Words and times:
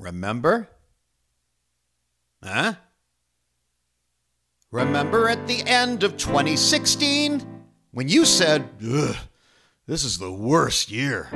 Remember? 0.00 0.66
Huh? 2.42 2.72
Remember 4.70 5.28
at 5.28 5.46
the 5.46 5.62
end 5.66 6.04
of 6.04 6.16
2016 6.16 7.46
when 7.90 8.08
you 8.08 8.24
said, 8.24 8.66
this 8.78 10.02
is 10.02 10.16
the 10.16 10.32
worst 10.32 10.90
year? 10.90 11.28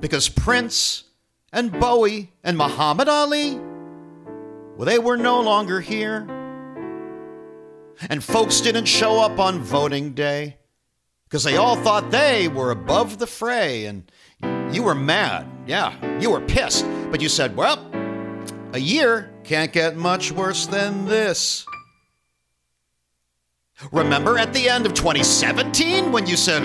Because 0.00 0.28
Prince 0.28 1.04
and 1.52 1.70
Bowie 1.70 2.32
and 2.42 2.58
Muhammad 2.58 3.08
Ali, 3.08 3.60
well, 4.76 4.86
they 4.86 4.98
were 4.98 5.16
no 5.16 5.40
longer 5.40 5.80
here. 5.80 6.26
And 8.10 8.24
folks 8.24 8.60
didn't 8.60 8.86
show 8.86 9.20
up 9.20 9.38
on 9.38 9.60
voting 9.60 10.14
day 10.14 10.56
because 11.28 11.44
they 11.44 11.56
all 11.56 11.76
thought 11.76 12.10
they 12.10 12.48
were 12.48 12.72
above 12.72 13.18
the 13.18 13.26
fray 13.28 13.86
and 13.86 14.10
you 14.72 14.82
were 14.82 14.94
mad. 14.94 15.46
Yeah, 15.66 15.92
you 16.20 16.30
were 16.30 16.40
pissed. 16.40 16.86
But 17.10 17.20
you 17.20 17.28
said, 17.28 17.56
well, 17.56 17.84
a 18.72 18.78
year 18.78 19.32
can't 19.44 19.72
get 19.72 19.96
much 19.96 20.32
worse 20.32 20.66
than 20.66 21.06
this. 21.06 21.66
Remember 23.92 24.38
at 24.38 24.52
the 24.52 24.68
end 24.68 24.86
of 24.86 24.94
2017 24.94 26.10
when 26.10 26.26
you 26.26 26.36
said, 26.36 26.62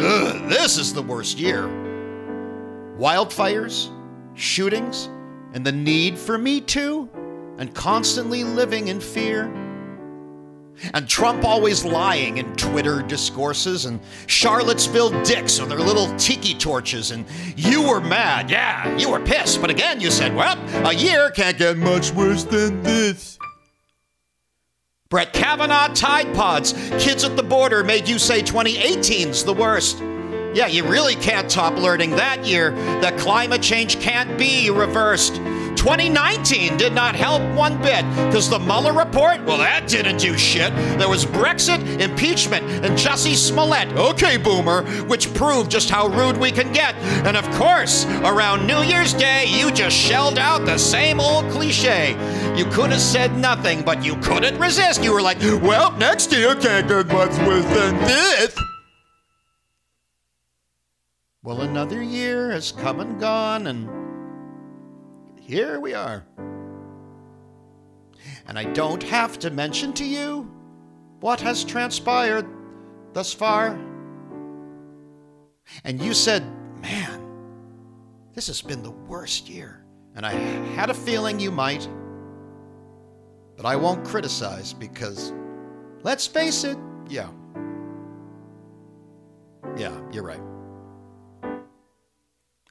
this 0.50 0.78
is 0.78 0.94
the 0.94 1.02
worst 1.02 1.40
year? 1.40 1.64
Wildfires, 2.98 3.92
shootings, 4.34 5.10
and 5.54 5.66
the 5.66 5.72
need 5.72 6.18
for 6.18 6.38
Me 6.38 6.62
Too, 6.62 7.10
and 7.58 7.74
constantly 7.76 8.44
living 8.44 8.88
in 8.88 9.02
fear. 9.02 9.52
And 10.94 11.08
Trump 11.08 11.44
always 11.44 11.86
lying 11.86 12.38
in 12.38 12.56
Twitter 12.56 13.02
discourses, 13.02 13.86
and 13.86 14.00
Charlottesville 14.28 15.22
dicks 15.24 15.60
with 15.60 15.70
their 15.70 15.80
little 15.80 16.16
tiki 16.18 16.54
torches, 16.54 17.12
and 17.12 17.26
you 17.56 17.88
were 17.88 18.02
mad, 18.02 18.50
yeah, 18.50 18.98
you 18.98 19.10
were 19.12 19.20
pissed, 19.20 19.62
but 19.62 19.70
again 19.70 20.02
you 20.02 20.10
said, 20.10 20.36
well, 20.36 20.58
a 20.88 20.94
year 20.94 21.30
can't 21.32 21.58
get 21.58 21.78
much 21.78 22.12
worse 22.12 22.44
than 22.44 22.82
this. 22.84 23.38
Brett 25.10 25.34
Kavanaugh 25.34 25.90
Tide 25.94 26.34
Pods. 26.34 26.72
Kids 26.98 27.26
at 27.26 27.36
the 27.36 27.44
border 27.44 27.84
made 27.84 28.08
you 28.08 28.18
say 28.18 28.42
2018's 28.42 29.44
the 29.44 29.54
worst. 29.54 30.00
Yeah, 30.54 30.68
you 30.68 30.86
really 30.86 31.16
can't 31.16 31.50
top 31.50 31.78
learning 31.78 32.12
that 32.12 32.46
year 32.46 32.72
that 33.02 33.18
climate 33.18 33.62
change 33.62 34.00
can't 34.00 34.38
be 34.38 34.70
reversed. 34.70 35.36
2019 35.82 36.78
did 36.78 36.94
not 36.94 37.16
help 37.16 37.42
one 37.58 37.76
bit 37.82 38.06
because 38.28 38.48
the 38.48 38.60
Mueller 38.60 38.94
report, 38.94 39.44
well, 39.46 39.58
that 39.58 39.88
didn't 39.88 40.18
do 40.18 40.38
shit. 40.38 40.72
There 41.00 41.10
was 41.10 41.26
Brexit, 41.26 42.00
impeachment, 42.00 42.64
and 42.86 42.96
Jussie 42.96 43.36
Smollett, 43.36 43.92
okay, 43.94 44.38
boomer, 44.38 44.84
which 45.08 45.34
proved 45.34 45.72
just 45.72 45.90
how 45.90 46.08
rude 46.10 46.38
we 46.38 46.52
can 46.52 46.72
get. 46.72 46.94
And 47.26 47.36
of 47.36 47.50
course, 47.56 48.06
around 48.06 48.68
New 48.68 48.84
Year's 48.84 49.16
Day, 49.16 49.46
you 49.48 49.72
just 49.72 49.98
shelled 49.98 50.38
out 50.38 50.68
the 50.68 50.78
same 50.78 51.20
old 51.20 51.50
cliche. 51.50 52.12
You 52.56 52.66
could 52.66 52.92
have 52.92 53.02
said 53.02 53.36
nothing, 53.36 53.82
but 53.82 54.06
you 54.06 54.18
couldn't 54.18 54.60
resist. 54.60 55.04
You 55.04 55.14
were 55.14 55.22
like, 55.24 55.40
well, 55.42 55.94
next 55.98 56.32
year 56.32 56.54
can't 56.54 56.88
get 56.88 57.08
much 57.08 57.36
worse 57.40 57.66
than 57.66 57.98
this. 58.02 58.56
Well, 61.42 61.62
another 61.62 62.04
year 62.04 62.52
has 62.52 62.72
come 62.72 63.00
and 63.00 63.20
gone, 63.20 63.66
and 63.66 64.11
here 65.52 65.82
we 65.82 65.94
are. 65.94 66.24
And 68.48 68.58
I 68.58 68.64
don't 68.64 69.04
have 69.04 69.38
to 69.40 69.50
mention 69.50 69.92
to 69.94 70.06
you 70.06 70.50
what 71.20 71.42
has 71.42 71.66
transpired 71.66 72.48
thus 73.12 73.34
far. 73.34 73.78
And 75.84 76.02
you 76.02 76.14
said, 76.14 76.44
man, 76.82 77.22
this 78.34 78.48
has 78.48 78.62
been 78.62 78.82
the 78.82 78.92
worst 78.92 79.50
year. 79.50 79.86
And 80.16 80.26
I 80.26 80.32
had 80.76 80.90
a 80.90 80.94
feeling 80.94 81.38
you 81.38 81.52
might. 81.52 81.86
But 83.58 83.66
I 83.66 83.76
won't 83.76 84.06
criticize 84.06 84.72
because, 84.72 85.34
let's 86.02 86.26
face 86.26 86.64
it, 86.64 86.78
yeah. 87.10 87.30
Yeah, 89.76 90.00
you're 90.14 90.24
right. 90.24 90.42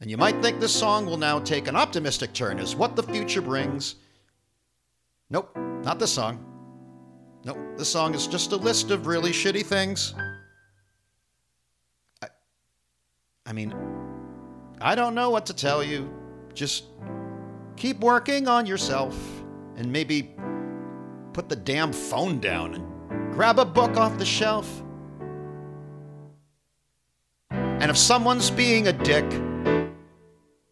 And 0.01 0.11
you 0.11 0.17
might 0.17 0.41
think 0.41 0.61
this 0.61 0.75
song 0.75 1.05
will 1.05 1.19
now 1.19 1.39
take 1.39 1.69
an 1.69 1.77
optimistic 1.77 2.33
turn 2.33 2.59
as 2.59 2.75
what 2.75 2.97
the 2.97 3.03
future 3.03 3.43
brings. 3.43 3.97
Nope, 5.29 5.55
not 5.85 5.99
this 5.99 6.13
song. 6.13 6.45
Nope, 7.45 7.59
this 7.77 7.89
song 7.89 8.15
is 8.15 8.27
just 8.27 8.53
a 8.53 8.57
list 8.57 8.91
of 8.91 9.07
really 9.07 9.31
shitty 9.31 9.65
things. 9.65 10.15
I, 12.23 12.29
I 13.45 13.53
mean, 13.53 13.75
I 14.81 14.95
don't 14.95 15.15
know 15.15 15.29
what 15.29 15.45
to 15.47 15.55
tell 15.55 15.85
you. 15.85 16.11
Just 16.55 16.85
keep 17.77 18.01
working 18.01 18.49
on 18.49 18.65
yourself 18.65 19.15
and 19.77 19.93
maybe 19.93 20.35
put 21.35 21.49
the 21.49 21.57
damn 21.57 21.93
phone 21.93 22.41
down 22.41 22.75
and 22.75 23.33
grab 23.33 23.59
a 23.59 23.65
book 23.67 23.99
off 23.99 24.17
the 24.19 24.25
shelf. 24.25 24.83
And 27.51 27.91
if 27.91 27.97
someone's 27.97 28.51
being 28.51 28.89
a 28.89 28.93
dick, 28.93 29.25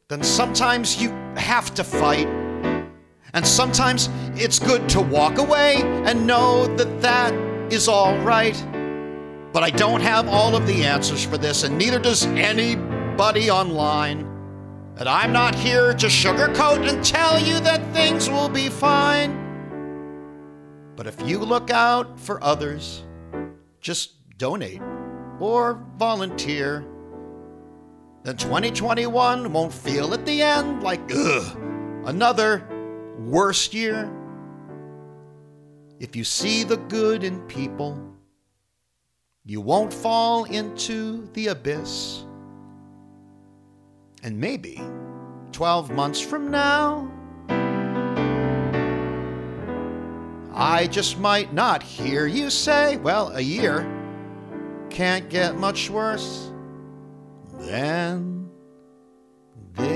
then 0.09 0.23
sometimes 0.23 1.01
you 1.01 1.11
have 1.37 1.75
to 1.75 1.85
fight. 1.85 2.27
And 3.35 3.47
sometimes 3.47 4.09
it's 4.37 4.59
good 4.59 4.89
to 4.91 5.03
walk 5.03 5.37
away 5.37 5.83
and 5.83 6.27
know 6.27 6.67
that 6.77 7.03
that 7.03 7.35
is 7.71 7.89
all 7.89 8.17
right. 8.21 8.57
But 9.53 9.63
I 9.63 9.71
don't 9.71 10.01
have 10.01 10.27
all 10.27 10.57
of 10.57 10.67
the 10.67 10.85
answers 10.85 11.25
for 11.25 11.37
this, 11.37 11.63
and 11.63 11.77
neither 11.77 11.99
does 11.99 12.25
anybody 12.25 13.51
online. 13.51 14.21
And 14.97 15.09
I'm 15.09 15.33
not 15.33 15.55
here 15.55 15.93
to 15.93 16.07
sugarcoat 16.07 16.89
and 16.89 17.05
tell 17.05 17.39
you 17.39 17.61
that 17.61 17.95
things 17.95 18.31
will 18.31 18.49
be 18.49 18.71
fine. 18.71 19.45
But 20.97 21.07
if 21.07 21.21
you 21.29 21.39
look 21.39 21.71
out 21.71 22.19
for 22.19 22.43
others, 22.43 23.05
just 23.81 24.15
donate 24.39 24.81
or 25.39 25.85
volunteer 25.97 26.85
then 28.25 28.37
2021 28.37 29.53
won't 29.53 29.73
feel 29.73 30.12
at 30.12 30.27
the 30.27 30.43
end 30.43 30.83
like, 30.83 31.01
ugh, 31.15 31.59
another 32.05 32.67
worst 33.19 33.73
year. 33.73 34.12
If 36.01 36.15
you 36.15 36.25
see 36.25 36.65
the 36.65 36.77
good 36.77 37.25
in 37.25 37.41
people, 37.43 37.99
you 39.45 39.61
won't 39.61 39.93
fall 39.93 40.45
into 40.45 41.29
the 41.33 41.49
abyss. 41.49 42.25
And 44.23 44.39
maybe 44.39 44.81
12 45.53 45.91
months 45.91 46.21
from 46.21 46.50
now, 46.50 47.11
I 50.53 50.89
just 50.91 51.19
might 51.19 51.53
not 51.55 51.85
hear 51.85 52.27
you 52.27 52.50
say, 52.50 52.97
well, 52.97 53.31
a 53.35 53.41
year 53.41 53.89
can't 54.91 55.29
get 55.29 55.56
much 55.56 55.89
worse 55.89 56.48
than 57.69 58.49
this. 59.77 59.95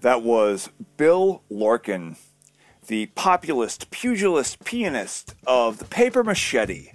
That 0.00 0.22
was 0.22 0.70
Bill 0.96 1.42
Larkin, 1.50 2.16
the 2.86 3.06
populist, 3.06 3.90
pugilist 3.90 4.64
pianist 4.64 5.34
of 5.44 5.78
the 5.78 5.86
Paper 5.86 6.22
Machete, 6.22 6.92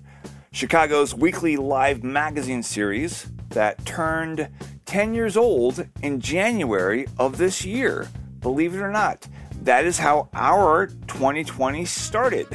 Chicago's 0.54 1.14
weekly 1.14 1.58
live 1.58 2.02
magazine 2.02 2.64
series 2.64 3.28
that 3.50 3.86
turned 3.86 4.48
10 4.90 5.14
years 5.14 5.38
old 5.38 5.86
in 6.02 6.20
January 6.20 7.06
of 7.20 7.38
this 7.38 7.64
year. 7.64 8.08
Believe 8.40 8.74
it 8.74 8.80
or 8.80 8.90
not, 8.90 9.28
that 9.62 9.86
is 9.86 10.00
how 10.00 10.30
our 10.34 10.88
2020 10.88 11.86
started 11.86 12.48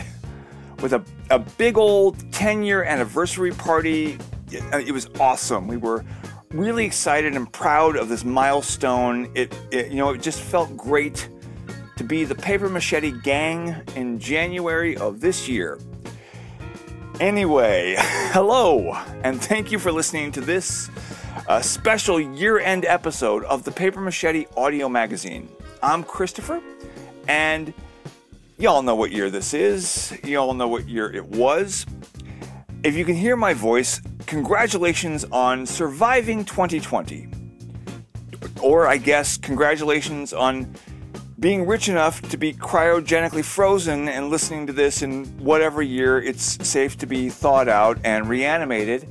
with 0.80 0.94
a, 0.94 1.04
a 1.30 1.38
big 1.38 1.78
old 1.78 2.32
10 2.32 2.64
year 2.64 2.82
anniversary 2.82 3.52
party. 3.52 4.18
It, 4.50 4.90
was 4.90 5.08
awesome. 5.20 5.68
We 5.68 5.76
were 5.76 6.04
really 6.50 6.84
excited 6.84 7.36
and 7.36 7.52
proud 7.52 7.94
of 7.94 8.08
this 8.08 8.24
milestone. 8.24 9.30
It, 9.36 9.56
it, 9.70 9.92
you 9.92 9.98
know, 9.98 10.10
it 10.10 10.20
just 10.20 10.40
felt 10.40 10.76
great 10.76 11.28
to 11.98 12.02
be 12.02 12.24
the 12.24 12.34
Paper 12.34 12.68
Machete 12.68 13.12
gang 13.22 13.80
in 13.94 14.18
January 14.18 14.96
of 14.96 15.20
this 15.20 15.48
year. 15.48 15.78
Anyway, 17.20 17.94
hello, 18.32 18.92
and 19.22 19.40
thank 19.40 19.70
you 19.70 19.78
for 19.78 19.92
listening 19.92 20.32
to 20.32 20.40
this 20.40 20.90
uh, 21.48 21.60
special 21.60 22.20
year 22.20 22.58
end 22.58 22.84
episode 22.84 23.44
of 23.44 23.64
the 23.64 23.70
Paper 23.70 24.00
Machete 24.00 24.46
audio 24.56 24.88
magazine. 24.88 25.48
I'm 25.82 26.02
Christopher, 26.02 26.62
and 27.28 27.74
y'all 28.58 28.82
know 28.82 28.94
what 28.94 29.12
year 29.12 29.30
this 29.30 29.52
is. 29.52 30.16
Y'all 30.24 30.54
know 30.54 30.68
what 30.68 30.88
year 30.88 31.12
it 31.12 31.26
was. 31.26 31.86
If 32.82 32.94
you 32.96 33.04
can 33.04 33.14
hear 33.14 33.36
my 33.36 33.54
voice, 33.54 34.00
congratulations 34.26 35.24
on 35.32 35.66
surviving 35.66 36.44
2020. 36.44 37.28
Or, 38.62 38.86
I 38.86 38.96
guess, 38.96 39.36
congratulations 39.36 40.32
on 40.32 40.72
being 41.40 41.66
rich 41.66 41.88
enough 41.88 42.22
to 42.30 42.36
be 42.36 42.54
cryogenically 42.54 43.44
frozen 43.44 44.08
and 44.08 44.30
listening 44.30 44.66
to 44.66 44.72
this 44.72 45.02
in 45.02 45.24
whatever 45.38 45.82
year 45.82 46.22
it's 46.22 46.66
safe 46.66 46.96
to 46.98 47.06
be 47.06 47.28
thawed 47.28 47.68
out 47.68 47.98
and 48.04 48.28
reanimated. 48.28 49.06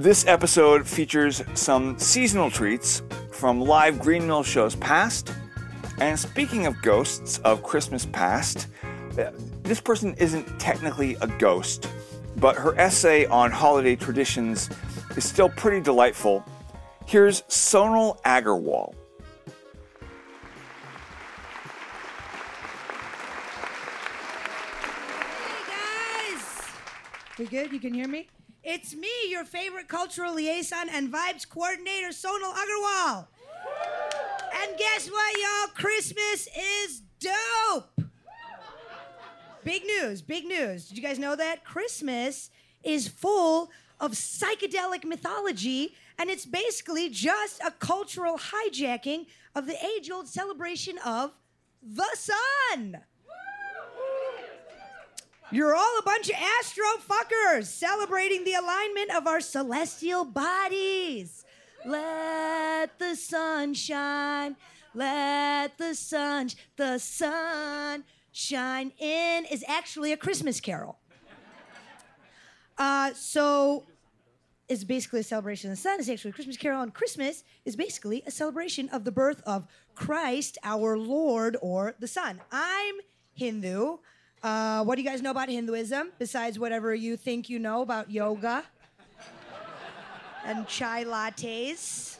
This 0.00 0.26
episode 0.26 0.88
features 0.88 1.42
some 1.52 1.98
seasonal 1.98 2.50
treats 2.50 3.02
from 3.32 3.60
live 3.60 4.00
Green 4.00 4.26
Mill 4.26 4.42
shows 4.42 4.74
past. 4.76 5.30
And 5.98 6.18
speaking 6.18 6.64
of 6.64 6.80
ghosts 6.80 7.36
of 7.40 7.62
Christmas 7.62 8.06
past, 8.06 8.68
uh, 9.18 9.30
this 9.62 9.78
person 9.78 10.14
isn't 10.14 10.58
technically 10.58 11.18
a 11.20 11.26
ghost, 11.26 11.86
but 12.36 12.56
her 12.56 12.74
essay 12.80 13.26
on 13.26 13.50
holiday 13.50 13.94
traditions 13.94 14.70
is 15.16 15.28
still 15.28 15.50
pretty 15.50 15.82
delightful. 15.82 16.46
Here's 17.04 17.42
Sonal 17.42 18.22
Aggarwal. 18.22 18.94
Hey 25.44 26.32
guys! 26.32 26.62
We 27.38 27.44
good? 27.44 27.70
You 27.70 27.80
can 27.80 27.92
hear 27.92 28.08
me? 28.08 28.28
It's 28.62 28.94
me, 28.94 29.08
your 29.28 29.44
favorite 29.44 29.88
cultural 29.88 30.34
liaison 30.34 30.90
and 30.90 31.10
vibes 31.10 31.48
coordinator, 31.48 32.08
Sonal 32.08 32.52
Aggarwal. 32.52 33.26
And 34.62 34.76
guess 34.76 35.08
what, 35.10 35.36
y'all? 35.38 35.74
Christmas 35.74 36.46
is 36.84 37.02
dope! 37.18 38.00
Big 39.64 39.84
news, 39.84 40.20
big 40.20 40.44
news. 40.44 40.88
Did 40.88 40.98
you 40.98 41.02
guys 41.02 41.18
know 41.18 41.36
that? 41.36 41.64
Christmas 41.64 42.50
is 42.82 43.08
full 43.08 43.70
of 43.98 44.12
psychedelic 44.12 45.04
mythology, 45.04 45.94
and 46.18 46.28
it's 46.28 46.46
basically 46.46 47.08
just 47.08 47.62
a 47.64 47.70
cultural 47.70 48.38
hijacking 48.38 49.26
of 49.54 49.66
the 49.66 49.76
age 49.84 50.10
old 50.10 50.28
celebration 50.28 50.98
of 50.98 51.32
the 51.82 52.08
sun. 52.14 53.00
You're 55.52 55.74
all 55.74 55.98
a 55.98 56.02
bunch 56.02 56.28
of 56.28 56.36
astro 56.36 56.84
fuckers 57.08 57.64
celebrating 57.64 58.44
the 58.44 58.54
alignment 58.54 59.10
of 59.10 59.26
our 59.26 59.40
celestial 59.40 60.24
bodies. 60.24 61.44
Let 61.84 62.98
the 63.00 63.16
sun 63.16 63.74
shine. 63.74 64.54
Let 64.94 65.76
the 65.76 65.94
sun, 65.94 66.50
the 66.76 66.98
sun 66.98 68.04
shine 68.30 68.92
in 68.98 69.44
is 69.46 69.64
actually 69.66 70.12
a 70.12 70.16
Christmas 70.16 70.60
carol. 70.60 70.98
Uh, 72.78 73.12
so 73.14 73.86
it's 74.68 74.84
basically 74.84 75.20
a 75.20 75.24
celebration 75.24 75.70
of 75.70 75.76
the 75.76 75.82
sun. 75.82 75.98
It's 75.98 76.08
actually 76.08 76.30
a 76.30 76.34
Christmas 76.34 76.56
carol, 76.56 76.80
and 76.80 76.94
Christmas 76.94 77.42
is 77.64 77.74
basically 77.74 78.22
a 78.24 78.30
celebration 78.30 78.88
of 78.90 79.04
the 79.04 79.12
birth 79.12 79.42
of 79.44 79.66
Christ, 79.96 80.58
our 80.62 80.96
Lord, 80.96 81.56
or 81.60 81.96
the 81.98 82.06
Sun. 82.06 82.40
I'm 82.52 82.94
Hindu. 83.34 83.98
Uh, 84.42 84.82
what 84.84 84.96
do 84.96 85.02
you 85.02 85.08
guys 85.08 85.20
know 85.20 85.30
about 85.30 85.50
Hinduism 85.50 86.12
besides 86.18 86.58
whatever 86.58 86.94
you 86.94 87.16
think 87.18 87.50
you 87.50 87.58
know 87.58 87.82
about 87.82 88.10
yoga 88.10 88.64
and 90.46 90.66
chai 90.66 91.04
lattes? 91.04 92.16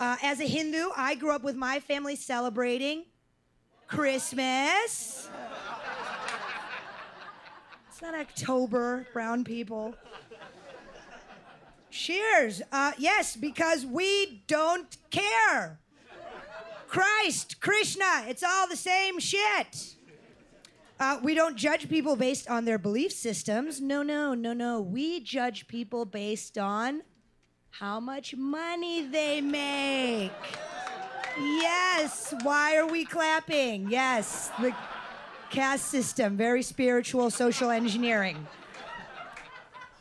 Uh, 0.00 0.16
as 0.24 0.40
a 0.40 0.44
Hindu, 0.44 0.88
I 0.96 1.14
grew 1.14 1.30
up 1.30 1.44
with 1.44 1.54
my 1.54 1.78
family 1.78 2.16
celebrating 2.16 3.04
Christmas. 3.86 5.30
It's 7.88 8.02
not 8.02 8.16
October, 8.16 9.06
brown 9.12 9.44
people. 9.44 9.94
Cheers. 11.90 12.60
Uh, 12.72 12.90
yes, 12.98 13.36
because 13.36 13.86
we 13.86 14.42
don't 14.48 14.96
care. 15.10 15.78
Christ, 16.88 17.60
Krishna, 17.60 18.24
it's 18.26 18.42
all 18.42 18.66
the 18.66 18.76
same 18.76 19.20
shit. 19.20 19.94
Uh, 21.02 21.18
we 21.20 21.34
don't 21.34 21.56
judge 21.56 21.88
people 21.88 22.14
based 22.14 22.48
on 22.48 22.64
their 22.64 22.78
belief 22.78 23.10
systems. 23.10 23.80
No, 23.80 24.04
no, 24.04 24.34
no, 24.34 24.52
no. 24.52 24.80
We 24.80 25.18
judge 25.18 25.66
people 25.66 26.04
based 26.04 26.56
on 26.56 27.02
how 27.70 27.98
much 27.98 28.36
money 28.36 29.08
they 29.08 29.40
make. 29.40 30.30
Yes. 31.36 32.32
Why 32.44 32.76
are 32.76 32.86
we 32.86 33.04
clapping? 33.04 33.90
Yes. 33.90 34.52
The 34.60 34.72
caste 35.50 35.86
system, 35.86 36.36
very 36.36 36.62
spiritual 36.62 37.30
social 37.30 37.70
engineering. 37.70 38.46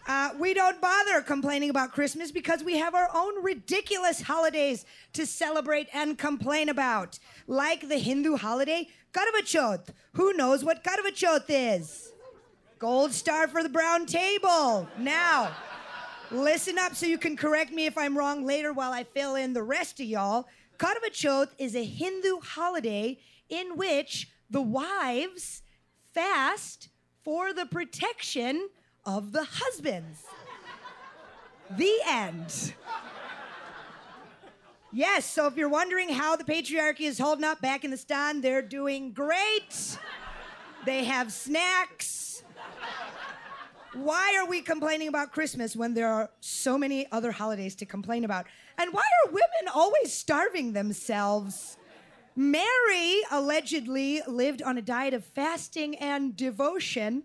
Uh, 0.07 0.29
we 0.37 0.53
don't 0.53 0.79
bother 0.81 1.21
complaining 1.21 1.69
about 1.71 1.93
Christmas 1.93 2.31
because 2.31 2.63
we 2.63 2.77
have 2.77 2.93
our 2.93 3.09
own 3.15 3.43
ridiculous 3.43 4.21
holidays 4.21 4.85
to 5.13 5.25
celebrate 5.25 5.87
and 5.93 6.17
complain 6.17 6.69
about. 6.69 7.17
Like 7.47 7.87
the 7.87 7.97
Hindu 7.97 8.37
holiday, 8.37 8.87
Karva. 9.13 9.89
Who 10.13 10.33
knows 10.33 10.63
what 10.63 10.83
Karva 10.83 11.45
is? 11.49 12.13
Gold 12.79 13.13
star 13.13 13.47
for 13.47 13.63
the 13.63 13.69
brown 13.69 14.05
table. 14.05 14.87
Now, 14.97 15.55
listen 16.31 16.77
up 16.77 16.95
so 16.95 17.05
you 17.05 17.17
can 17.17 17.37
correct 17.37 17.71
me 17.71 17.85
if 17.85 17.97
I'm 17.97 18.17
wrong 18.17 18.45
later 18.45 18.73
while 18.73 18.91
I 18.91 19.03
fill 19.03 19.35
in 19.35 19.53
the 19.53 19.63
rest 19.63 19.99
of 19.99 20.05
y'all. 20.05 20.47
Karva 20.77 21.47
is 21.59 21.75
a 21.75 21.83
Hindu 21.83 22.39
holiday 22.41 23.19
in 23.49 23.77
which 23.77 24.29
the 24.49 24.61
wives 24.61 25.61
fast 26.13 26.89
for 27.23 27.53
the 27.53 27.65
protection 27.65 28.69
of 29.05 29.31
the 29.31 29.43
husbands. 29.43 30.23
the 31.77 31.93
end. 32.07 32.73
Yes, 34.93 35.25
so 35.25 35.47
if 35.47 35.55
you're 35.55 35.69
wondering 35.69 36.09
how 36.09 36.35
the 36.35 36.43
patriarchy 36.43 37.01
is 37.01 37.17
holding 37.17 37.45
up 37.45 37.61
back 37.61 37.85
in 37.85 37.91
the 37.91 37.97
stand, 37.97 38.43
they're 38.43 38.61
doing 38.61 39.13
great. 39.13 39.97
They 40.85 41.05
have 41.05 41.31
snacks. 41.31 42.43
Why 43.93 44.37
are 44.37 44.45
we 44.45 44.61
complaining 44.61 45.07
about 45.07 45.31
Christmas 45.31 45.77
when 45.77 45.93
there 45.93 46.07
are 46.07 46.29
so 46.41 46.77
many 46.77 47.09
other 47.11 47.31
holidays 47.31 47.75
to 47.75 47.85
complain 47.85 48.25
about? 48.25 48.47
And 48.77 48.93
why 48.93 49.01
are 49.01 49.31
women 49.31 49.73
always 49.73 50.13
starving 50.13 50.73
themselves? 50.73 51.77
Mary 52.35 53.21
allegedly 53.31 54.21
lived 54.27 54.61
on 54.61 54.77
a 54.77 54.81
diet 54.81 55.13
of 55.13 55.23
fasting 55.23 55.95
and 55.97 56.35
devotion 56.35 57.23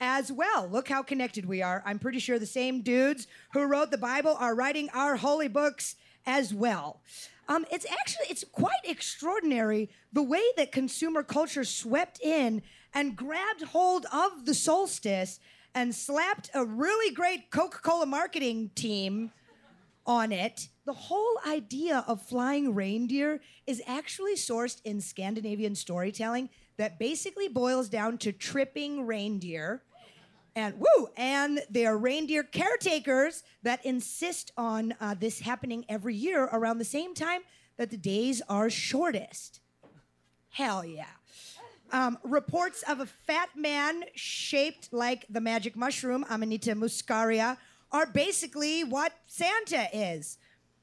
as 0.00 0.32
well. 0.32 0.66
Look 0.66 0.88
how 0.88 1.02
connected 1.02 1.44
we 1.44 1.60
are. 1.60 1.82
I'm 1.84 1.98
pretty 1.98 2.20
sure 2.20 2.38
the 2.38 2.46
same 2.46 2.80
dudes 2.80 3.26
who 3.52 3.64
wrote 3.64 3.90
the 3.90 3.98
Bible 3.98 4.34
are 4.38 4.54
writing 4.54 4.88
our 4.94 5.16
holy 5.16 5.48
books 5.48 5.96
as 6.26 6.52
well. 6.54 7.00
Um, 7.48 7.66
it's 7.72 7.86
actually 7.90 8.26
it's 8.30 8.44
quite 8.44 8.80
extraordinary 8.84 9.90
the 10.12 10.22
way 10.22 10.42
that 10.56 10.70
consumer 10.70 11.22
culture 11.22 11.64
swept 11.64 12.20
in 12.20 12.62
and 12.94 13.16
grabbed 13.16 13.62
hold 13.62 14.06
of 14.12 14.46
the 14.46 14.54
solstice 14.54 15.40
and 15.74 15.94
slapped 15.94 16.50
a 16.54 16.64
really 16.64 17.14
great 17.14 17.50
Coca-Cola 17.50 18.06
marketing 18.06 18.70
team 18.74 19.32
on 20.06 20.32
it. 20.32 20.68
The 20.86 20.92
whole 20.92 21.38
idea 21.46 22.04
of 22.08 22.22
flying 22.22 22.74
reindeer 22.74 23.40
is 23.66 23.82
actually 23.86 24.34
sourced 24.34 24.80
in 24.84 25.00
Scandinavian 25.00 25.74
storytelling 25.74 26.50
that 26.78 26.98
basically 26.98 27.48
boils 27.48 27.88
down 27.88 28.18
to 28.18 28.32
tripping 28.32 29.06
reindeer 29.06 29.82
and 30.54 30.74
woo 30.78 31.08
and 31.16 31.60
they 31.70 31.86
are 31.86 31.96
reindeer 31.96 32.42
caretakers 32.42 33.42
that 33.62 33.84
insist 33.84 34.52
on 34.56 34.94
uh, 35.00 35.14
this 35.14 35.40
happening 35.40 35.84
every 35.88 36.14
year 36.14 36.44
around 36.44 36.78
the 36.78 36.84
same 36.84 37.14
time 37.14 37.42
that 37.76 37.90
the 37.90 37.96
days 37.96 38.42
are 38.48 38.68
shortest. 38.68 39.60
Hell 40.50 40.84
yeah. 40.84 41.06
Um, 41.92 42.18
reports 42.22 42.84
of 42.88 43.00
a 43.00 43.06
fat 43.06 43.50
man 43.56 44.04
shaped 44.14 44.92
like 44.92 45.26
the 45.28 45.40
magic 45.40 45.76
mushroom 45.76 46.24
amanita 46.28 46.74
muscaria 46.74 47.56
are 47.90 48.06
basically 48.06 48.84
what 48.84 49.12
santa 49.26 49.88
is. 49.92 50.38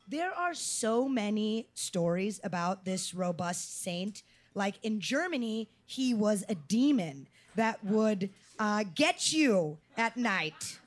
There 0.09 0.33
are 0.33 0.53
so 0.53 1.07
many 1.07 1.69
stories 1.73 2.39
about 2.43 2.85
this 2.85 3.13
robust 3.13 3.81
saint. 3.81 4.23
Like 4.53 4.75
in 4.83 4.99
germany 4.99 5.69
he 5.85 6.13
was 6.13 6.43
a 6.49 6.55
demon 6.55 7.27
that 7.55 7.83
would 7.83 8.29
uh, 8.59 8.83
get 8.95 9.33
you 9.33 9.77
at 9.95 10.17
night. 10.17 10.79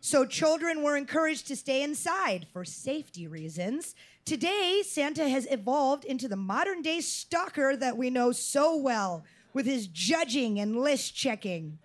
So 0.00 0.24
children 0.24 0.82
were 0.82 0.96
encouraged 0.96 1.48
to 1.48 1.56
stay 1.56 1.82
inside 1.82 2.46
for 2.52 2.64
safety 2.64 3.26
reasons. 3.26 3.94
Today, 4.24 4.82
Santa 4.84 5.28
has 5.28 5.46
evolved 5.50 6.04
into 6.04 6.28
the 6.28 6.36
modern 6.36 6.82
day 6.82 7.00
stalker 7.00 7.76
that 7.76 7.96
we 7.96 8.10
know 8.10 8.32
so 8.32 8.76
well 8.76 9.24
with 9.52 9.66
his 9.66 9.86
judging 9.86 10.60
and 10.60 10.76
list 10.76 11.14
checking, 11.14 11.78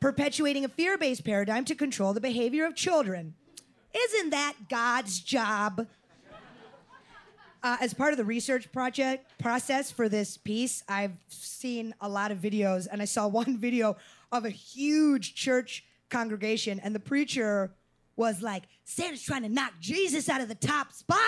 perpetuating 0.00 0.64
a 0.64 0.68
fear 0.68 0.98
based 0.98 1.24
paradigm 1.24 1.64
to 1.66 1.74
control 1.74 2.12
the 2.12 2.20
behavior 2.20 2.66
of 2.66 2.74
children. 2.74 3.34
Isn't 3.94 4.30
that 4.30 4.54
God's 4.68 5.20
job? 5.20 5.86
Uh, 7.62 7.78
as 7.80 7.94
part 7.94 8.12
of 8.12 8.18
the 8.18 8.24
research 8.24 8.70
project 8.72 9.38
process 9.38 9.90
for 9.90 10.06
this 10.06 10.36
piece, 10.36 10.82
I've 10.86 11.16
seen 11.28 11.94
a 11.98 12.08
lot 12.08 12.30
of 12.30 12.36
videos, 12.38 12.86
and 12.92 13.00
I 13.00 13.06
saw 13.06 13.26
one 13.42 13.56
video 13.56 13.96
of 14.32 14.44
a 14.44 14.50
huge 14.50 15.34
church 15.34 15.84
congregation, 16.10 16.80
and 16.80 16.94
the 16.94 17.00
preacher 17.00 17.72
was 18.16 18.42
like, 18.42 18.64
Santa's 18.84 19.22
trying 19.22 19.42
to 19.42 19.48
knock 19.48 19.72
Jesus 19.80 20.28
out 20.28 20.40
of 20.40 20.48
the 20.48 20.54
top 20.54 20.92
spot. 20.92 21.18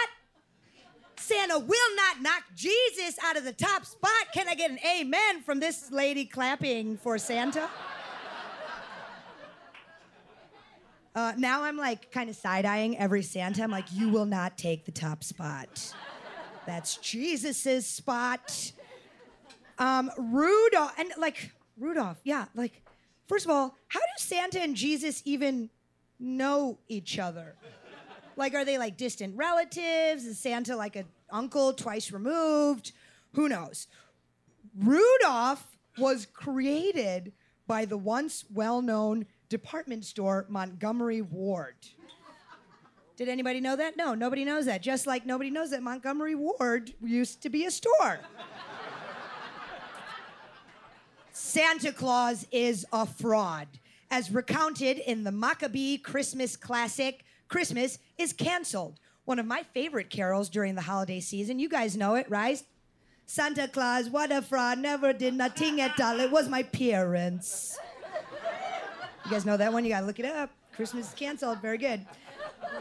Santa 1.19 1.59
will 1.59 1.97
not 1.97 2.21
knock 2.21 2.43
Jesus 2.55 3.17
out 3.25 3.37
of 3.37 3.45
the 3.45 3.53
top 3.53 3.85
spot. 3.85 4.11
Can 4.35 4.49
I 4.49 4.55
get 4.55 4.71
an 4.71 4.79
amen 4.87 5.43
from 5.43 5.61
this 5.61 5.91
lady 5.91 6.27
clapping 6.27 6.99
for 6.99 7.19
Santa? 7.19 7.69
Uh, 11.15 11.33
now 11.39 11.63
I'm 11.63 11.79
like 11.79 12.13
kind 12.13 12.29
of 12.29 12.37
side 12.37 12.67
eyeing 12.67 12.99
every 12.99 13.23
Santa. 13.23 13.63
I'm 13.63 13.71
like, 13.71 13.87
you 13.91 14.11
will 14.11 14.27
not 14.27 14.59
take 14.59 14.85
the 14.85 14.93
top 14.93 15.25
spot. 15.25 15.95
That's 16.67 16.99
Jesus's 16.99 17.87
spot. 17.87 18.73
Um, 19.79 20.11
Rudolph, 20.19 20.93
and 20.99 21.11
like, 21.17 21.53
Rudolph, 21.79 22.21
yeah, 22.25 22.45
like, 22.55 22.83
first 23.27 23.45
of 23.45 23.51
all, 23.51 23.77
how 23.89 24.01
do 24.01 24.07
Santa 24.19 24.61
and 24.61 24.77
Jesus 24.77 25.23
even 25.25 25.71
know 26.19 26.79
each 26.89 27.19
other? 27.19 27.57
Like, 28.37 28.55
are 28.55 28.65
they 28.65 28.79
like 28.79 28.97
distant 28.97 29.37
relatives? 29.37 30.25
Is 30.25 30.39
Santa 30.39 30.77
like 30.77 30.97
an 30.97 31.07
uncle 31.31 31.73
twice 31.73 32.13
removed? 32.13 32.93
Who 33.35 33.49
knows? 33.49 33.89
Rudolph 34.79 35.77
was 35.99 36.27
created 36.27 37.33
by 37.67 37.85
the 37.85 37.97
once 37.97 38.45
well 38.53 38.83
known 38.83 39.27
department 39.49 40.05
store 40.05 40.47
Montgomery 40.49 41.23
Ward. 41.23 41.77
Did 43.17 43.31
anybody 43.31 43.61
know 43.61 43.77
that? 43.77 43.97
No, 43.97 44.15
nobody 44.15 44.45
knows 44.45 44.67
that. 44.67 44.83
Just 44.83 45.07
like 45.07 45.25
nobody 45.25 45.51
knows 45.51 45.71
that 45.71 45.83
Montgomery 45.83 46.35
Ward 46.35 46.93
used 47.03 47.43
to 47.43 47.49
be 47.49 47.65
a 47.65 47.71
store. 47.71 48.21
Santa 51.39 51.93
Claus 51.93 52.47
is 52.51 52.87
a 52.95 53.05
fraud. 53.05 53.69
As 54.11 54.31
recounted 54.31 54.97
in 54.97 55.23
the 55.23 55.31
Maccabee 55.31 55.99
Christmas 55.99 56.57
classic, 56.57 57.27
Christmas 57.49 57.99
is 58.17 58.33
canceled. 58.33 58.99
One 59.27 59.39
of 59.39 59.45
my 59.45 59.63
favorite 59.75 60.09
carols 60.09 60.49
during 60.49 60.77
the 60.77 60.81
holiday 60.81 61.21
season. 61.21 61.59
You 61.59 61.69
guys 61.69 61.95
know 61.95 62.15
it, 62.15 62.25
right? 62.31 62.63
Santa 63.27 63.69
Claus, 63.69 64.09
what 64.09 64.33
a 64.33 64.41
fraud, 64.41 64.79
never 64.79 65.13
did 65.13 65.35
nothing 65.35 65.79
at 65.79 66.01
all. 66.01 66.21
It 66.21 66.31
was 66.31 66.49
my 66.49 66.63
parents. 66.63 67.79
You 69.27 69.31
guys 69.31 69.45
know 69.45 69.59
that 69.59 69.75
one? 69.75 69.85
You 69.85 69.91
gotta 69.91 70.07
look 70.07 70.19
it 70.19 70.25
up. 70.25 70.49
Christmas 70.75 71.09
is 71.09 71.15
canceled. 71.15 71.61
Very 71.61 71.77
good. 71.77 72.07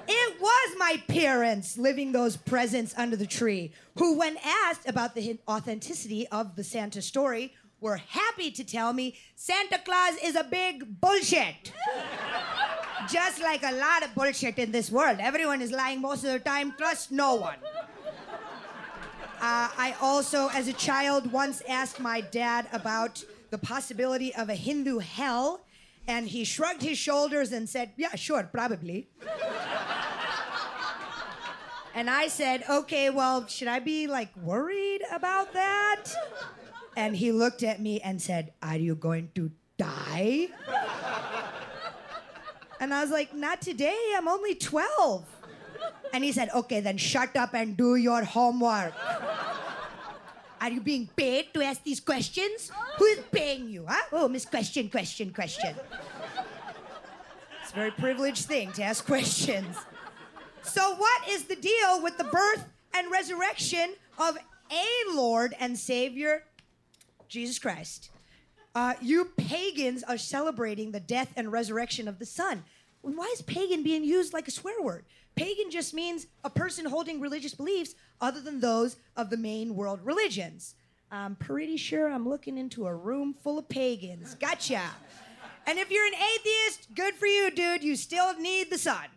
It 0.08 0.42
was 0.42 0.76
my 0.78 1.04
parents 1.10 1.78
living 1.78 2.14
those 2.14 2.38
presents 2.38 2.94
under 2.98 3.18
the 3.18 3.28
tree 3.28 3.74
who, 3.98 4.18
when 4.18 4.38
asked 4.46 4.88
about 4.88 5.14
the 5.14 5.40
authenticity 5.46 6.26
of 6.30 6.56
the 6.56 6.64
Santa 6.64 7.02
story, 7.02 7.54
were 7.86 7.98
happy 7.98 8.50
to 8.50 8.64
tell 8.64 8.92
me 8.94 9.16
Santa 9.36 9.78
Claus 9.78 10.16
is 10.24 10.36
a 10.36 10.44
big 10.44 11.00
bullshit. 11.00 11.72
Just 13.08 13.40
like 13.40 13.62
a 13.62 13.76
lot 13.76 14.04
of 14.04 14.16
bullshit 14.16 14.58
in 14.58 14.72
this 14.72 14.90
world. 14.90 15.20
Everyone 15.20 15.62
is 15.62 15.72
lying 15.72 16.02
most 16.02 16.24
of 16.24 16.32
the 16.32 16.40
time. 16.40 16.74
Trust 16.80 17.12
no 17.12 17.36
one. 17.36 17.60
Uh, 19.40 19.70
I 19.86 19.96
also, 20.02 20.50
as 20.50 20.68
a 20.68 20.74
child, 20.74 21.32
once 21.32 21.62
asked 21.70 22.00
my 22.00 22.22
dad 22.22 22.68
about 22.74 23.24
the 23.52 23.60
possibility 23.60 24.34
of 24.34 24.50
a 24.50 24.56
Hindu 24.56 24.98
hell, 24.98 25.62
and 26.08 26.28
he 26.28 26.44
shrugged 26.44 26.82
his 26.82 26.98
shoulders 26.98 27.52
and 27.52 27.70
said, 27.70 27.92
Yeah, 27.98 28.16
sure, 28.16 28.50
probably. 28.52 29.10
and 31.94 32.10
I 32.10 32.30
said, 32.30 32.64
Okay, 32.68 33.12
well, 33.12 33.46
should 33.46 33.68
I 33.68 33.78
be 33.78 34.08
like 34.08 34.36
worried 34.38 35.02
about 35.12 35.54
that? 35.54 36.06
And 36.96 37.16
he 37.16 37.32
looked 37.32 37.64
at 37.64 37.82
me 37.82 38.00
and 38.02 38.22
said, 38.22 38.54
Are 38.64 38.78
you 38.78 38.96
going 38.96 39.32
to 39.36 39.52
die? 39.78 40.48
And 42.80 42.94
I 42.94 43.02
was 43.02 43.12
like, 43.12 43.34
Not 43.34 43.62
today, 43.62 43.98
I'm 44.16 44.28
only 44.28 44.56
12. 44.56 45.26
And 46.14 46.24
he 46.24 46.32
said, 46.32 46.50
Okay, 46.54 46.80
then 46.80 46.98
shut 46.98 47.36
up 47.36 47.54
and 47.54 47.76
do 47.76 47.96
your 47.96 48.24
homework. 48.24 48.94
Are 50.62 50.72
you 50.72 50.82
being 50.82 51.10
paid 51.16 51.54
to 51.54 51.62
ask 51.62 51.84
these 51.84 52.00
questions? 52.00 52.72
Who 52.98 53.06
is 53.06 53.20
paying 53.32 53.70
you, 53.70 53.86
huh? 53.88 54.02
Oh, 54.12 54.28
Miss 54.28 54.46
Question, 54.46 54.90
Question, 54.90 55.32
Question. 55.32 55.76
It's 57.62 57.72
a 57.72 57.76
very 57.76 57.92
privileged 57.92 58.46
thing 58.46 58.72
to 58.74 58.84
ask 58.84 59.06
questions. 59.06 59.76
So, 60.62 60.96
what 60.96 61.30
is 61.30 61.44
the 61.44 61.56
deal 61.56 62.02
with 62.02 62.18
the 62.18 62.24
birth 62.24 62.66
and 62.94 63.12
resurrection 63.12 63.94
of 64.18 64.38
a 64.72 65.16
Lord 65.16 65.54
and 65.60 65.78
Savior, 65.78 66.44
Jesus 67.36 67.60
Christ? 67.60 68.12
Uh, 68.74 68.94
you 69.02 69.26
pagans 69.36 70.04
are 70.04 70.18
celebrating 70.18 70.92
the 70.92 71.02
death 71.02 71.34
and 71.36 71.52
resurrection 71.52 72.08
of 72.08 72.18
the 72.18 72.26
Son. 72.26 72.64
Why 73.02 73.30
is 73.34 73.42
pagan 73.42 73.84
being 73.84 74.06
used 74.06 74.32
like 74.32 74.48
a 74.48 74.52
swear 74.52 74.82
word? 74.82 75.04
Pagan 75.36 75.70
just 75.70 75.94
means 75.94 76.28
a 76.46 76.50
person 76.50 76.86
holding 76.86 77.20
religious 77.20 77.54
beliefs 77.54 77.94
other 78.22 78.40
than 78.40 78.62
those 78.62 78.96
of 79.18 79.30
the 79.30 79.36
main 79.36 79.76
world 79.76 80.00
religions. 80.06 80.76
I'm 81.12 81.36
pretty 81.36 81.76
sure 81.76 82.10
I'm 82.10 82.28
looking 82.28 82.58
into 82.58 82.88
a 82.88 82.96
room 82.96 83.36
full 83.44 83.60
of 83.60 83.68
pagans. 83.68 84.36
Gotcha. 84.36 84.82
And 85.68 85.78
if 85.78 85.92
you're 85.92 86.08
an 86.08 86.14
atheist, 86.14 86.88
good 86.96 87.16
for 87.16 87.26
you, 87.26 87.52
dude. 87.52 87.84
You 87.84 87.98
still 87.98 88.40
need 88.40 88.72
the 88.72 88.78
sun. 88.78 89.08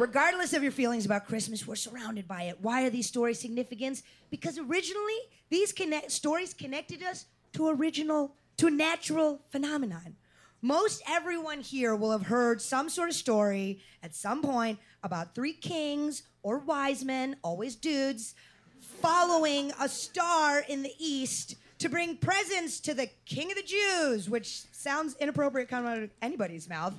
Regardless 0.00 0.54
of 0.54 0.62
your 0.62 0.72
feelings 0.72 1.04
about 1.04 1.26
Christmas, 1.26 1.66
we're 1.66 1.76
surrounded 1.76 2.26
by 2.26 2.44
it. 2.44 2.56
Why 2.62 2.84
are 2.84 2.90
these 2.90 3.06
stories 3.06 3.38
significant? 3.38 4.00
Because 4.30 4.56
originally, 4.56 5.18
these 5.50 5.74
connect- 5.74 6.10
stories 6.10 6.54
connected 6.54 7.02
us 7.02 7.26
to 7.52 7.68
original, 7.68 8.34
to 8.56 8.68
a 8.68 8.70
natural 8.70 9.42
phenomenon. 9.50 10.16
Most 10.62 11.02
everyone 11.06 11.60
here 11.60 11.94
will 11.94 12.12
have 12.12 12.22
heard 12.22 12.62
some 12.62 12.88
sort 12.88 13.10
of 13.10 13.14
story 13.14 13.80
at 14.02 14.14
some 14.14 14.40
point 14.40 14.78
about 15.02 15.34
three 15.34 15.52
kings 15.52 16.22
or 16.42 16.60
wise 16.60 17.04
men, 17.04 17.36
always 17.44 17.76
dudes, 17.76 18.34
following 19.02 19.70
a 19.78 19.86
star 19.86 20.64
in 20.66 20.82
the 20.82 20.94
east 20.98 21.56
to 21.78 21.90
bring 21.90 22.16
presents 22.16 22.80
to 22.80 22.94
the 22.94 23.10
king 23.26 23.50
of 23.50 23.56
the 23.58 23.62
Jews, 23.62 24.30
which 24.30 24.62
sounds 24.72 25.14
inappropriate 25.20 25.68
coming 25.68 25.92
out 25.92 25.98
of 25.98 26.10
anybody's 26.22 26.70
mouth. 26.70 26.94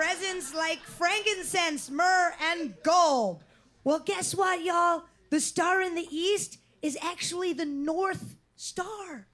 Presents 0.00 0.54
like 0.54 0.78
frankincense, 0.78 1.90
myrrh, 1.90 2.32
and 2.42 2.74
gold. 2.82 3.44
Well, 3.84 3.98
guess 3.98 4.34
what, 4.34 4.64
y'all? 4.64 5.02
The 5.28 5.40
star 5.40 5.82
in 5.82 5.94
the 5.94 6.08
east 6.10 6.56
is 6.80 6.96
actually 7.02 7.52
the 7.52 7.66
North 7.66 8.36
Star, 8.56 9.26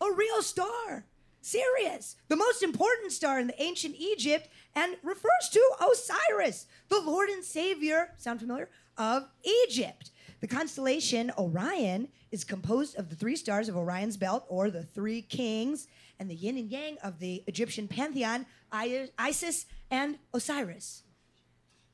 a 0.00 0.10
real 0.10 0.40
star. 0.40 1.04
Sirius, 1.42 2.16
the 2.28 2.36
most 2.36 2.62
important 2.62 3.12
star 3.12 3.38
in 3.38 3.48
the 3.48 3.62
ancient 3.62 3.96
Egypt, 3.98 4.48
and 4.74 4.96
refers 5.02 5.50
to 5.52 5.60
Osiris, 5.78 6.64
the 6.88 7.00
Lord 7.00 7.28
and 7.28 7.44
Savior, 7.44 8.14
sound 8.16 8.40
familiar, 8.40 8.70
of 8.96 9.28
Egypt. 9.44 10.10
The 10.40 10.48
constellation 10.48 11.30
Orion 11.36 12.08
is 12.30 12.44
composed 12.44 12.96
of 12.96 13.10
the 13.10 13.16
three 13.16 13.36
stars 13.36 13.68
of 13.68 13.76
Orion's 13.76 14.16
belt, 14.16 14.46
or 14.48 14.70
the 14.70 14.84
three 14.84 15.20
kings, 15.20 15.86
and 16.18 16.30
the 16.30 16.34
yin 16.34 16.56
and 16.56 16.70
yang 16.70 16.96
of 17.02 17.18
the 17.18 17.44
Egyptian 17.46 17.88
pantheon, 17.88 18.46
Isis 18.72 19.66
and 19.90 20.18
Osiris. 20.32 21.02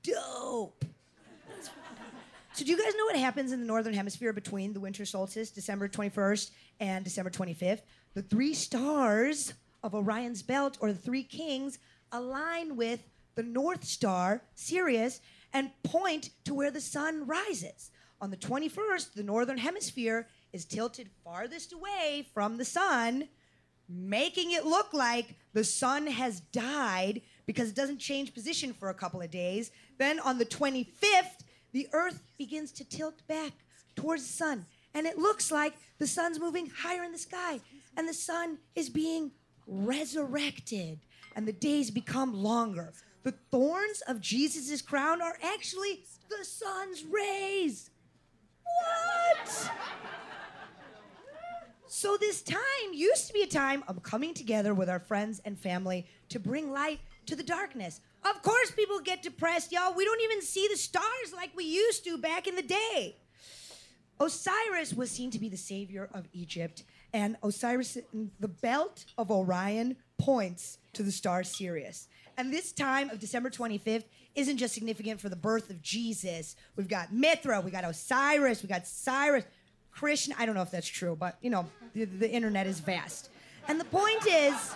Dope. 0.02 0.84
So, 2.54 2.64
do 2.64 2.70
you 2.70 2.76
guys 2.76 2.94
know 2.96 3.06
what 3.06 3.16
happens 3.16 3.50
in 3.50 3.58
the 3.60 3.66
northern 3.66 3.94
hemisphere 3.94 4.32
between 4.32 4.74
the 4.74 4.80
winter 4.80 5.04
solstice, 5.04 5.50
December 5.50 5.88
21st, 5.88 6.50
and 6.78 7.04
December 7.04 7.30
25th? 7.30 7.80
The 8.14 8.22
three 8.22 8.54
stars 8.54 9.54
of 9.82 9.92
Orion's 9.92 10.42
belt, 10.42 10.78
or 10.80 10.92
the 10.92 10.98
three 10.98 11.24
kings, 11.24 11.80
align 12.12 12.76
with 12.76 13.00
the 13.34 13.42
North 13.42 13.82
Star, 13.82 14.42
Sirius, 14.54 15.20
and 15.52 15.70
point 15.82 16.30
to 16.44 16.54
where 16.54 16.70
the 16.70 16.80
sun 16.80 17.26
rises. 17.26 17.90
On 18.20 18.30
the 18.30 18.36
21st, 18.36 19.14
the 19.14 19.24
northern 19.24 19.58
hemisphere 19.58 20.28
is 20.52 20.64
tilted 20.64 21.10
farthest 21.24 21.72
away 21.72 22.28
from 22.32 22.56
the 22.56 22.64
sun, 22.64 23.28
making 23.88 24.52
it 24.52 24.64
look 24.64 24.92
like 24.92 25.34
the 25.52 25.64
sun 25.64 26.06
has 26.06 26.40
died 26.40 27.20
because 27.46 27.70
it 27.70 27.76
doesn't 27.76 27.98
change 27.98 28.34
position 28.34 28.72
for 28.72 28.90
a 28.90 28.94
couple 28.94 29.20
of 29.20 29.30
days. 29.30 29.70
Then 29.98 30.18
on 30.20 30.38
the 30.38 30.46
25th, 30.46 31.44
the 31.72 31.88
earth 31.92 32.22
begins 32.38 32.72
to 32.72 32.84
tilt 32.84 33.26
back 33.26 33.52
towards 33.96 34.26
the 34.26 34.32
sun. 34.32 34.66
And 34.94 35.06
it 35.06 35.18
looks 35.18 35.50
like 35.50 35.74
the 35.98 36.06
sun's 36.06 36.38
moving 36.38 36.70
higher 36.70 37.02
in 37.02 37.12
the 37.12 37.18
sky 37.18 37.60
and 37.96 38.08
the 38.08 38.14
sun 38.14 38.58
is 38.74 38.88
being 38.88 39.32
resurrected 39.66 41.00
and 41.36 41.46
the 41.46 41.52
days 41.52 41.90
become 41.90 42.32
longer. 42.32 42.92
The 43.22 43.34
thorns 43.50 44.02
of 44.06 44.20
Jesus' 44.20 44.82
crown 44.82 45.20
are 45.22 45.36
actually 45.42 46.04
the 46.28 46.44
sun's 46.44 47.04
rays. 47.04 47.90
What? 48.62 49.70
So, 52.04 52.18
this 52.18 52.42
time 52.42 52.60
used 52.92 53.28
to 53.28 53.32
be 53.32 53.40
a 53.40 53.46
time 53.46 53.82
of 53.88 54.02
coming 54.02 54.34
together 54.34 54.74
with 54.74 54.90
our 54.90 54.98
friends 54.98 55.40
and 55.46 55.58
family 55.58 56.06
to 56.28 56.38
bring 56.38 56.70
light 56.70 57.00
to 57.24 57.34
the 57.34 57.42
darkness. 57.42 58.02
Of 58.26 58.42
course, 58.42 58.70
people 58.72 59.00
get 59.00 59.22
depressed, 59.22 59.72
y'all. 59.72 59.94
We 59.94 60.04
don't 60.04 60.20
even 60.20 60.42
see 60.42 60.68
the 60.70 60.76
stars 60.76 61.32
like 61.34 61.56
we 61.56 61.64
used 61.64 62.04
to 62.04 62.18
back 62.18 62.46
in 62.46 62.56
the 62.56 62.62
day. 62.62 63.16
Osiris 64.20 64.92
was 64.92 65.10
seen 65.10 65.30
to 65.30 65.38
be 65.38 65.48
the 65.48 65.56
savior 65.56 66.10
of 66.12 66.28
Egypt, 66.34 66.84
and 67.14 67.38
Osiris, 67.42 67.96
the 68.38 68.48
belt 68.48 69.06
of 69.16 69.30
Orion 69.30 69.96
points 70.18 70.76
to 70.92 71.02
the 71.02 71.10
star 71.10 71.42
Sirius. 71.42 72.08
And 72.36 72.52
this 72.52 72.72
time 72.72 73.08
of 73.08 73.18
December 73.18 73.48
25th 73.48 74.04
isn't 74.34 74.58
just 74.58 74.74
significant 74.74 75.22
for 75.22 75.30
the 75.30 75.36
birth 75.36 75.70
of 75.70 75.80
Jesus. 75.80 76.56
We've 76.76 76.86
got 76.86 77.14
Mithra, 77.14 77.62
we 77.62 77.70
got 77.70 77.84
Osiris, 77.84 78.62
we 78.62 78.68
got 78.68 78.86
Cyrus, 78.86 79.44
Krishna. 79.94 80.34
I 80.38 80.46
don't 80.46 80.54
know 80.54 80.62
if 80.62 80.70
that's 80.70 80.88
true, 80.88 81.16
but 81.18 81.38
you 81.40 81.50
know, 81.50 81.66
the, 81.94 82.04
the 82.04 82.30
internet 82.30 82.66
is 82.66 82.80
vast. 82.80 83.30
And 83.68 83.80
the 83.80 83.84
point 83.84 84.26
is, 84.26 84.74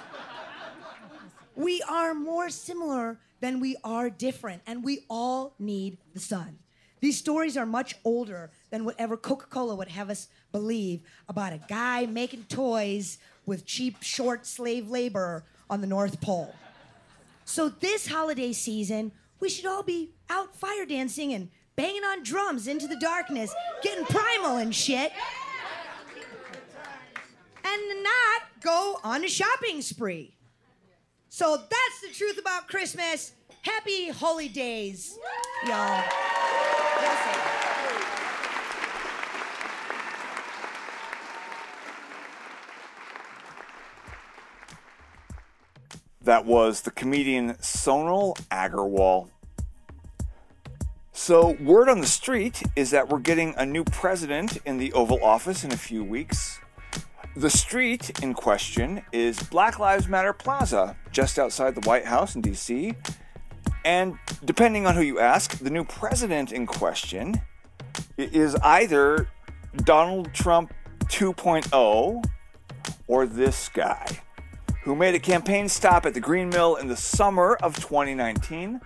we 1.56 1.82
are 1.88 2.14
more 2.14 2.48
similar 2.50 3.18
than 3.40 3.60
we 3.60 3.76
are 3.84 4.10
different, 4.10 4.62
and 4.66 4.82
we 4.82 5.04
all 5.10 5.54
need 5.58 5.98
the 6.14 6.20
sun. 6.20 6.58
These 7.00 7.18
stories 7.18 7.56
are 7.56 7.66
much 7.66 7.96
older 8.04 8.50
than 8.70 8.84
whatever 8.84 9.16
Coca 9.16 9.46
Cola 9.46 9.76
would 9.76 9.88
have 9.88 10.10
us 10.10 10.28
believe 10.50 11.00
about 11.28 11.52
a 11.52 11.60
guy 11.68 12.06
making 12.06 12.44
toys 12.44 13.18
with 13.46 13.64
cheap, 13.64 14.02
short 14.02 14.46
slave 14.46 14.88
labor 14.88 15.44
on 15.70 15.80
the 15.80 15.86
North 15.86 16.20
Pole. 16.20 16.54
So, 17.44 17.68
this 17.68 18.08
holiday 18.08 18.52
season, 18.52 19.12
we 19.40 19.48
should 19.48 19.66
all 19.66 19.82
be 19.82 20.10
out 20.28 20.54
fire 20.56 20.84
dancing 20.84 21.32
and 21.32 21.50
banging 21.78 22.02
on 22.02 22.24
drums 22.24 22.66
into 22.66 22.88
the 22.88 22.96
darkness, 22.96 23.54
getting 23.82 24.04
primal 24.04 24.56
and 24.56 24.74
shit. 24.74 25.12
And 27.64 28.02
not 28.02 28.42
go 28.60 28.98
on 29.04 29.24
a 29.24 29.28
shopping 29.28 29.80
spree. 29.80 30.34
So 31.28 31.56
that's 31.56 32.00
the 32.02 32.12
truth 32.12 32.38
about 32.38 32.66
Christmas. 32.66 33.32
Happy 33.62 34.08
holy 34.08 34.48
days, 34.48 35.16
y'all. 35.66 36.02
That 46.22 46.44
was 46.44 46.82
the 46.82 46.90
comedian 46.90 47.54
Sonal 47.54 48.36
Aggarwal. 48.50 49.28
So, 51.28 51.58
word 51.60 51.90
on 51.90 52.00
the 52.00 52.06
street 52.06 52.62
is 52.74 52.90
that 52.92 53.10
we're 53.10 53.18
getting 53.18 53.54
a 53.58 53.66
new 53.66 53.84
president 53.84 54.56
in 54.64 54.78
the 54.78 54.94
Oval 54.94 55.22
Office 55.22 55.62
in 55.62 55.70
a 55.70 55.76
few 55.76 56.02
weeks. 56.02 56.58
The 57.36 57.50
street 57.50 58.22
in 58.22 58.32
question 58.32 59.02
is 59.12 59.38
Black 59.38 59.78
Lives 59.78 60.08
Matter 60.08 60.32
Plaza, 60.32 60.96
just 61.12 61.38
outside 61.38 61.74
the 61.74 61.86
White 61.86 62.06
House 62.06 62.34
in 62.34 62.40
DC. 62.40 62.96
And 63.84 64.18
depending 64.42 64.86
on 64.86 64.94
who 64.94 65.02
you 65.02 65.20
ask, 65.20 65.58
the 65.58 65.68
new 65.68 65.84
president 65.84 66.50
in 66.50 66.64
question 66.64 67.42
is 68.16 68.54
either 68.62 69.28
Donald 69.84 70.32
Trump 70.32 70.72
2.0 71.08 72.24
or 73.06 73.26
this 73.26 73.68
guy, 73.68 74.06
who 74.82 74.96
made 74.96 75.14
a 75.14 75.20
campaign 75.20 75.68
stop 75.68 76.06
at 76.06 76.14
the 76.14 76.20
Green 76.20 76.48
Mill 76.48 76.76
in 76.76 76.88
the 76.88 76.96
summer 76.96 77.58
of 77.62 77.76
2019, 77.76 78.80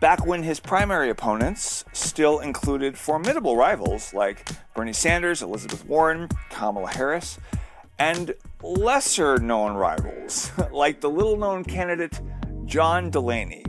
back 0.00 0.24
when 0.26 0.42
his 0.42 0.60
primary 0.60 1.10
opponents 1.10 1.84
still 1.92 2.38
included 2.40 2.96
formidable 2.96 3.56
rivals 3.56 4.14
like 4.14 4.48
Bernie 4.74 4.92
Sanders, 4.92 5.42
Elizabeth 5.42 5.84
Warren, 5.86 6.28
Kamala 6.50 6.90
Harris, 6.90 7.38
and 7.98 8.34
lesser 8.62 9.38
known 9.38 9.74
rivals 9.74 10.50
like 10.72 11.00
the 11.00 11.10
little 11.10 11.36
known 11.36 11.64
candidate 11.64 12.20
John 12.64 13.10
Delaney. 13.10 13.64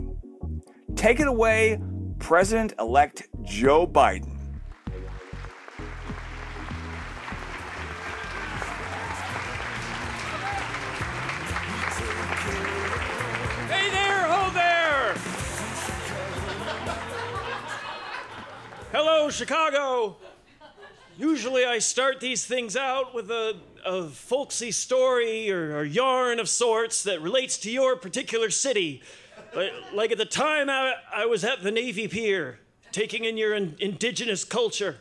Take 0.94 1.20
it 1.20 1.26
away, 1.26 1.80
President 2.18 2.74
elect 2.78 3.28
Joe 3.42 3.86
Biden. 3.86 4.39
Hello, 18.92 19.30
Chicago! 19.30 20.16
Usually 21.16 21.64
I 21.64 21.78
start 21.78 22.18
these 22.18 22.44
things 22.44 22.74
out 22.74 23.14
with 23.14 23.30
a, 23.30 23.54
a 23.86 24.08
folksy 24.08 24.72
story 24.72 25.48
or, 25.48 25.76
or 25.76 25.84
yarn 25.84 26.40
of 26.40 26.48
sorts 26.48 27.04
that 27.04 27.22
relates 27.22 27.56
to 27.58 27.70
your 27.70 27.94
particular 27.94 28.50
city. 28.50 29.00
Like, 29.54 29.70
like 29.94 30.10
at 30.10 30.18
the 30.18 30.24
time 30.24 30.68
I, 30.68 30.94
I 31.14 31.26
was 31.26 31.44
at 31.44 31.62
the 31.62 31.70
Navy 31.70 32.08
Pier, 32.08 32.58
taking 32.90 33.24
in 33.24 33.36
your 33.36 33.54
in, 33.54 33.76
indigenous 33.78 34.42
culture. 34.42 34.96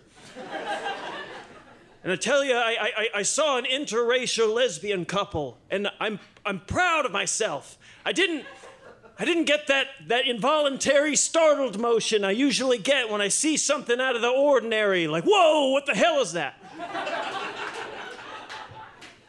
And 2.03 2.13
I 2.13 2.15
tell 2.15 2.43
you, 2.43 2.53
I, 2.53 2.91
I, 2.95 3.07
I 3.15 3.21
saw 3.23 3.57
an 3.57 3.65
interracial 3.65 4.53
lesbian 4.53 5.03
couple, 5.03 5.57
and 5.71 5.89
I'm, 5.99 6.19
I'm 6.45 6.59
proud 6.59 7.07
of 7.07 7.11
myself. 7.11 7.79
I 8.05 8.11
didn't, 8.11 8.45
I 9.21 9.25
didn't 9.25 9.43
get 9.43 9.67
that, 9.67 9.87
that 10.07 10.27
involuntary 10.27 11.17
startled 11.17 11.77
motion 11.77 12.23
I 12.23 12.31
usually 12.31 12.77
get 12.77 13.09
when 13.09 13.19
I 13.19 13.27
see 13.27 13.57
something 13.57 13.99
out 13.99 14.15
of 14.15 14.21
the 14.21 14.29
ordinary, 14.29 15.09
like, 15.09 15.25
whoa, 15.25 15.71
what 15.71 15.85
the 15.85 15.93
hell 15.93 16.21
is 16.21 16.31
that? 16.31 16.55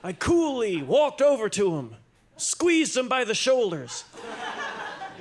I 0.05 0.12
coolly 0.12 0.81
walked 0.81 1.20
over 1.20 1.48
to 1.48 1.76
him, 1.76 1.96
squeezed 2.37 2.96
him 2.96 3.09
by 3.09 3.24
the 3.24 3.35
shoulders, 3.35 4.05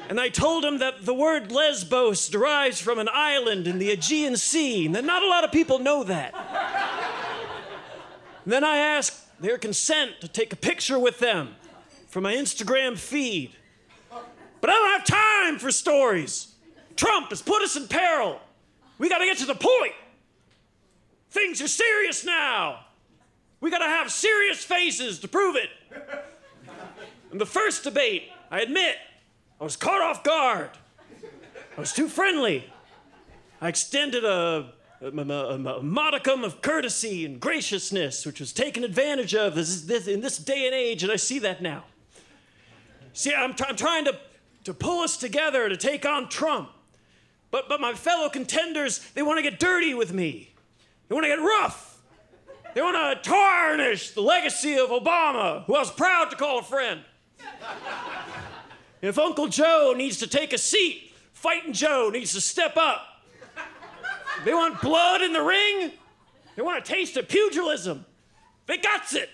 and 0.08 0.20
I 0.20 0.30
told 0.30 0.64
him 0.64 0.78
that 0.78 1.04
the 1.04 1.16
word 1.16 1.52
Lesbos 1.52 2.30
derives 2.30 2.80
from 2.80 3.00
an 3.00 3.10
island 3.12 3.68
in 3.68 3.80
the 3.80 3.90
Aegean 3.90 4.38
Sea, 4.38 4.86
and 4.86 4.94
that 4.94 5.04
not 5.04 5.24
a 5.24 5.28
lot 5.28 5.44
of 5.44 5.52
people 5.52 5.80
know 5.80 6.04
that. 6.04 6.34
And 8.44 8.54
then 8.54 8.64
I 8.64 8.78
asked 8.78 9.42
their 9.42 9.58
consent 9.58 10.22
to 10.22 10.28
take 10.28 10.54
a 10.54 10.56
picture 10.56 11.00
with 11.00 11.18
them 11.18 11.56
for 12.08 12.22
my 12.22 12.36
Instagram 12.36 12.98
feed. 12.98 13.56
But 14.62 14.70
I 14.70 14.74
don't 14.74 14.90
have 15.00 15.06
time 15.06 15.60
for 15.60 15.72
stories. 15.72 16.54
Trump 16.96 17.30
has 17.30 17.42
put 17.42 17.62
us 17.62 17.76
in 17.76 17.88
peril. 17.88 18.40
We 18.98 19.08
got 19.10 19.20
to 19.20 19.26
get 19.26 19.38
to 19.38 19.46
the 19.46 19.56
point. 19.56 19.94
Things 21.32 21.62
are 21.62 21.68
serious 21.68 22.26
now. 22.26 22.82
We 23.62 23.70
got 23.72 23.80
to 23.80 23.86
have 23.86 24.12
serious 24.12 24.64
faces 24.64 25.20
to 25.20 25.28
prove 25.28 25.56
it. 25.56 25.70
In 27.32 27.38
the 27.38 27.46
first 27.46 27.84
debate, 27.84 28.24
I 28.50 28.62
admit, 28.62 28.96
I 29.62 29.64
was 29.64 29.76
caught 29.76 30.02
off 30.02 30.24
guard. 30.24 30.72
I 31.78 31.80
was 31.80 31.94
too 31.94 32.08
friendly. 32.08 32.70
I 33.62 33.68
extended 33.70 34.24
a, 34.26 34.72
a, 35.02 35.06
a- 35.08 35.78
a 35.78 35.84
modicum 35.84 36.44
of 36.44 36.62
courtesy 36.62 37.26
and 37.26 37.40
graciousness, 37.40 38.26
which 38.26 38.40
was 38.40 38.52
taken 38.52 38.84
advantage 38.84 39.36
of 39.36 39.56
this, 39.56 39.82
this, 39.84 40.08
in 40.08 40.22
this 40.22 40.38
day 40.38 40.66
and 40.66 40.74
age, 40.74 41.04
and 41.04 41.12
I 41.12 41.18
see 41.18 41.40
that 41.40 41.62
now. 41.62 41.84
See, 43.14 43.34
I'm, 43.34 43.54
try- 43.54 43.68
I'm 43.70 43.76
trying 43.76 44.06
to, 44.06 44.18
to 44.64 44.74
pull 44.74 45.02
us 45.02 45.18
together 45.18 45.70
to 45.70 45.78
take 45.78 46.06
on 46.06 46.30
Trump. 46.30 46.70
But, 47.52 47.68
but 47.68 47.82
my 47.82 47.94
fellow 47.94 48.30
contenders, 48.30 49.00
they 49.14 49.22
want 49.22 49.38
to 49.38 49.44
get 49.44 49.60
dirty 49.60 49.94
with 49.94 50.14
me. 50.14 50.54
They 51.08 51.16
want 51.16 51.26
to 51.26 51.30
get 51.30 51.40
rough. 51.40 52.02
They 52.76 52.82
want 52.82 53.24
to 53.24 53.30
tarnish 53.30 54.12
the 54.12 54.22
legacy 54.22 54.78
of 54.78 54.90
Obama, 54.90 55.66
who 55.66 55.76
I 55.76 55.80
was 55.80 55.92
proud 55.92 56.30
to 56.30 56.36
call 56.36 56.60
a 56.60 56.64
friend. 56.64 57.02
If 59.02 59.18
Uncle 59.18 59.48
Joe 59.48 59.94
needs 59.98 60.18
to 60.20 60.28
take 60.28 60.54
a 60.54 60.58
seat, 60.58 61.10
Fighting 61.40 61.72
Joe 61.72 62.10
needs 62.12 62.34
to 62.34 62.42
step 62.42 62.76
up. 62.76 63.24
They 64.44 64.54
want 64.54 64.82
blood 64.82 65.22
in 65.22 65.32
the 65.32 65.42
ring. 65.42 65.94
They 66.58 66.62
want 66.62 66.80
a 66.80 66.82
taste 66.82 67.16
of 67.16 67.30
pugilism. 67.30 68.04
They 68.66 68.76
got 68.76 69.14
it. 69.14 69.30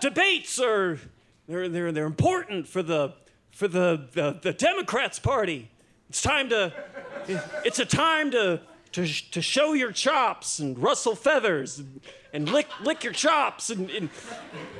Debates 0.00 0.58
are 0.58 0.98
they're, 1.48 1.68
they're, 1.68 1.92
they're 1.92 2.06
important 2.06 2.66
for 2.66 2.82
the 2.82 3.14
for 3.52 3.68
the, 3.68 4.06
the, 4.12 4.38
the 4.42 4.52
Democrats 4.52 5.18
party. 5.18 5.70
It's 6.10 6.20
time 6.20 6.50
to 6.50 6.72
it's 7.64 7.78
a 7.78 7.86
time 7.86 8.30
to 8.32 8.60
to, 8.92 9.06
to 9.30 9.42
show 9.42 9.72
your 9.72 9.92
chops 9.92 10.58
and 10.58 10.78
rustle 10.78 11.14
feathers 11.14 11.78
and, 11.78 12.00
and 12.32 12.48
lick 12.48 12.66
lick 12.82 13.02
your 13.02 13.12
chops 13.12 13.70
and, 13.70 13.90
and 13.90 14.10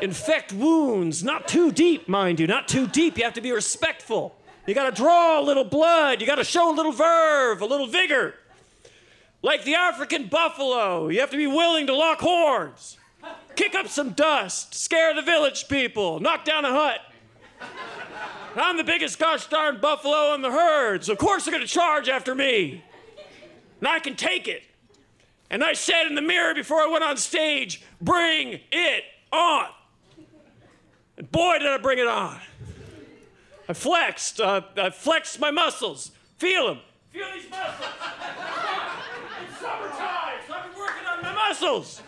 infect 0.01 0.53
wounds. 0.53 1.25
Not 1.25 1.49
too 1.49 1.73
deep, 1.73 2.09
mind 2.09 2.39
you, 2.39 2.47
not 2.47 2.69
too 2.69 2.87
deep. 2.87 3.17
You 3.19 3.25
have 3.25 3.35
to 3.35 3.41
be 3.41 3.53
respectful. 3.53 4.37
You 4.67 4.75
got 4.75 4.91
to 4.91 5.03
draw 5.03 5.41
a 5.41 5.43
little 5.43 5.65
blood. 5.65 6.21
You 6.21 6.27
got 6.27 6.37
to 6.37 6.45
show 6.45 6.73
a 6.73 6.75
little 6.75 6.93
verve, 6.93 7.61
a 7.63 7.67
little 7.67 7.87
vigor. 7.87 8.35
Like 9.43 9.65
the 9.65 9.75
African 9.75 10.27
buffalo, 10.27 11.09
you 11.09 11.21
have 11.21 11.31
to 11.31 11.37
be 11.37 11.47
willing 11.47 11.87
to 11.87 11.95
lock 11.95 12.21
horns, 12.21 12.99
kick 13.57 13.75
up 13.75 13.89
some 13.89 14.11
dust, 14.11 14.75
scare 14.75 15.15
the 15.15 15.23
village 15.23 15.69
people, 15.69 16.21
knock 16.21 16.45
down 16.45 16.65
a 16.65 16.71
hut. 16.71 17.01
I'm 18.55 18.77
the 18.77 18.85
biggest 18.85 19.19
gosh 19.19 19.47
darn 19.49 19.81
buffalo 19.81 20.35
in 20.35 20.41
the 20.41 20.51
herd, 20.51 21.05
so 21.05 21.13
of 21.13 21.19
course 21.19 21.45
they're 21.45 21.53
gonna 21.53 21.67
charge 21.67 22.09
after 22.09 22.35
me. 22.35 22.83
And 23.81 23.89
I 23.89 23.99
can 23.99 24.17
take 24.17 24.49
it. 24.49 24.63
And 25.51 25.63
I 25.63 25.75
said 25.75 26.07
in 26.07 26.15
the 26.15 26.23
mirror 26.23 26.55
before 26.55 26.81
I 26.81 26.87
went 26.87 27.05
on 27.05 27.17
stage, 27.17 27.83
bring 28.01 28.61
it 28.73 29.05
on. 29.33 29.67
And 31.19 31.31
boy, 31.31 31.59
did 31.59 31.69
I 31.69 31.79
bring 31.79 31.99
it 31.99 32.07
on. 32.07 32.41
I 33.69 33.73
flexed. 33.73 34.41
Uh, 34.41 34.63
I 34.77 34.91
flexed 34.91 35.39
my 35.41 35.51
muscles. 35.51 36.13
Feel 36.39 36.69
them. 36.69 36.79
Feel 37.13 37.27
these 37.35 37.51
muscles. 37.51 37.89
it's 39.49 39.61
summertime, 39.61 40.39
so 40.47 40.55
I've 40.55 40.73
been 40.73 40.81
working 40.81 41.07
on 41.07 41.23
my 41.23 41.35
muscles. 41.35 42.03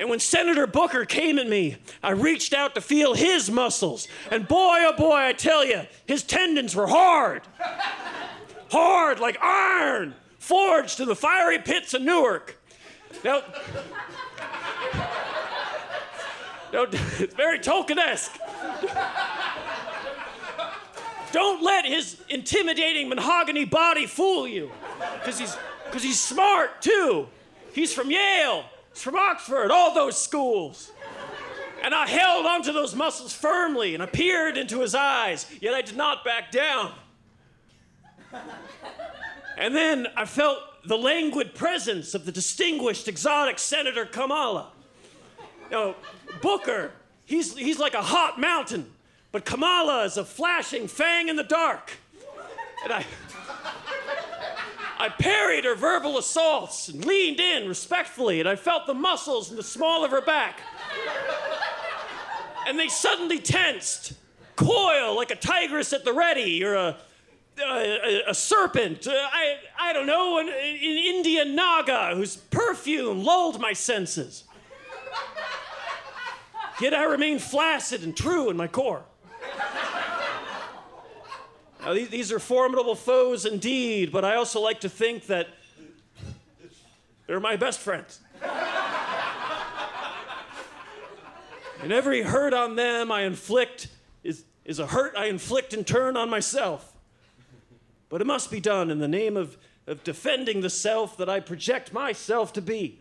And 0.00 0.08
when 0.08 0.18
Senator 0.18 0.66
Booker 0.66 1.04
came 1.04 1.38
at 1.38 1.46
me, 1.46 1.76
I 2.02 2.12
reached 2.12 2.54
out 2.54 2.74
to 2.74 2.80
feel 2.80 3.12
his 3.12 3.50
muscles. 3.50 4.08
And 4.30 4.48
boy, 4.48 4.78
oh 4.78 4.94
boy, 4.96 5.14
I 5.14 5.34
tell 5.34 5.62
you, 5.62 5.82
his 6.06 6.22
tendons 6.22 6.74
were 6.74 6.86
hard. 6.86 7.42
hard 8.70 9.20
like 9.20 9.36
iron, 9.42 10.14
forged 10.38 11.00
in 11.00 11.06
the 11.06 11.14
fiery 11.14 11.58
pits 11.58 11.92
of 11.92 12.00
Newark. 12.00 12.58
Now, 13.22 13.42
now 16.72 16.86
it's 17.18 17.34
very 17.34 17.58
Tolkien-esque. 17.58 18.38
Don't 21.30 21.62
let 21.62 21.84
his 21.84 22.22
intimidating 22.30 23.10
mahogany 23.10 23.66
body 23.66 24.06
fool 24.06 24.48
you, 24.48 24.70
because 25.18 25.38
he's, 25.38 25.58
cause 25.90 26.02
he's 26.02 26.18
smart 26.18 26.80
too. 26.80 27.28
He's 27.74 27.92
from 27.92 28.10
Yale, 28.10 28.64
he's 28.92 29.02
from 29.02 29.16
Oxford, 29.16 29.70
all 29.70 29.94
those 29.94 30.20
schools. 30.20 30.92
And 31.82 31.94
I 31.94 32.06
held 32.06 32.44
onto 32.44 32.72
those 32.72 32.94
muscles 32.94 33.32
firmly 33.32 33.94
and 33.94 34.02
I 34.02 34.06
peered 34.06 34.56
into 34.56 34.80
his 34.80 34.94
eyes, 34.94 35.46
yet 35.60 35.74
I 35.74 35.82
did 35.82 35.96
not 35.96 36.24
back 36.24 36.50
down. 36.52 36.92
And 39.56 39.74
then 39.74 40.06
I 40.16 40.24
felt 40.24 40.58
the 40.86 40.96
languid 40.96 41.54
presence 41.54 42.14
of 42.14 42.24
the 42.24 42.32
distinguished 42.32 43.08
exotic 43.08 43.58
Senator 43.58 44.06
Kamala. 44.06 44.72
Now, 45.70 45.94
Booker, 46.40 46.92
he's, 47.24 47.56
he's 47.56 47.78
like 47.78 47.94
a 47.94 48.02
hot 48.02 48.40
mountain. 48.40 48.90
But 49.32 49.44
Kamala 49.44 50.04
is 50.04 50.16
a 50.16 50.24
flashing 50.24 50.88
fang 50.88 51.28
in 51.28 51.36
the 51.36 51.44
dark. 51.44 51.92
And 52.84 52.92
I. 52.92 53.04
I 55.00 55.08
parried 55.08 55.64
her 55.64 55.74
verbal 55.74 56.18
assaults 56.18 56.90
and 56.90 57.02
leaned 57.02 57.40
in 57.40 57.66
respectfully, 57.66 58.38
and 58.38 58.46
I 58.46 58.54
felt 58.54 58.86
the 58.86 58.92
muscles 58.92 59.50
in 59.50 59.56
the 59.56 59.62
small 59.62 60.04
of 60.04 60.10
her 60.10 60.20
back. 60.20 60.60
And 62.68 62.78
they 62.78 62.88
suddenly 62.88 63.38
tensed, 63.38 64.12
coil 64.56 65.16
like 65.16 65.30
a 65.30 65.36
tigress 65.36 65.94
at 65.94 66.04
the 66.04 66.12
ready 66.12 66.62
or 66.62 66.74
a, 66.74 66.98
a, 67.66 68.20
a 68.28 68.34
serpent. 68.34 69.06
Uh, 69.06 69.12
I, 69.12 69.56
I 69.80 69.94
don't 69.94 70.06
know, 70.06 70.38
an, 70.38 70.50
an 70.50 70.54
Indian 70.54 71.54
naga 71.54 72.14
whose 72.14 72.36
perfume 72.36 73.24
lulled 73.24 73.58
my 73.58 73.72
senses. 73.72 74.44
Yet 76.78 76.92
I 76.92 77.04
remained 77.04 77.40
flaccid 77.40 78.02
and 78.02 78.14
true 78.14 78.50
in 78.50 78.56
my 78.58 78.66
core. 78.66 79.04
Now, 81.82 81.94
these, 81.94 82.30
are 82.30 82.38
formidable 82.38 82.94
foes 82.94 83.46
indeed, 83.46 84.12
but 84.12 84.22
I 84.24 84.36
also 84.36 84.60
like 84.60 84.80
to 84.80 84.88
think 84.90 85.26
that 85.26 85.48
they're 87.26 87.40
my 87.40 87.56
best 87.56 87.80
friends. 87.80 88.20
and 91.82 91.90
every 91.90 92.20
hurt 92.22 92.52
on 92.52 92.76
them 92.76 93.10
I 93.10 93.22
inflict 93.22 93.88
is, 94.22 94.44
is 94.64 94.78
a 94.78 94.86
hurt 94.86 95.14
I 95.16 95.26
inflict 95.26 95.72
in 95.72 95.84
turn 95.84 96.18
on 96.18 96.28
myself. 96.28 96.92
But 98.10 98.20
it 98.20 98.26
must 98.26 98.50
be 98.50 98.60
done 98.60 98.90
in 98.90 98.98
the 98.98 99.08
name 99.08 99.38
of, 99.38 99.56
of 99.86 100.04
defending 100.04 100.60
the 100.60 100.70
self 100.70 101.16
that 101.16 101.30
I 101.30 101.40
project 101.40 101.94
myself 101.94 102.52
to 102.54 102.62
be. 102.62 103.00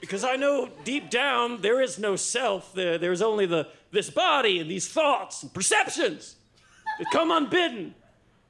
because 0.00 0.24
I 0.24 0.34
know 0.36 0.68
deep 0.82 1.10
down 1.10 1.60
there 1.60 1.80
is 1.80 1.98
no 1.98 2.16
self. 2.16 2.72
There, 2.72 2.98
there's 2.98 3.22
only 3.22 3.46
the, 3.46 3.68
this 3.90 4.10
body 4.10 4.58
and 4.58 4.70
these 4.70 4.88
thoughts 4.88 5.42
and 5.42 5.52
perceptions 5.52 6.36
that 6.98 7.10
come 7.10 7.30
unbidden 7.30 7.94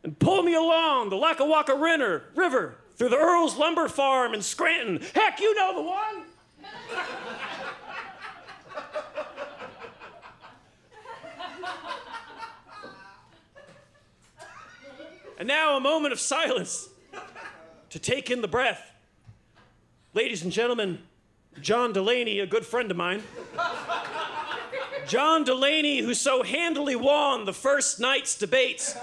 and 0.02 0.18
pull 0.18 0.42
me 0.42 0.54
along 0.54 1.10
the 1.10 1.16
Lackawanna 1.16 1.74
River, 1.74 2.24
River 2.34 2.76
through 2.96 3.10
the 3.10 3.16
Earl's 3.16 3.56
Lumber 3.56 3.88
Farm 3.88 4.34
in 4.34 4.42
Scranton. 4.42 5.00
Heck, 5.14 5.40
you 5.40 5.54
know 5.54 5.74
the 5.74 5.82
one. 5.82 6.24
and 15.38 15.46
now 15.46 15.76
a 15.76 15.80
moment 15.80 16.12
of 16.12 16.18
silence 16.18 16.88
to 17.90 17.98
take 17.98 18.30
in 18.30 18.40
the 18.40 18.48
breath. 18.48 18.92
Ladies 20.12 20.42
and 20.42 20.50
gentlemen, 20.50 20.98
John 21.60 21.92
Delaney, 21.92 22.40
a 22.40 22.46
good 22.46 22.66
friend 22.66 22.90
of 22.90 22.96
mine. 22.96 23.22
John 25.08 25.42
Delaney, 25.42 26.00
who 26.00 26.12
so 26.12 26.42
handily 26.42 26.94
won 26.94 27.46
the 27.46 27.52
first 27.54 27.98
night's 27.98 28.36
debates, 28.36 28.94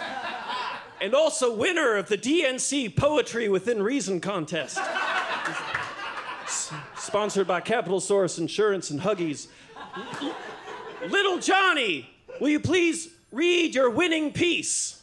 and 1.02 1.16
also 1.16 1.56
winner 1.56 1.96
of 1.96 2.08
the 2.08 2.18
DNC 2.18 2.96
Poetry 2.96 3.50
Within 3.50 3.82
Reason 3.82 4.22
contest. 4.22 4.80
sponsored 6.96 7.48
by 7.48 7.60
Capital 7.60 8.00
Source 8.00 8.38
Insurance 8.38 8.92
and 8.92 9.02
Huggies. 9.02 9.48
Little 11.10 11.40
Johnny, 11.40 12.10
will 12.40 12.50
you 12.50 12.60
please 12.60 13.10
read 13.32 13.74
your 13.74 13.90
winning 13.90 14.32
piece? 14.32 15.02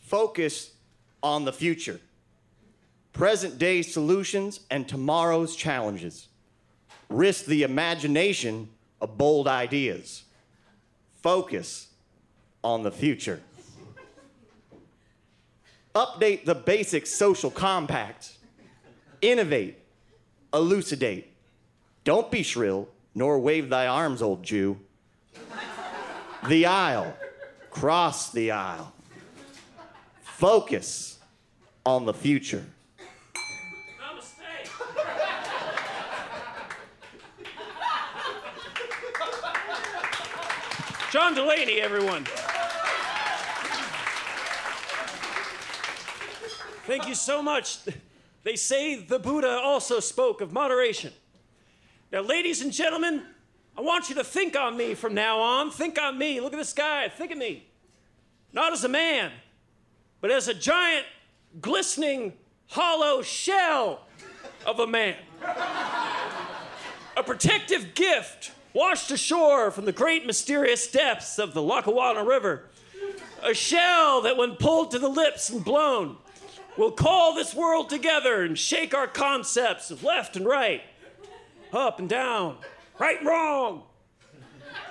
Focus 0.00 0.70
on 1.24 1.44
the 1.44 1.52
future, 1.52 2.00
present 3.14 3.58
day 3.58 3.80
solutions, 3.80 4.60
and 4.70 4.86
tomorrow's 4.86 5.56
challenges. 5.56 6.28
Risk 7.08 7.46
the 7.46 7.62
imagination 7.62 8.68
of 9.00 9.16
bold 9.16 9.48
ideas. 9.48 10.24
Focus 11.22 11.88
on 12.62 12.82
the 12.82 12.90
future. 12.90 13.40
Update 15.94 16.44
the 16.44 16.56
basic 16.56 17.06
social 17.06 17.50
compact. 17.50 18.32
Innovate. 19.22 19.78
Elucidate. 20.52 21.32
Don't 22.02 22.30
be 22.30 22.42
shrill, 22.42 22.88
nor 23.14 23.38
wave 23.38 23.70
thy 23.70 23.86
arms, 23.86 24.22
old 24.22 24.42
Jew. 24.42 24.78
The 26.48 26.66
aisle. 26.66 27.16
Cross 27.70 28.32
the 28.32 28.50
aisle. 28.50 28.92
Focus 30.22 31.18
on 31.86 32.06
the 32.06 32.12
future. 32.12 32.64
John 41.14 41.32
Delaney, 41.32 41.80
everyone. 41.80 42.24
Thank 46.88 47.06
you 47.06 47.14
so 47.14 47.40
much. 47.40 47.78
They 48.42 48.56
say 48.56 48.96
the 48.96 49.20
Buddha 49.20 49.60
also 49.62 50.00
spoke 50.00 50.40
of 50.40 50.52
moderation. 50.52 51.12
Now, 52.10 52.22
ladies 52.22 52.62
and 52.62 52.72
gentlemen, 52.72 53.22
I 53.78 53.82
want 53.82 54.08
you 54.08 54.16
to 54.16 54.24
think 54.24 54.56
on 54.56 54.76
me 54.76 54.94
from 54.94 55.14
now 55.14 55.38
on. 55.38 55.70
Think 55.70 56.00
on 56.02 56.18
me. 56.18 56.40
Look 56.40 56.52
at 56.52 56.58
this 56.58 56.72
guy. 56.72 57.08
Think 57.08 57.30
of 57.30 57.38
me. 57.38 57.64
Not 58.52 58.72
as 58.72 58.82
a 58.82 58.88
man, 58.88 59.30
but 60.20 60.32
as 60.32 60.48
a 60.48 60.54
giant 60.54 61.06
glistening, 61.60 62.32
hollow 62.66 63.22
shell 63.22 64.00
of 64.66 64.80
a 64.80 64.86
man. 64.88 65.14
a 67.16 67.22
protective 67.22 67.94
gift 67.94 68.50
washed 68.74 69.10
ashore 69.12 69.70
from 69.70 69.86
the 69.86 69.92
great 69.92 70.26
mysterious 70.26 70.86
depths 70.88 71.38
of 71.38 71.54
the 71.54 71.62
Lackawanna 71.62 72.24
River. 72.24 72.64
A 73.42 73.54
shell 73.54 74.22
that, 74.22 74.36
when 74.36 74.56
pulled 74.56 74.90
to 74.90 74.98
the 74.98 75.08
lips 75.08 75.48
and 75.48 75.64
blown, 75.64 76.16
will 76.76 76.90
call 76.90 77.34
this 77.34 77.54
world 77.54 77.88
together 77.88 78.42
and 78.42 78.58
shake 78.58 78.92
our 78.92 79.06
concepts 79.06 79.90
of 79.90 80.02
left 80.02 80.36
and 80.36 80.44
right, 80.44 80.82
up 81.72 82.00
and 82.00 82.08
down, 82.08 82.56
right 82.98 83.18
and 83.18 83.28
wrong. 83.28 83.84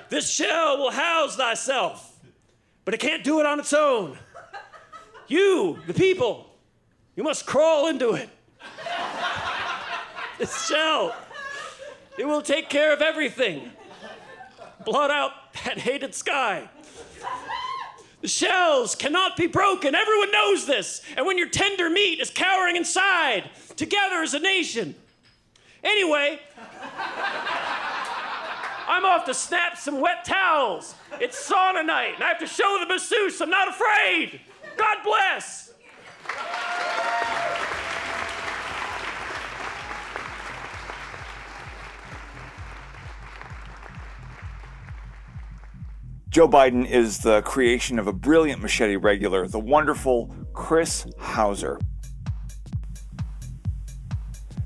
This 0.10 0.30
shell 0.30 0.78
will 0.78 0.92
house 0.92 1.36
thyself, 1.36 2.20
but 2.86 2.94
it 2.94 3.00
can't 3.00 3.24
do 3.24 3.40
it 3.40 3.46
on 3.46 3.60
its 3.60 3.74
own. 3.74 4.18
You, 5.28 5.80
the 5.88 5.94
people, 5.94 6.50
you 7.16 7.24
must 7.24 7.46
crawl 7.46 7.88
into 7.88 8.14
it. 8.14 8.30
this 10.38 10.68
shell, 10.68 11.16
it 12.18 12.26
will 12.26 12.42
take 12.42 12.70
care 12.70 12.94
of 12.94 13.02
everything. 13.02 13.72
Blot 14.86 15.12
out 15.12 15.32
that 15.66 15.78
hated 15.78 16.14
sky. 16.14 16.70
The 18.22 18.28
shells 18.28 18.96
cannot 18.96 19.36
be 19.36 19.48
broken. 19.48 19.96
Everyone 19.96 20.32
knows 20.32 20.66
this. 20.66 21.02
And 21.18 21.26
when 21.26 21.38
your 21.38 21.50
tender 21.50 21.90
meat 21.90 22.22
is 22.22 22.30
cowering 22.30 22.78
inside, 22.78 23.50
together 23.76 24.22
as 24.22 24.34
a 24.34 24.40
nation. 24.40 24.96
Anyway, 25.84 26.40
I'm 28.88 29.04
off 29.04 29.26
to 29.26 29.34
snap 29.34 29.78
some 29.78 30.00
wet 30.00 30.24
towels. 30.24 30.96
It's 31.20 31.50
sauna 31.50 31.86
night, 31.86 32.16
and 32.16 32.24
I 32.24 32.30
have 32.30 32.40
to 32.40 32.48
show 32.48 32.78
the 32.80 32.86
masseuse 32.86 33.42
I'm 33.42 33.50
not 33.50 33.68
afraid. 33.68 34.40
God 34.78 34.98
bless. 35.04 35.74
Joe 46.34 46.50
Biden 46.50 46.90
is 46.90 47.20
the 47.20 47.44
creation 47.44 48.00
of 48.00 48.08
a 48.08 48.12
brilliant 48.12 48.60
machete 48.60 48.96
regular, 48.96 49.48
the 49.48 49.60
wonderful 49.60 50.36
Chris 50.52 51.06
Hauser. 51.20 51.78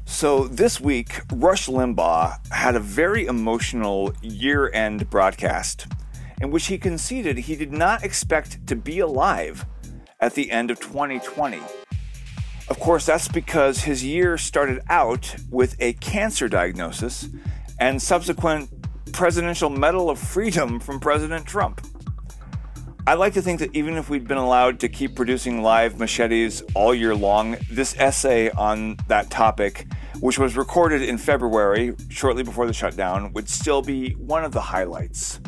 So 0.05 0.47
this 0.47 0.79
week, 0.79 1.19
Rush 1.33 1.67
Limbaugh 1.67 2.37
had 2.53 2.77
a 2.77 2.79
very 2.79 3.25
emotional 3.25 4.13
year 4.21 4.71
end 4.73 5.09
broadcast 5.09 5.87
in 6.39 6.51
which 6.51 6.67
he 6.67 6.77
conceded 6.77 7.37
he 7.37 7.57
did 7.57 7.73
not 7.73 8.01
expect 8.01 8.65
to 8.67 8.77
be 8.77 8.99
alive 8.99 9.65
at 10.21 10.35
the 10.35 10.49
end 10.49 10.71
of 10.71 10.79
2020. 10.79 11.59
Of 12.69 12.79
course, 12.79 13.05
that's 13.05 13.27
because 13.27 13.81
his 13.81 14.05
year 14.05 14.37
started 14.37 14.79
out 14.87 15.35
with 15.51 15.75
a 15.81 15.91
cancer 15.95 16.47
diagnosis 16.47 17.27
and 17.77 18.01
subsequent 18.01 18.76
Presidential 19.13 19.69
Medal 19.69 20.09
of 20.09 20.19
Freedom 20.19 20.79
from 20.79 20.99
President 20.99 21.45
Trump. 21.45 21.85
I 23.05 23.13
like 23.13 23.33
to 23.33 23.41
think 23.41 23.59
that 23.59 23.73
even 23.75 23.95
if 23.95 24.09
we'd 24.09 24.27
been 24.27 24.37
allowed 24.37 24.81
to 24.81 24.89
keep 24.89 25.15
producing 25.15 25.61
live 25.61 25.97
machetes 25.97 26.61
all 26.75 26.93
year 26.93 27.15
long, 27.15 27.55
this 27.71 27.95
essay 27.97 28.49
on 28.49 28.97
that 29.07 29.29
topic, 29.29 29.87
which 30.19 30.37
was 30.37 30.57
recorded 30.57 31.01
in 31.01 31.17
February, 31.17 31.95
shortly 32.09 32.43
before 32.43 32.67
the 32.67 32.73
shutdown, 32.73 33.31
would 33.33 33.47
still 33.47 33.81
be 33.81 34.11
one 34.15 34.43
of 34.43 34.51
the 34.51 34.61
highlights. 34.61 35.39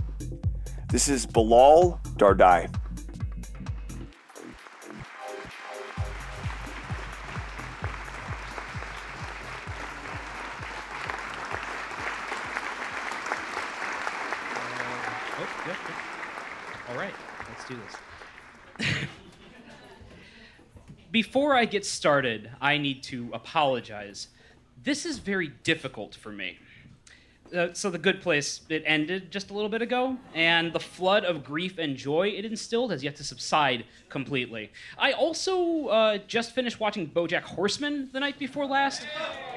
This 0.89 1.09
is 1.09 1.25
Bilal 1.25 1.99
Dardai. 2.15 2.73
Do 17.69 17.77
this. 18.77 18.87
Before 21.11 21.55
I 21.55 21.65
get 21.65 21.85
started, 21.85 22.51
I 22.59 22.77
need 22.77 23.03
to 23.03 23.29
apologize. 23.33 24.27
This 24.83 25.05
is 25.05 25.19
very 25.19 25.49
difficult 25.63 26.15
for 26.15 26.31
me. 26.31 26.57
Uh, 27.55 27.73
so 27.73 27.89
the 27.89 27.97
good 27.97 28.21
place 28.21 28.61
it 28.69 28.83
ended 28.85 29.31
just 29.31 29.49
a 29.49 29.53
little 29.53 29.69
bit 29.69 29.81
ago 29.81 30.15
and 30.35 30.71
the 30.71 30.79
flood 30.79 31.25
of 31.25 31.43
grief 31.43 31.79
and 31.79 31.95
joy 31.95 32.27
it 32.27 32.45
instilled 32.45 32.91
has 32.91 33.03
yet 33.03 33.15
to 33.15 33.23
subside 33.23 33.85
completely. 34.09 34.71
I 34.99 35.13
also 35.13 35.87
uh, 35.87 36.17
just 36.27 36.53
finished 36.53 36.79
watching 36.79 37.09
bojack 37.09 37.41
horseman 37.41 38.09
the 38.13 38.19
night 38.19 38.37
before 38.37 38.67
last 38.67 39.07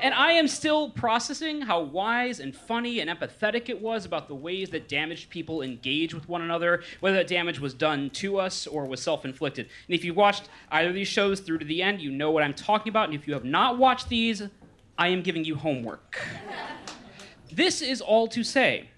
and 0.01 0.15
i 0.15 0.33
am 0.33 0.49
still 0.49 0.89
processing 0.91 1.61
how 1.61 1.81
wise 1.81 2.41
and 2.41 2.57
funny 2.57 3.01
and 3.01 3.11
empathetic 3.11 3.69
it 3.69 3.81
was 3.81 4.07
about 4.07 4.27
the 4.27 4.35
ways 4.35 4.71
that 4.71 4.89
damaged 4.89 5.29
people 5.29 5.61
engage 5.61 6.15
with 6.15 6.29
one 6.29 6.41
another 6.41 6.83
whether 7.01 7.17
that 7.17 7.27
damage 7.27 7.61
was 7.61 7.75
done 7.75 8.09
to 8.11 8.39
us 8.39 8.67
or 8.67 8.87
was 8.87 9.03
self-inflicted. 9.03 9.67
And 9.87 9.95
if 9.95 10.03
you 10.03 10.15
watched 10.15 10.49
either 10.71 10.89
of 10.89 10.95
these 10.95 11.09
shows 11.09 11.41
through 11.41 11.59
to 11.59 11.67
the 11.67 11.83
end 11.83 12.01
you 12.01 12.11
know 12.11 12.31
what 12.31 12.43
i'm 12.43 12.55
talking 12.55 12.89
about 12.89 13.11
and 13.11 13.15
if 13.15 13.29
you 13.29 13.35
have 13.35 13.45
not 13.45 13.77
watched 13.77 14.09
these 14.09 14.43
i 14.97 15.09
am 15.09 15.23
giving 15.23 15.45
you 15.45 15.57
homework 15.57 16.19
this 17.53 17.83
is 17.83 18.01
all 18.01 18.29
to 18.29 18.43
say. 18.43 18.89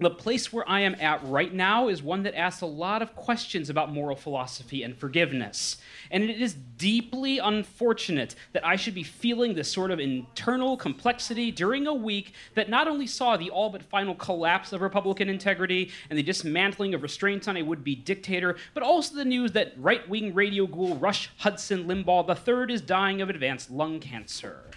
The 0.00 0.08
place 0.08 0.50
where 0.50 0.66
I 0.66 0.80
am 0.80 0.96
at 0.98 1.22
right 1.24 1.52
now 1.52 1.88
is 1.88 2.02
one 2.02 2.22
that 2.22 2.34
asks 2.34 2.62
a 2.62 2.66
lot 2.66 3.02
of 3.02 3.14
questions 3.14 3.68
about 3.68 3.92
moral 3.92 4.16
philosophy 4.16 4.82
and 4.82 4.96
forgiveness. 4.96 5.76
And 6.10 6.24
it 6.24 6.40
is 6.40 6.54
deeply 6.54 7.38
unfortunate 7.38 8.34
that 8.54 8.66
I 8.66 8.76
should 8.76 8.94
be 8.94 9.02
feeling 9.02 9.52
this 9.52 9.70
sort 9.70 9.90
of 9.90 10.00
internal 10.00 10.78
complexity 10.78 11.50
during 11.50 11.86
a 11.86 11.92
week 11.92 12.32
that 12.54 12.70
not 12.70 12.88
only 12.88 13.06
saw 13.06 13.36
the 13.36 13.50
all 13.50 13.68
but 13.68 13.82
final 13.82 14.14
collapse 14.14 14.72
of 14.72 14.80
Republican 14.80 15.28
integrity 15.28 15.90
and 16.08 16.18
the 16.18 16.22
dismantling 16.22 16.94
of 16.94 17.02
restraints 17.02 17.46
on 17.46 17.58
a 17.58 17.62
would 17.62 17.84
be 17.84 17.94
dictator, 17.94 18.56
but 18.72 18.82
also 18.82 19.14
the 19.14 19.24
news 19.26 19.52
that 19.52 19.74
right 19.76 20.08
wing 20.08 20.32
radio 20.32 20.66
ghoul 20.66 20.96
Rush 20.96 21.28
Hudson 21.36 21.84
Limbaugh 21.84 22.26
III 22.26 22.72
is 22.72 22.80
dying 22.80 23.20
of 23.20 23.28
advanced 23.28 23.70
lung 23.70 24.00
cancer. 24.00 24.69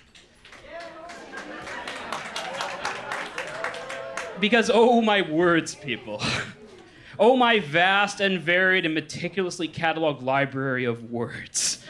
Because, 4.39 4.69
oh 4.73 5.01
my 5.01 5.21
words, 5.21 5.75
people. 5.75 6.21
oh 7.19 7.35
my 7.35 7.59
vast 7.59 8.19
and 8.19 8.41
varied 8.41 8.85
and 8.85 8.93
meticulously 8.93 9.67
cataloged 9.67 10.23
library 10.23 10.85
of 10.85 11.11
words. 11.11 11.85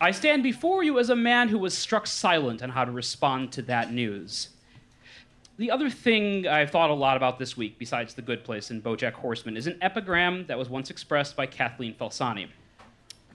I 0.00 0.10
stand 0.10 0.42
before 0.42 0.82
you 0.82 0.98
as 0.98 1.10
a 1.10 1.16
man 1.16 1.48
who 1.48 1.58
was 1.58 1.76
struck 1.76 2.06
silent 2.06 2.62
on 2.62 2.70
how 2.70 2.84
to 2.84 2.90
respond 2.90 3.52
to 3.52 3.62
that 3.62 3.92
news. 3.92 4.48
The 5.56 5.70
other 5.70 5.88
thing 5.88 6.48
I've 6.48 6.70
thought 6.70 6.90
a 6.90 6.94
lot 6.94 7.16
about 7.16 7.38
this 7.38 7.56
week, 7.56 7.78
besides 7.78 8.14
The 8.14 8.22
Good 8.22 8.42
Place 8.42 8.70
and 8.70 8.82
Bojack 8.82 9.12
Horseman, 9.12 9.56
is 9.56 9.68
an 9.68 9.78
epigram 9.80 10.46
that 10.46 10.58
was 10.58 10.68
once 10.68 10.90
expressed 10.90 11.36
by 11.36 11.46
Kathleen 11.46 11.94
Falsani. 11.94 12.48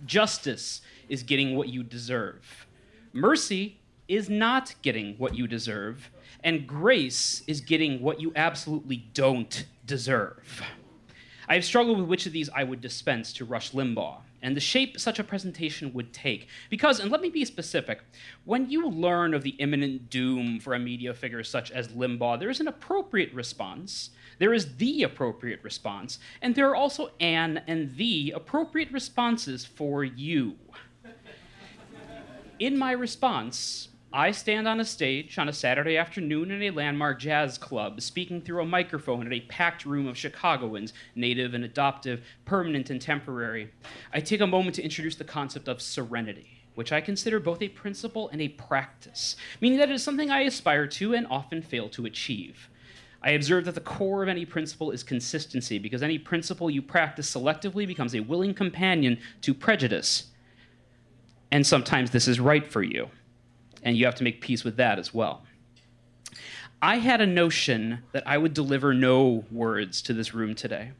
Justice 0.05 0.81
is 1.07 1.23
getting 1.23 1.55
what 1.55 1.69
you 1.69 1.81
deserve. 1.81 2.67
Mercy 3.13 3.77
is 4.09 4.29
not 4.29 4.75
getting 4.81 5.15
what 5.17 5.35
you 5.35 5.47
deserve 5.47 6.09
and 6.43 6.67
grace 6.67 7.43
is 7.47 7.61
getting 7.61 8.01
what 8.01 8.21
you 8.21 8.31
absolutely 8.35 9.09
don't 9.13 9.65
deserve. 9.85 10.61
I 11.47 11.55
have 11.55 11.65
struggled 11.65 11.99
with 11.99 12.07
which 12.07 12.25
of 12.25 12.33
these 12.33 12.49
I 12.55 12.63
would 12.63 12.81
dispense 12.81 13.33
to 13.33 13.45
Rush 13.45 13.71
Limbaugh 13.71 14.21
and 14.41 14.55
the 14.55 14.61
shape 14.61 14.99
such 14.99 15.19
a 15.19 15.23
presentation 15.23 15.93
would 15.93 16.13
take. 16.13 16.47
Because, 16.69 16.99
and 16.99 17.11
let 17.11 17.21
me 17.21 17.29
be 17.29 17.45
specific, 17.45 18.01
when 18.45 18.69
you 18.69 18.87
learn 18.87 19.33
of 19.33 19.43
the 19.43 19.51
imminent 19.51 20.09
doom 20.09 20.59
for 20.59 20.73
a 20.73 20.79
media 20.79 21.13
figure 21.13 21.43
such 21.43 21.71
as 21.71 21.89
Limbaugh, 21.89 22.39
there 22.39 22.49
is 22.49 22.59
an 22.59 22.67
appropriate 22.67 23.33
response. 23.33 24.11
There 24.37 24.53
is 24.53 24.77
the 24.77 25.03
appropriate 25.03 25.61
response, 25.63 26.19
and 26.41 26.55
there 26.55 26.69
are 26.69 26.75
also 26.75 27.11
an 27.19 27.61
and 27.67 27.95
the 27.97 28.31
appropriate 28.35 28.91
responses 28.91 29.65
for 29.65 30.03
you. 30.03 30.55
In 32.59 32.77
my 32.77 32.91
response, 32.91 33.89
I 34.11 34.31
stand 34.31 34.67
on 34.67 34.79
a 34.79 34.85
stage 34.85 35.37
on 35.37 35.49
a 35.49 35.53
Saturday 35.53 35.95
afternoon 35.95 36.49
in 36.49 36.63
a 36.63 36.71
landmark 36.71 37.19
jazz 37.19 37.59
club, 37.59 38.01
speaking 38.01 38.41
through 38.41 38.63
a 38.63 38.65
microphone 38.65 39.27
in 39.27 39.33
a 39.33 39.41
packed 39.41 39.85
room 39.85 40.07
of 40.07 40.17
Chicagoans, 40.17 40.93
native 41.13 41.53
and 41.53 41.63
adoptive, 41.63 42.25
permanent 42.43 42.89
and 42.89 42.99
temporary. 42.99 43.69
I 44.11 44.21
take 44.21 44.41
a 44.41 44.47
moment 44.47 44.75
to 44.77 44.83
introduce 44.83 45.15
the 45.15 45.25
concept 45.25 45.67
of 45.67 45.79
serenity, 45.79 46.63
which 46.73 46.91
I 46.91 47.01
consider 47.01 47.39
both 47.39 47.61
a 47.61 47.69
principle 47.69 48.29
and 48.29 48.41
a 48.41 48.49
practice, 48.49 49.35
meaning 49.61 49.77
that 49.77 49.91
it 49.91 49.93
is 49.93 50.03
something 50.03 50.31
I 50.31 50.41
aspire 50.41 50.87
to 50.87 51.13
and 51.13 51.27
often 51.29 51.61
fail 51.61 51.87
to 51.89 52.07
achieve. 52.07 52.67
I 53.21 53.31
observe 53.31 53.65
that 53.65 53.75
the 53.75 53.81
core 53.81 54.23
of 54.23 54.29
any 54.29 54.43
principle 54.43 54.89
is 54.89 55.03
consistency, 55.03 55.77
because 55.77 56.01
any 56.01 56.17
principle 56.17 56.71
you 56.71 56.81
practice 56.81 57.31
selectively 57.31 57.85
becomes 57.85 58.15
a 58.15 58.21
willing 58.21 58.55
companion 58.55 59.19
to 59.41 59.53
prejudice. 59.53 60.31
And 61.51 61.67
sometimes 61.67 62.09
this 62.09 62.27
is 62.27 62.39
right 62.39 62.65
for 62.65 62.81
you 62.81 63.09
and 63.83 63.97
you 63.97 64.05
have 64.05 64.15
to 64.15 64.23
make 64.23 64.41
peace 64.41 64.63
with 64.63 64.77
that 64.77 64.99
as 64.99 65.13
well. 65.13 65.43
I 66.81 66.97
had 66.97 67.19
a 67.19 67.27
notion 67.27 68.03
that 68.13 68.23
I 68.25 68.37
would 68.37 68.53
deliver 68.53 68.93
no 68.93 69.43
words 69.51 70.01
to 70.03 70.13
this 70.13 70.33
room 70.33 70.55
today. 70.55 70.91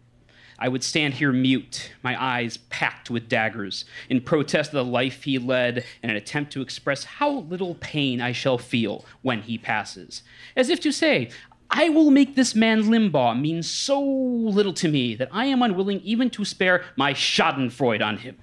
I 0.61 0.67
would 0.67 0.83
stand 0.83 1.13
here 1.13 1.31
mute, 1.31 1.93
my 2.03 2.21
eyes 2.21 2.57
packed 2.69 3.09
with 3.09 3.29
daggers, 3.29 3.85
in 4.09 4.19
protest 4.19 4.71
of 4.71 4.85
the 4.85 4.91
life 4.91 5.23
he 5.23 5.39
led 5.39 5.85
and 6.03 6.11
an 6.11 6.17
attempt 6.17 6.51
to 6.53 6.61
express 6.61 7.05
how 7.05 7.29
little 7.29 7.75
pain 7.75 8.19
I 8.19 8.33
shall 8.33 8.57
feel 8.57 9.05
when 9.21 9.41
he 9.41 9.57
passes. 9.57 10.21
As 10.57 10.67
if 10.67 10.81
to 10.81 10.91
say, 10.91 11.29
I 11.71 11.87
will 11.87 12.11
make 12.11 12.35
this 12.35 12.55
man 12.55 12.83
Limbaugh 12.83 13.39
mean 13.39 13.63
so 13.63 14.01
little 14.01 14.73
to 14.73 14.89
me 14.89 15.15
that 15.15 15.29
I 15.31 15.45
am 15.45 15.61
unwilling 15.61 16.01
even 16.01 16.29
to 16.31 16.43
spare 16.43 16.83
my 16.97 17.13
Schadenfreude 17.13 18.03
on 18.03 18.17
him. 18.17 18.37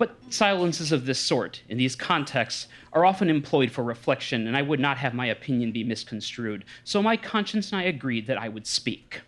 But 0.00 0.16
silences 0.30 0.92
of 0.92 1.04
this 1.04 1.20
sort, 1.20 1.62
in 1.68 1.76
these 1.76 1.94
contexts, 1.94 2.68
are 2.94 3.04
often 3.04 3.28
employed 3.28 3.70
for 3.70 3.84
reflection, 3.84 4.46
and 4.46 4.56
I 4.56 4.62
would 4.62 4.80
not 4.80 4.96
have 4.96 5.12
my 5.12 5.26
opinion 5.26 5.72
be 5.72 5.84
misconstrued. 5.84 6.64
So 6.84 7.02
my 7.02 7.18
conscience 7.18 7.70
and 7.70 7.82
I 7.82 7.84
agreed 7.84 8.26
that 8.26 8.38
I 8.38 8.48
would 8.48 8.66
speak. 8.66 9.20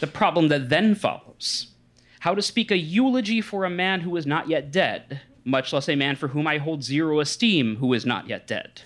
The 0.00 0.06
problem 0.06 0.48
that 0.48 0.70
then 0.70 0.94
follows 0.94 1.74
how 2.20 2.34
to 2.34 2.40
speak 2.40 2.70
a 2.70 2.78
eulogy 2.78 3.42
for 3.42 3.66
a 3.66 3.70
man 3.70 4.00
who 4.00 4.16
is 4.16 4.24
not 4.24 4.48
yet 4.48 4.72
dead, 4.72 5.20
much 5.44 5.74
less 5.74 5.90
a 5.90 5.94
man 5.94 6.16
for 6.16 6.28
whom 6.28 6.46
I 6.46 6.56
hold 6.56 6.82
zero 6.82 7.20
esteem 7.20 7.76
who 7.76 7.92
is 7.92 8.06
not 8.06 8.30
yet 8.30 8.46
dead. 8.46 8.80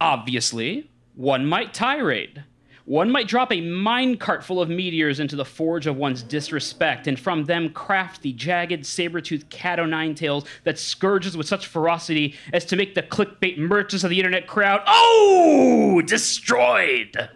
Obviously, 0.00 0.90
one 1.14 1.44
might 1.44 1.74
tirade, 1.74 2.44
one 2.84 3.10
might 3.10 3.28
drop 3.28 3.50
a 3.50 3.62
minecart 3.62 4.42
full 4.42 4.60
of 4.60 4.68
meteors 4.68 5.18
into 5.18 5.36
the 5.36 5.44
forge 5.44 5.86
of 5.86 5.96
one's 5.96 6.22
disrespect, 6.22 7.06
and 7.06 7.18
from 7.18 7.44
them 7.44 7.70
craft 7.70 8.22
the 8.22 8.32
jagged, 8.32 8.84
saber-toothed 8.84 9.48
cat 9.48 9.80
o' 9.80 9.86
nine 9.86 10.14
tails 10.14 10.44
that 10.64 10.78
scourges 10.78 11.36
with 11.36 11.48
such 11.48 11.66
ferocity 11.66 12.34
as 12.52 12.64
to 12.66 12.76
make 12.76 12.94
the 12.94 13.02
clickbait 13.02 13.56
merchants 13.56 14.04
of 14.04 14.10
the 14.10 14.18
internet 14.18 14.46
crowd, 14.46 14.82
oh, 14.86 16.02
destroyed! 16.06 17.30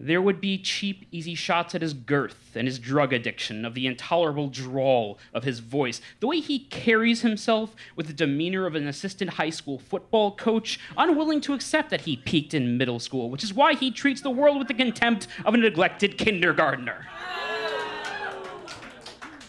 There 0.00 0.22
would 0.22 0.40
be 0.40 0.58
cheap, 0.58 1.08
easy 1.10 1.34
shots 1.34 1.74
at 1.74 1.82
his 1.82 1.92
girth 1.92 2.54
and 2.54 2.68
his 2.68 2.78
drug 2.78 3.12
addiction, 3.12 3.64
of 3.64 3.74
the 3.74 3.88
intolerable 3.88 4.48
drawl 4.48 5.18
of 5.34 5.42
his 5.42 5.58
voice, 5.58 6.00
the 6.20 6.28
way 6.28 6.38
he 6.38 6.60
carries 6.60 7.22
himself 7.22 7.74
with 7.96 8.06
the 8.06 8.12
demeanor 8.12 8.64
of 8.64 8.76
an 8.76 8.86
assistant 8.86 9.30
high 9.30 9.50
school 9.50 9.76
football 9.76 10.36
coach, 10.36 10.78
unwilling 10.96 11.40
to 11.40 11.52
accept 11.52 11.90
that 11.90 12.02
he 12.02 12.16
peaked 12.16 12.54
in 12.54 12.78
middle 12.78 13.00
school, 13.00 13.28
which 13.28 13.42
is 13.42 13.52
why 13.52 13.74
he 13.74 13.90
treats 13.90 14.20
the 14.20 14.30
world 14.30 14.58
with 14.58 14.68
the 14.68 14.74
contempt 14.74 15.26
of 15.44 15.54
a 15.54 15.56
neglected 15.56 16.16
kindergartner. 16.16 17.08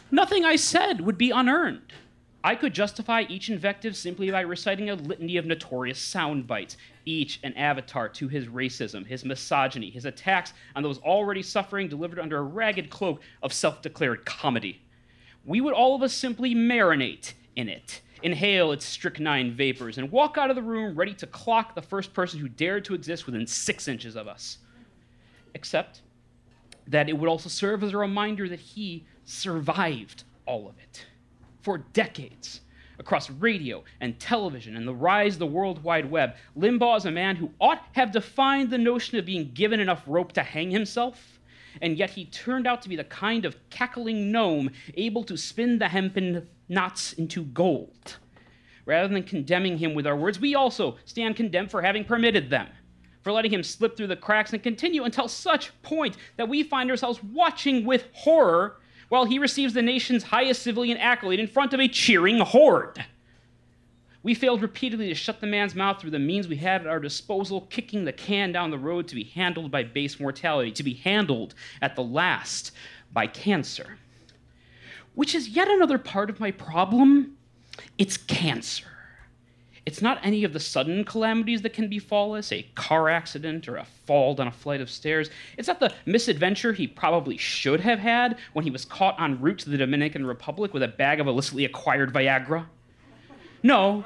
Nothing 0.10 0.46
I 0.46 0.56
said 0.56 1.02
would 1.02 1.20
be 1.20 1.30
unearned. 1.30 1.94
I 2.44 2.56
could 2.56 2.74
justify 2.74 3.26
each 3.28 3.50
invective 3.50 3.98
simply 3.98 4.32
by 4.32 4.42
reciting 4.42 4.90
a 4.90 4.96
litany 4.96 5.36
of 5.36 5.46
notorious 5.46 6.00
sound 6.00 6.48
bites, 6.48 6.78
each 7.04 7.40
an 7.44 7.54
avatar 7.54 8.08
to 8.10 8.30
his 8.30 8.48
racism, 8.48 9.06
his 9.06 9.26
misogyny, 9.26 9.90
his 9.90 10.06
attacks 10.06 10.54
on 10.74 10.84
those 10.84 11.00
already 11.00 11.44
suffering 11.44 11.90
delivered 11.90 12.20
under 12.20 12.38
a 12.38 12.42
ragged 12.42 12.90
cloak 12.90 13.22
of 13.44 13.52
self 13.52 13.82
declared 13.82 14.26
comedy. 14.26 14.82
We 15.44 15.60
would 15.60 15.74
all 15.74 15.96
of 15.96 16.02
us 16.02 16.14
simply 16.14 16.56
marinate 16.56 17.34
in 17.58 17.68
it, 17.68 18.00
inhale 18.24 18.72
its 18.72 18.86
strychnine 18.86 19.52
vapors, 19.52 19.98
and 19.98 20.10
walk 20.10 20.38
out 20.38 20.50
of 20.50 20.56
the 20.56 20.62
room 20.62 20.96
ready 20.96 21.14
to 21.16 21.28
clock 21.28 21.76
the 21.76 21.82
first 21.82 22.14
person 22.14 22.40
who 22.40 22.48
dared 22.48 22.86
to 22.86 22.94
exist 22.94 23.26
within 23.26 23.48
six 23.48 23.90
inches 23.90 24.16
of 24.16 24.30
us. 24.30 24.60
Except 25.56 26.04
that 26.88 27.10
it 27.10 27.18
would 27.18 27.28
also 27.28 27.50
serve 27.50 27.84
as 27.84 27.94
a 27.94 27.98
reminder 27.98 28.48
that 28.48 28.60
he 28.60 29.06
survived 29.26 30.24
all 30.46 30.70
of 30.70 30.80
it 30.80 31.06
for 31.70 31.86
decades 31.94 32.62
across 32.98 33.30
radio 33.30 33.84
and 34.02 34.20
television 34.20 34.76
and 34.76 34.88
the 34.88 34.96
rise 34.96 35.34
of 35.36 35.40
the 35.40 35.46
World 35.46 35.84
Wide 35.84 36.10
Web, 36.10 36.34
Limbaugh 36.58 36.98
is 36.98 37.06
a 37.06 37.12
man 37.12 37.36
who 37.36 37.52
ought 37.62 37.84
have 37.92 38.12
defined 38.12 38.72
the 38.72 38.78
notion 38.80 39.20
of 39.20 39.26
being 39.28 39.52
given 39.54 39.80
enough 39.80 40.02
rope 40.08 40.32
to 40.32 40.42
hang 40.42 40.72
himself, 40.72 41.40
and 41.80 41.96
yet 41.96 42.10
he 42.10 42.26
turned 42.26 42.66
out 42.66 42.82
to 42.82 42.90
be 42.90 42.96
the 42.96 43.04
kind 43.04 43.46
of 43.46 43.56
cackling 43.70 44.32
gnome 44.32 44.72
able 44.96 45.24
to 45.24 45.38
spin 45.38 45.78
the 45.78 45.88
hempen 45.88 46.48
knots 46.70 47.14
into 47.14 47.44
gold. 47.44 48.18
Rather 48.88 49.08
than 49.08 49.22
condemning 49.22 49.78
him 49.78 49.94
with 49.94 50.08
our 50.08 50.18
words, 50.18 50.40
we 50.40 50.56
also 50.56 50.98
stand 51.06 51.36
condemned 51.36 51.70
for 51.70 51.84
having 51.84 52.04
permitted 52.04 52.50
them, 52.50 52.68
for 53.22 53.32
letting 53.32 53.54
him 53.54 53.62
slip 53.62 53.96
through 53.96 54.08
the 54.08 54.16
cracks 54.16 54.54
and 54.54 54.64
continue 54.64 55.04
until 55.04 55.28
such 55.28 55.80
point 55.84 56.18
that 56.38 56.50
we 56.50 56.64
find 56.64 56.90
ourselves 56.90 57.24
watching 57.26 57.86
with 57.86 58.08
horror 58.14 58.79
while 59.10 59.26
he 59.26 59.40
receives 59.40 59.74
the 59.74 59.82
nation's 59.82 60.24
highest 60.24 60.62
civilian 60.62 60.98
accolade 60.98 61.40
in 61.40 61.48
front 61.48 61.74
of 61.74 61.80
a 61.80 61.88
cheering 61.88 62.40
horde. 62.40 63.06
We 64.22 64.34
failed 64.34 64.62
repeatedly 64.62 65.08
to 65.08 65.16
shut 65.16 65.40
the 65.40 65.48
man's 65.48 65.76
mouth 65.76 66.00
through 66.00 66.12
the 66.12 66.20
means 66.20 66.48
we 66.48 66.58
had 66.58 66.82
at 66.82 66.88
our 66.88 67.00
disposal, 67.00 67.62
kicking 67.70 68.06
the 68.06 68.14
can 68.14 68.52
down 68.52 68.70
the 68.70 68.78
road 68.78 69.08
to 69.08 69.16
be 69.16 69.24
handled 69.24 69.72
by 69.72 69.84
base 69.84 70.20
mortality, 70.20 70.72
to 70.72 70.84
be 70.84 70.94
handled 70.94 71.56
at 71.82 71.96
the 71.96 72.04
last 72.04 72.72
by 73.14 73.28
cancer. 73.28 73.98
Which 75.16 75.34
is 75.34 75.50
yet 75.50 75.70
another 75.70 75.98
part 75.98 76.30
of 76.30 76.40
my 76.40 76.52
problem. 76.52 77.38
It's 77.98 78.18
cancer. 78.18 78.89
It's 79.90 80.04
not 80.04 80.20
any 80.22 80.44
of 80.44 80.54
the 80.54 80.60
sudden 80.60 81.04
calamities 81.04 81.64
that 81.64 81.74
can 81.74 81.88
befall 81.88 82.36
us, 82.36 82.52
a 82.52 82.62
car 82.76 83.10
accident 83.10 83.68
or 83.68 83.78
a 83.78 83.88
fall 84.06 84.36
down 84.36 84.46
a 84.46 84.52
flight 84.52 84.82
of 84.82 84.90
stairs. 84.92 85.32
It's 85.58 85.68
not 85.68 85.80
the 85.80 85.92
misadventure 86.06 86.74
he 86.74 86.86
probably 86.86 87.38
should 87.38 87.80
have 87.80 87.98
had 87.98 88.38
when 88.54 88.66
he 88.66 88.70
was 88.70 88.86
caught 88.86 89.20
en 89.20 89.42
route 89.42 89.58
to 89.62 89.70
the 89.72 89.78
Dominican 89.78 90.28
Republic 90.28 90.76
with 90.76 90.84
a 90.84 90.88
bag 90.88 91.20
of 91.20 91.26
illicitly 91.26 91.66
acquired 91.66 92.14
Viagra. 92.14 92.68
No, 93.64 94.06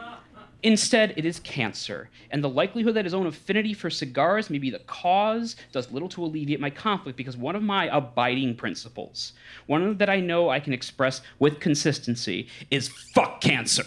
instead, 0.63 1.15
it 1.17 1.25
is 1.25 1.41
cancer, 1.41 2.09
and 2.31 2.41
the 2.41 2.47
likelihood 2.47 2.93
that 2.93 3.03
his 3.03 3.13
own 3.13 3.27
affinity 3.27 3.73
for 3.73 3.89
cigars 3.89 4.49
may 4.49 4.59
be 4.59 4.69
the 4.69 4.79
cause 4.79 5.57
does 5.73 5.91
little 5.91 6.07
to 6.07 6.23
alleviate 6.23 6.61
my 6.61 6.69
conflict 6.69 7.17
because 7.17 7.35
one 7.35 7.57
of 7.57 7.61
my 7.61 7.93
abiding 7.93 8.55
principles, 8.55 9.33
one 9.65 9.97
that 9.97 10.09
I 10.09 10.21
know 10.21 10.47
I 10.47 10.61
can 10.61 10.71
express 10.71 11.19
with 11.39 11.59
consistency, 11.59 12.47
is 12.71 12.87
fuck 12.87 13.41
cancer. 13.41 13.83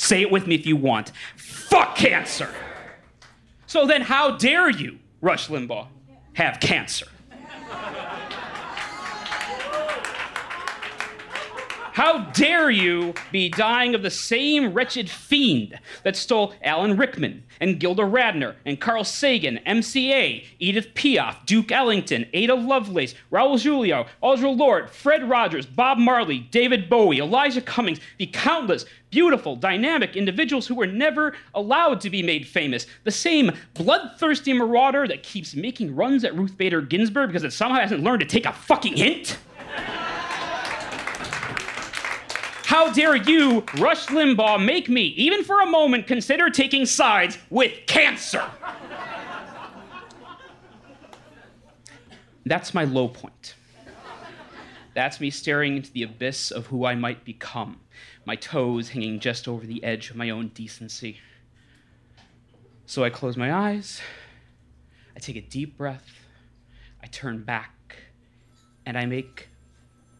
Say 0.00 0.22
it 0.22 0.30
with 0.30 0.46
me 0.46 0.54
if 0.54 0.64
you 0.64 0.76
want. 0.76 1.12
Fuck 1.36 1.94
cancer. 1.94 2.48
So 3.66 3.86
then, 3.86 4.00
how 4.00 4.38
dare 4.38 4.70
you, 4.70 4.98
Rush 5.20 5.48
Limbaugh, 5.48 5.88
have 6.32 6.58
cancer? 6.58 7.06
How 11.92 12.30
dare 12.30 12.70
you 12.70 13.12
be 13.30 13.50
dying 13.50 13.94
of 13.94 14.02
the 14.02 14.10
same 14.10 14.72
wretched 14.72 15.10
fiend 15.10 15.78
that 16.02 16.16
stole 16.16 16.54
Alan 16.62 16.96
Rickman 16.96 17.42
and 17.60 17.78
Gilda 17.78 18.04
Radner 18.04 18.54
and 18.64 18.80
Carl 18.80 19.04
Sagan, 19.04 19.60
MCA, 19.66 20.46
Edith 20.58 20.94
Piaf, 20.94 21.44
Duke 21.44 21.70
Ellington, 21.70 22.26
Ada 22.32 22.54
Lovelace, 22.54 23.14
Raul 23.30 23.58
Julia, 23.58 24.06
Audre 24.22 24.56
Lorde, 24.56 24.88
Fred 24.88 25.28
Rogers, 25.28 25.66
Bob 25.66 25.98
Marley, 25.98 26.38
David 26.38 26.88
Bowie, 26.88 27.18
Elijah 27.18 27.60
Cummings, 27.60 28.00
the 28.18 28.26
countless 28.26 28.86
beautiful, 29.10 29.56
dynamic 29.56 30.16
individuals 30.16 30.66
who 30.66 30.74
were 30.74 30.86
never 30.86 31.34
allowed 31.54 32.00
to 32.02 32.10
be 32.10 32.22
made 32.22 32.46
famous. 32.46 32.86
The 33.04 33.10
same 33.10 33.52
bloodthirsty 33.74 34.52
marauder 34.52 35.06
that 35.08 35.22
keeps 35.22 35.54
making 35.54 35.94
runs 35.94 36.24
at 36.24 36.34
Ruth 36.36 36.56
Bader 36.56 36.80
Ginsburg 36.80 37.28
because 37.28 37.44
it 37.44 37.52
somehow 37.52 37.80
hasn't 37.80 38.02
learned 38.02 38.20
to 38.20 38.26
take 38.26 38.46
a 38.46 38.52
fucking 38.52 38.96
hint. 38.96 39.38
How 42.64 42.92
dare 42.92 43.16
you, 43.16 43.64
Rush 43.78 44.06
Limbaugh, 44.06 44.64
make 44.64 44.88
me, 44.88 45.06
even 45.16 45.42
for 45.42 45.60
a 45.60 45.66
moment, 45.66 46.06
consider 46.06 46.48
taking 46.50 46.86
sides 46.86 47.36
with 47.50 47.72
cancer? 47.88 48.44
That's 52.46 52.72
my 52.72 52.84
low 52.84 53.08
point. 53.08 53.56
That's 54.94 55.20
me 55.20 55.30
staring 55.30 55.76
into 55.76 55.92
the 55.92 56.04
abyss 56.04 56.50
of 56.52 56.66
who 56.66 56.84
I 56.84 56.94
might 56.94 57.24
become, 57.24 57.80
my 58.24 58.36
toes 58.36 58.90
hanging 58.90 59.20
just 59.20 59.48
over 59.48 59.66
the 59.66 59.82
edge 59.82 60.10
of 60.10 60.16
my 60.16 60.30
own 60.30 60.48
decency. 60.48 61.18
So 62.86 63.04
I 63.04 63.10
close 63.10 63.36
my 63.36 63.52
eyes, 63.52 64.00
I 65.14 65.20
take 65.20 65.36
a 65.36 65.40
deep 65.40 65.76
breath, 65.76 66.10
I 67.02 67.06
turn 67.06 67.44
back, 67.44 67.96
and 68.84 68.98
I 68.98 69.06
make 69.06 69.48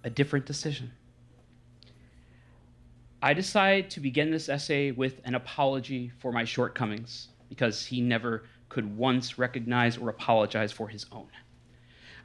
a 0.04 0.10
different 0.10 0.46
decision. 0.46 0.92
I 3.22 3.34
decide 3.34 3.90
to 3.90 4.00
begin 4.00 4.30
this 4.30 4.48
essay 4.48 4.92
with 4.92 5.20
an 5.24 5.34
apology 5.34 6.10
for 6.20 6.32
my 6.32 6.44
shortcomings 6.44 7.28
because 7.48 7.84
he 7.84 8.00
never 8.00 8.44
could 8.70 8.96
once 8.96 9.36
recognize 9.36 9.98
or 9.98 10.08
apologize 10.08 10.72
for 10.72 10.88
his 10.88 11.04
own. 11.12 11.28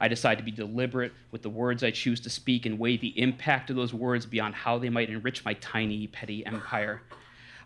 I 0.00 0.08
decide 0.08 0.38
to 0.38 0.44
be 0.44 0.50
deliberate 0.50 1.12
with 1.30 1.42
the 1.42 1.50
words 1.50 1.82
I 1.82 1.90
choose 1.90 2.20
to 2.20 2.30
speak 2.30 2.66
and 2.66 2.78
weigh 2.78 2.96
the 2.96 3.18
impact 3.20 3.70
of 3.70 3.76
those 3.76 3.94
words 3.94 4.26
beyond 4.26 4.54
how 4.54 4.78
they 4.78 4.90
might 4.90 5.10
enrich 5.10 5.44
my 5.44 5.54
tiny, 5.54 6.06
petty 6.06 6.44
empire. 6.46 7.02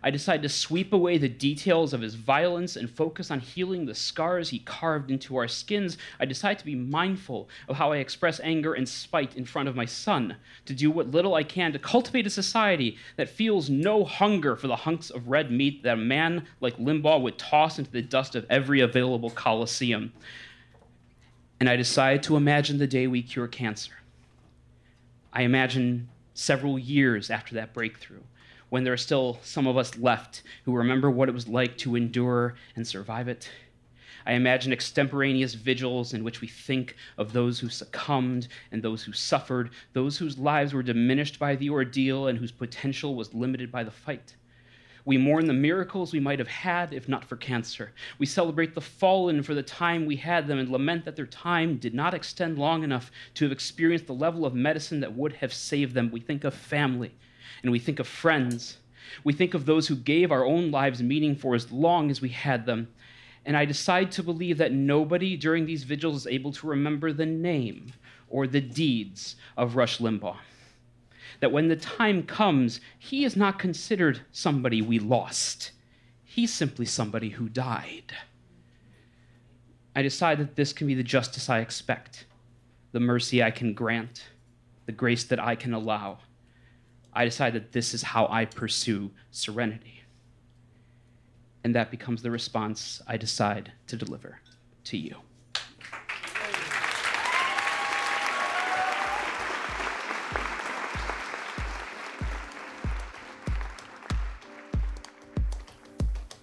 I 0.03 0.09
decide 0.09 0.41
to 0.41 0.49
sweep 0.49 0.93
away 0.93 1.19
the 1.19 1.29
details 1.29 1.93
of 1.93 2.01
his 2.01 2.15
violence 2.15 2.75
and 2.75 2.89
focus 2.89 3.29
on 3.29 3.39
healing 3.39 3.85
the 3.85 3.93
scars 3.93 4.49
he 4.49 4.59
carved 4.59 5.11
into 5.11 5.35
our 5.35 5.47
skins. 5.47 5.95
I 6.19 6.25
decide 6.25 6.57
to 6.57 6.65
be 6.65 6.73
mindful 6.73 7.49
of 7.67 7.75
how 7.75 7.91
I 7.91 7.97
express 7.97 8.39
anger 8.39 8.73
and 8.73 8.89
spite 8.89 9.35
in 9.37 9.45
front 9.45 9.69
of 9.69 9.75
my 9.75 9.85
son, 9.85 10.37
to 10.65 10.73
do 10.73 10.89
what 10.89 11.11
little 11.11 11.35
I 11.35 11.43
can 11.43 11.71
to 11.73 11.79
cultivate 11.79 12.25
a 12.25 12.31
society 12.31 12.97
that 13.15 13.29
feels 13.29 13.69
no 13.69 14.03
hunger 14.03 14.55
for 14.55 14.67
the 14.67 14.75
hunks 14.75 15.11
of 15.11 15.27
red 15.27 15.51
meat 15.51 15.83
that 15.83 15.93
a 15.93 15.97
man 15.97 16.47
like 16.61 16.77
Limbaugh 16.77 17.21
would 17.21 17.37
toss 17.37 17.77
into 17.77 17.91
the 17.91 18.01
dust 18.01 18.35
of 18.35 18.47
every 18.49 18.79
available 18.79 19.29
coliseum. 19.29 20.13
And 21.61 21.69
I 21.69 21.75
decide 21.75 22.23
to 22.23 22.37
imagine 22.37 22.79
the 22.79 22.87
day 22.87 23.05
we 23.05 23.21
cure 23.21 23.47
cancer. 23.47 23.91
I 25.31 25.43
imagine 25.43 26.09
several 26.33 26.79
years 26.79 27.29
after 27.29 27.53
that 27.53 27.71
breakthrough 27.71 28.23
when 28.69 28.83
there 28.83 28.93
are 28.93 28.97
still 28.97 29.37
some 29.43 29.67
of 29.67 29.77
us 29.77 29.95
left 29.95 30.41
who 30.65 30.75
remember 30.75 31.11
what 31.11 31.29
it 31.29 31.35
was 31.35 31.47
like 31.47 31.77
to 31.77 31.95
endure 31.95 32.55
and 32.75 32.87
survive 32.87 33.27
it. 33.27 33.47
I 34.25 34.33
imagine 34.33 34.73
extemporaneous 34.73 35.53
vigils 35.53 36.15
in 36.15 36.23
which 36.23 36.41
we 36.41 36.47
think 36.47 36.95
of 37.15 37.31
those 37.31 37.59
who 37.59 37.69
succumbed 37.69 38.47
and 38.71 38.81
those 38.81 39.03
who 39.03 39.13
suffered, 39.13 39.69
those 39.93 40.17
whose 40.17 40.39
lives 40.39 40.73
were 40.73 40.81
diminished 40.81 41.37
by 41.37 41.55
the 41.55 41.69
ordeal 41.69 42.25
and 42.25 42.39
whose 42.39 42.51
potential 42.51 43.13
was 43.13 43.35
limited 43.35 43.71
by 43.71 43.83
the 43.83 43.91
fight. 43.91 44.35
We 45.05 45.17
mourn 45.17 45.47
the 45.47 45.53
miracles 45.53 46.13
we 46.13 46.19
might 46.19 46.39
have 46.39 46.47
had 46.47 46.93
if 46.93 47.09
not 47.09 47.25
for 47.25 47.35
cancer. 47.35 47.91
We 48.19 48.25
celebrate 48.25 48.75
the 48.75 48.81
fallen 48.81 49.41
for 49.43 49.53
the 49.53 49.63
time 49.63 50.05
we 50.05 50.15
had 50.15 50.47
them 50.47 50.59
and 50.59 50.69
lament 50.69 51.05
that 51.05 51.15
their 51.15 51.25
time 51.25 51.77
did 51.77 51.93
not 51.93 52.13
extend 52.13 52.57
long 52.57 52.83
enough 52.83 53.11
to 53.35 53.45
have 53.45 53.51
experienced 53.51 54.07
the 54.07 54.13
level 54.13 54.45
of 54.45 54.53
medicine 54.53 54.99
that 54.99 55.15
would 55.15 55.33
have 55.33 55.53
saved 55.53 55.93
them. 55.93 56.11
We 56.11 56.19
think 56.19 56.43
of 56.43 56.53
family 56.53 57.11
and 57.63 57.71
we 57.71 57.79
think 57.79 57.99
of 57.99 58.07
friends. 58.07 58.77
We 59.23 59.33
think 59.33 59.53
of 59.53 59.65
those 59.65 59.87
who 59.87 59.95
gave 59.95 60.31
our 60.31 60.45
own 60.45 60.71
lives 60.71 61.01
meaning 61.01 61.35
for 61.35 61.55
as 61.55 61.71
long 61.71 62.11
as 62.11 62.21
we 62.21 62.29
had 62.29 62.65
them. 62.65 62.89
And 63.45 63.57
I 63.57 63.65
decide 63.65 64.11
to 64.13 64.23
believe 64.23 64.59
that 64.59 64.71
nobody 64.71 65.35
during 65.35 65.65
these 65.65 65.83
vigils 65.83 66.15
is 66.15 66.27
able 66.27 66.51
to 66.53 66.67
remember 66.67 67.11
the 67.11 67.25
name 67.25 67.93
or 68.29 68.45
the 68.45 68.61
deeds 68.61 69.35
of 69.57 69.75
Rush 69.75 69.97
Limbaugh. 69.97 70.37
That 71.41 71.51
when 71.51 71.67
the 71.67 71.75
time 71.75 72.23
comes, 72.23 72.79
he 72.97 73.25
is 73.25 73.35
not 73.35 73.59
considered 73.59 74.21
somebody 74.31 74.81
we 74.81 74.97
lost, 74.97 75.71
he's 76.23 76.53
simply 76.53 76.85
somebody 76.85 77.29
who 77.29 77.49
died. 77.49 78.13
I 79.95 80.01
decide 80.01 80.37
that 80.39 80.55
this 80.55 80.71
can 80.71 80.87
be 80.87 80.93
the 80.93 81.03
justice 81.03 81.49
I 81.49 81.59
expect, 81.59 82.25
the 82.93 82.99
mercy 82.99 83.43
I 83.43 83.51
can 83.51 83.73
grant, 83.73 84.23
the 84.85 84.93
grace 84.93 85.25
that 85.25 85.39
I 85.39 85.55
can 85.55 85.73
allow. 85.73 86.19
I 87.13 87.25
decide 87.25 87.53
that 87.53 87.73
this 87.73 87.93
is 87.93 88.01
how 88.01 88.27
I 88.29 88.45
pursue 88.45 89.11
serenity. 89.31 90.03
And 91.63 91.75
that 91.75 91.91
becomes 91.91 92.21
the 92.21 92.31
response 92.31 93.01
I 93.07 93.17
decide 93.17 93.73
to 93.87 93.97
deliver 93.97 94.39
to 94.85 94.97
you. 94.97 95.15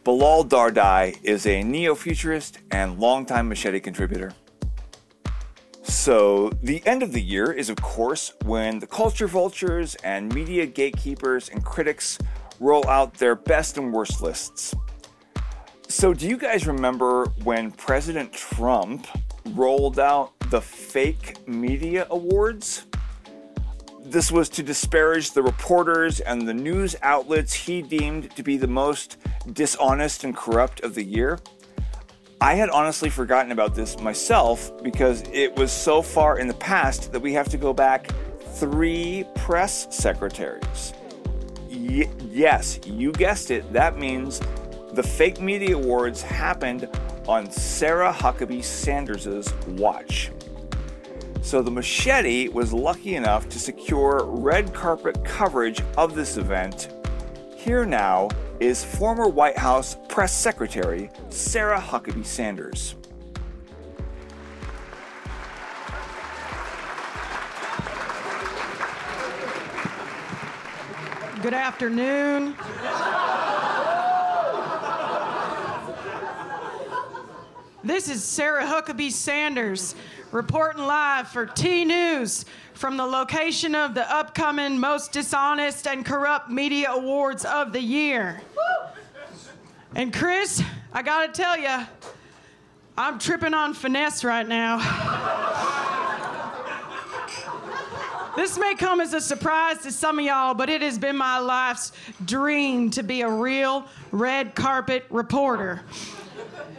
Bilal 0.08 0.46
Dardai 0.46 1.18
is 1.22 1.46
a 1.46 1.62
neo 1.62 1.94
futurist 1.94 2.60
and 2.70 2.98
longtime 2.98 3.46
Machete 3.46 3.78
contributor. 3.78 4.32
So, 5.82 6.48
the 6.62 6.82
end 6.86 7.02
of 7.02 7.12
the 7.12 7.20
year 7.20 7.52
is, 7.52 7.68
of 7.68 7.76
course, 7.76 8.32
when 8.46 8.78
the 8.78 8.86
culture 8.86 9.26
vultures 9.26 9.96
and 9.96 10.34
media 10.34 10.64
gatekeepers 10.64 11.50
and 11.50 11.62
critics 11.62 12.18
roll 12.58 12.88
out 12.88 13.12
their 13.18 13.34
best 13.34 13.76
and 13.76 13.92
worst 13.92 14.22
lists. 14.22 14.74
So, 15.88 16.14
do 16.14 16.26
you 16.26 16.38
guys 16.38 16.66
remember 16.66 17.26
when 17.44 17.70
President 17.70 18.32
Trump 18.32 19.06
rolled 19.48 19.98
out 19.98 20.32
the 20.48 20.62
fake 20.62 21.46
media 21.46 22.06
awards? 22.08 22.86
This 24.08 24.32
was 24.32 24.48
to 24.50 24.62
disparage 24.62 25.32
the 25.32 25.42
reporters 25.42 26.20
and 26.20 26.48
the 26.48 26.54
news 26.54 26.96
outlets 27.02 27.52
he 27.52 27.82
deemed 27.82 28.34
to 28.36 28.42
be 28.42 28.56
the 28.56 28.66
most 28.66 29.18
dishonest 29.52 30.24
and 30.24 30.34
corrupt 30.34 30.80
of 30.80 30.94
the 30.94 31.04
year. 31.04 31.38
I 32.40 32.54
had 32.54 32.70
honestly 32.70 33.10
forgotten 33.10 33.52
about 33.52 33.74
this 33.74 34.00
myself 34.00 34.72
because 34.82 35.24
it 35.30 35.54
was 35.56 35.70
so 35.70 36.00
far 36.00 36.38
in 36.38 36.48
the 36.48 36.54
past 36.54 37.12
that 37.12 37.20
we 37.20 37.34
have 37.34 37.50
to 37.50 37.58
go 37.58 37.74
back 37.74 38.10
three 38.54 39.26
press 39.34 39.86
secretaries. 39.94 40.94
Y- 41.70 42.08
yes, 42.30 42.80
you 42.86 43.12
guessed 43.12 43.50
it. 43.50 43.70
That 43.74 43.98
means 43.98 44.40
the 44.92 45.02
fake 45.02 45.38
media 45.38 45.76
awards 45.76 46.22
happened 46.22 46.88
on 47.26 47.50
Sarah 47.50 48.14
Huckabee 48.14 48.64
Sanders' 48.64 49.52
watch. 49.66 50.30
So 51.40 51.62
the 51.62 51.70
Machete 51.70 52.48
was 52.48 52.72
lucky 52.72 53.14
enough 53.14 53.48
to 53.48 53.58
secure 53.58 54.24
red 54.24 54.74
carpet 54.74 55.24
coverage 55.24 55.80
of 55.96 56.14
this 56.14 56.36
event. 56.36 56.94
Here 57.56 57.86
now 57.86 58.28
is 58.60 58.84
former 58.84 59.28
White 59.28 59.56
House 59.56 59.96
press 60.08 60.36
secretary 60.36 61.10
Sarah 61.30 61.80
Huckabee 61.80 62.26
Sanders. 62.26 62.96
Good 71.40 71.54
afternoon. 71.54 72.56
This 77.84 78.08
is 78.08 78.24
Sarah 78.24 78.66
Huckabee 78.66 79.12
Sanders 79.12 79.94
reporting 80.30 80.82
live 80.82 81.28
for 81.28 81.46
T 81.46 81.84
News 81.84 82.44
from 82.74 82.96
the 82.96 83.06
location 83.06 83.74
of 83.74 83.94
the 83.94 84.10
upcoming 84.12 84.78
Most 84.78 85.12
Dishonest 85.12 85.86
and 85.86 86.04
Corrupt 86.04 86.50
Media 86.50 86.90
Awards 86.90 87.44
of 87.44 87.72
the 87.72 87.80
Year. 87.80 88.40
And 89.94 90.12
Chris, 90.12 90.62
I 90.92 91.02
gotta 91.02 91.32
tell 91.32 91.58
you, 91.58 91.86
I'm 92.96 93.18
tripping 93.18 93.54
on 93.54 93.74
finesse 93.74 94.22
right 94.22 94.46
now. 94.46 94.78
This 98.36 98.56
may 98.56 98.74
come 98.74 99.00
as 99.00 99.14
a 99.14 99.20
surprise 99.20 99.78
to 99.78 99.90
some 99.90 100.18
of 100.20 100.24
y'all, 100.24 100.54
but 100.54 100.68
it 100.68 100.80
has 100.82 100.96
been 100.96 101.16
my 101.16 101.38
life's 101.38 101.90
dream 102.24 102.90
to 102.90 103.02
be 103.02 103.22
a 103.22 103.28
real 103.28 103.86
red 104.12 104.54
carpet 104.54 105.06
reporter. 105.10 105.82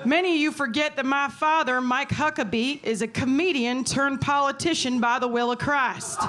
Many 0.05 0.35
of 0.35 0.37
you 0.37 0.51
forget 0.51 0.95
that 0.95 1.05
my 1.05 1.29
father, 1.29 1.81
Mike 1.81 2.09
Huckabee, 2.09 2.83
is 2.83 3.01
a 3.01 3.07
comedian 3.07 3.83
turned 3.83 4.21
politician 4.21 4.99
by 4.99 5.19
the 5.19 5.27
will 5.27 5.51
of 5.51 5.59
Christ. 5.59 6.19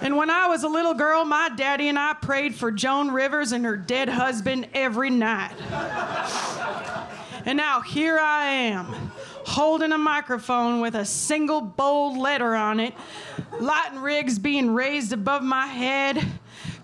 And 0.00 0.16
when 0.16 0.30
I 0.30 0.48
was 0.48 0.64
a 0.64 0.68
little 0.68 0.94
girl, 0.94 1.24
my 1.24 1.48
daddy 1.56 1.88
and 1.88 1.98
I 1.98 2.14
prayed 2.14 2.56
for 2.56 2.72
Joan 2.72 3.12
Rivers 3.12 3.52
and 3.52 3.64
her 3.64 3.76
dead 3.76 4.08
husband 4.08 4.66
every 4.74 5.10
night. 5.10 5.54
And 7.44 7.56
now 7.56 7.80
here 7.80 8.18
I 8.18 8.46
am, 8.46 8.86
holding 9.44 9.92
a 9.92 9.98
microphone 9.98 10.80
with 10.80 10.96
a 10.96 11.04
single 11.04 11.60
bold 11.60 12.16
letter 12.16 12.54
on 12.54 12.80
it, 12.80 12.94
lighting 13.60 14.00
rigs 14.00 14.38
being 14.38 14.74
raised 14.74 15.12
above 15.12 15.42
my 15.42 15.66
head. 15.66 16.24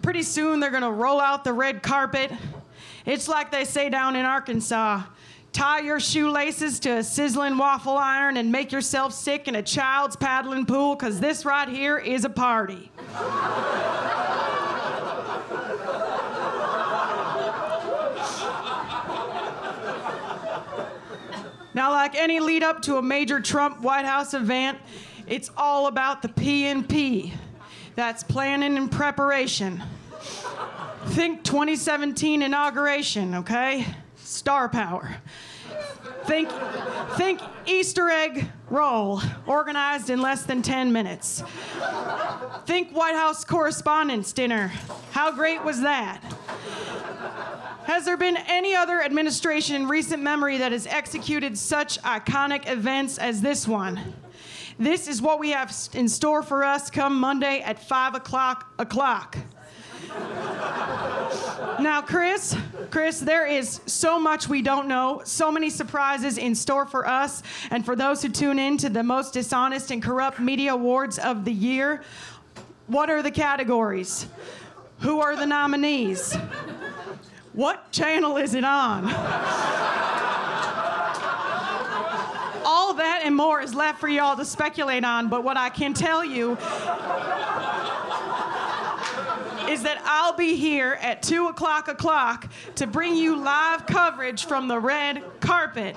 Pretty 0.02 0.22
soon 0.22 0.60
they're 0.60 0.70
gonna 0.70 0.90
roll 0.90 1.20
out 1.20 1.44
the 1.44 1.52
red 1.52 1.82
carpet. 1.82 2.32
It's 3.04 3.28
like 3.28 3.50
they 3.50 3.64
say 3.64 3.90
down 3.90 4.16
in 4.16 4.24
Arkansas 4.24 5.02
tie 5.52 5.80
your 5.80 5.98
shoelaces 5.98 6.78
to 6.80 6.98
a 6.98 7.02
sizzling 7.02 7.56
waffle 7.58 7.96
iron 7.96 8.36
and 8.36 8.52
make 8.52 8.70
yourself 8.70 9.12
sick 9.12 9.48
in 9.48 9.56
a 9.56 9.62
child's 9.62 10.14
paddling 10.14 10.66
pool, 10.66 10.94
because 10.94 11.20
this 11.20 11.44
right 11.44 11.68
here 11.68 11.98
is 11.98 12.24
a 12.24 12.30
party. 12.30 12.90
Now, 21.74 21.90
like 21.92 22.14
any 22.14 22.40
lead 22.40 22.62
up 22.62 22.82
to 22.82 22.96
a 22.96 23.02
major 23.02 23.40
Trump 23.40 23.80
White 23.80 24.04
House 24.04 24.34
event, 24.34 24.78
it's 25.26 25.50
all 25.56 25.86
about 25.86 26.22
the 26.22 26.28
P&P. 26.28 27.32
That's 27.98 28.22
planning 28.22 28.76
and 28.76 28.88
preparation. 28.88 29.82
Think 31.06 31.42
2017 31.42 32.42
inauguration, 32.42 33.34
okay? 33.34 33.88
Star 34.14 34.68
power. 34.68 35.16
Think, 36.24 36.48
think 37.16 37.40
Easter 37.66 38.08
egg 38.08 38.52
roll, 38.70 39.20
organized 39.48 40.10
in 40.10 40.22
less 40.22 40.44
than 40.44 40.62
10 40.62 40.92
minutes. 40.92 41.42
Think 42.66 42.92
White 42.92 43.16
House 43.16 43.44
Correspondents' 43.44 44.32
Dinner. 44.32 44.70
How 45.10 45.32
great 45.32 45.64
was 45.64 45.80
that? 45.80 46.20
Has 47.86 48.04
there 48.04 48.16
been 48.16 48.36
any 48.46 48.76
other 48.76 49.02
administration 49.02 49.74
in 49.74 49.88
recent 49.88 50.22
memory 50.22 50.58
that 50.58 50.70
has 50.70 50.86
executed 50.86 51.58
such 51.58 52.00
iconic 52.02 52.70
events 52.70 53.18
as 53.18 53.40
this 53.40 53.66
one? 53.66 54.14
This 54.78 55.08
is 55.08 55.20
what 55.20 55.40
we 55.40 55.50
have 55.50 55.74
in 55.94 56.08
store 56.08 56.42
for 56.42 56.62
us 56.62 56.88
come 56.88 57.18
Monday 57.18 57.60
at 57.62 57.82
5 57.82 58.14
o'clock 58.14 58.72
o'clock. 58.78 59.36
Now, 61.80 62.00
Chris, 62.00 62.56
Chris, 62.90 63.20
there 63.20 63.46
is 63.46 63.80
so 63.86 64.18
much 64.20 64.48
we 64.48 64.62
don't 64.62 64.86
know, 64.86 65.22
so 65.24 65.50
many 65.50 65.68
surprises 65.68 66.38
in 66.38 66.54
store 66.54 66.86
for 66.86 67.06
us 67.06 67.42
and 67.70 67.84
for 67.84 67.96
those 67.96 68.22
who 68.22 68.28
tune 68.28 68.58
in 68.58 68.76
to 68.78 68.88
the 68.88 69.02
most 69.02 69.34
dishonest 69.34 69.90
and 69.90 70.02
corrupt 70.02 70.38
media 70.38 70.72
awards 70.74 71.18
of 71.18 71.44
the 71.44 71.52
year. 71.52 72.02
What 72.86 73.10
are 73.10 73.22
the 73.22 73.30
categories? 73.30 74.26
Who 75.00 75.20
are 75.20 75.36
the 75.36 75.46
nominees? 75.46 76.34
What 77.52 77.90
channel 77.90 78.36
is 78.36 78.54
it 78.54 78.64
on? 78.64 79.12
All 82.64 82.87
that 82.98 83.22
and 83.24 83.34
more 83.34 83.60
is 83.60 83.74
left 83.74 84.00
for 84.00 84.08
y'all 84.08 84.36
to 84.36 84.44
speculate 84.44 85.04
on, 85.04 85.28
but 85.28 85.42
what 85.42 85.56
I 85.56 85.70
can 85.70 85.94
tell 85.94 86.24
you 86.24 86.52
is 89.68 89.82
that 89.82 90.00
I'll 90.04 90.34
be 90.34 90.56
here 90.56 90.98
at 91.00 91.22
2 91.22 91.48
o'clock 91.48 91.88
o'clock 91.88 92.50
to 92.76 92.86
bring 92.86 93.16
you 93.16 93.36
live 93.36 93.86
coverage 93.86 94.46
from 94.46 94.68
the 94.68 94.78
red 94.78 95.22
carpet. 95.40 95.96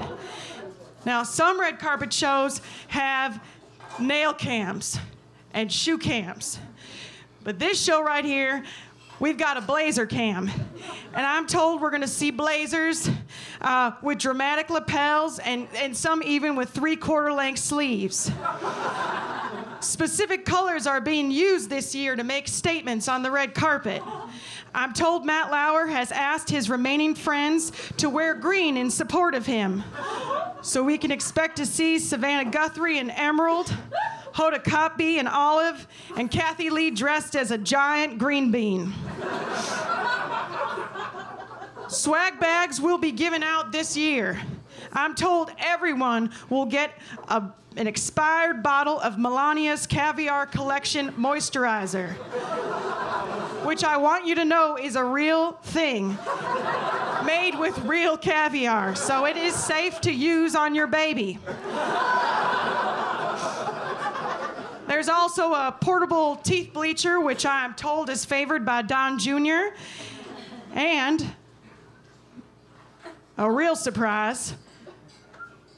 Now, 1.06 1.24
some 1.24 1.60
red 1.60 1.80
carpet 1.80 2.14
shows 2.14 2.62
have 2.88 3.44
nail 4.00 4.34
cams 4.34 5.00
and 5.54 5.72
shoe 5.72 5.98
cams. 5.98 6.60
But 7.44 7.60
this 7.60 7.82
show 7.82 8.04
right 8.04 8.26
here, 8.26 8.64
we've 9.22 9.38
got 9.38 9.56
a 9.56 9.62
blazer 9.62 10.06
cam. 10.06 10.50
And 11.14 11.26
I'm 11.26 11.46
told 11.46 11.80
we're 11.80 11.92
gonna 11.92 12.08
see 12.08 12.32
blazers 12.32 13.10
uh, 13.62 13.92
with 14.02 14.18
dramatic 14.18 14.70
lapels 14.70 15.40
and, 15.40 15.68
and 15.76 15.96
some 15.96 16.24
even 16.24 16.56
with 16.56 16.72
three 16.72 16.96
quarter 16.96 17.32
length 17.32 17.60
sleeves. 17.60 18.32
Specific 19.80 20.44
colors 20.44 20.88
are 20.88 21.00
being 21.00 21.32
used 21.32 21.70
this 21.70 21.96
year 21.96 22.16
to 22.16 22.24
make 22.24 22.48
statements 22.48 23.08
on 23.08 23.22
the 23.22 23.32
red 23.32 23.54
carpet. 23.54 24.02
I'm 24.74 24.94
told 24.94 25.26
Matt 25.26 25.52
Lauer 25.52 25.86
has 25.86 26.12
asked 26.12 26.50
his 26.50 26.70
remaining 26.70 27.14
friends 27.14 27.72
to 27.98 28.10
wear 28.10 28.34
green 28.34 28.78
in 28.78 28.90
support 28.90 29.36
of 29.36 29.46
him. 29.46 29.84
So 30.62 30.84
we 30.84 30.98
can 30.98 31.12
expect 31.12 31.58
to 31.58 31.66
see 31.66 32.00
Savannah 32.00 32.50
Guthrie 32.50 33.00
in 33.00 33.10
emerald, 33.10 33.76
Hoda 34.34 34.64
Kotb 34.64 35.02
in 35.02 35.28
olive, 35.28 35.88
and 36.18 36.30
Kathie 36.32 36.70
Lee 36.70 36.92
dressed 36.92 37.36
as 37.36 37.52
a 37.52 37.58
giant 37.58 38.18
green 38.18 38.52
bean. 38.52 38.94
Swag 41.88 42.40
bags 42.40 42.80
will 42.80 42.98
be 42.98 43.12
given 43.12 43.44
out 43.44 43.72
this 43.72 43.98
year. 43.98 44.40
I'm 44.94 45.14
told 45.14 45.52
everyone 45.60 46.32
will 46.50 46.66
get 46.66 46.98
a, 47.28 47.44
an 47.76 47.88
expired 47.88 48.64
bottle 48.64 49.00
of 49.00 49.18
Melania's 49.18 49.86
Caviar 49.86 50.46
Collection 50.46 51.12
moisturizer, 51.14 52.12
which 53.66 53.84
I 53.84 53.98
want 53.98 54.26
you 54.26 54.36
to 54.36 54.46
know 54.46 54.78
is 54.78 54.96
a 54.96 55.04
real 55.04 55.54
thing 55.64 56.18
made 57.26 57.58
with 57.58 57.78
real 57.80 58.18
caviar, 58.18 58.96
so 58.96 59.26
it 59.26 59.38
is 59.38 59.54
safe 59.54 60.02
to 60.02 60.12
use 60.12 60.56
on 60.56 60.74
your 60.74 60.88
baby. 60.88 61.40
There's 64.88 65.10
also 65.10 65.54
a 65.54 65.76
portable 65.80 66.36
teeth 66.38 66.74
bleacher, 66.74 67.20
which 67.20 67.46
I 67.46 67.66
am 67.66 67.74
told 67.76 68.10
is 68.10 68.26
favored 68.26 68.66
by 68.66 68.82
Don 68.82 69.20
Jr. 69.20 69.76
And 70.74 71.34
a 73.38 73.50
real 73.50 73.76
surprise 73.76 74.54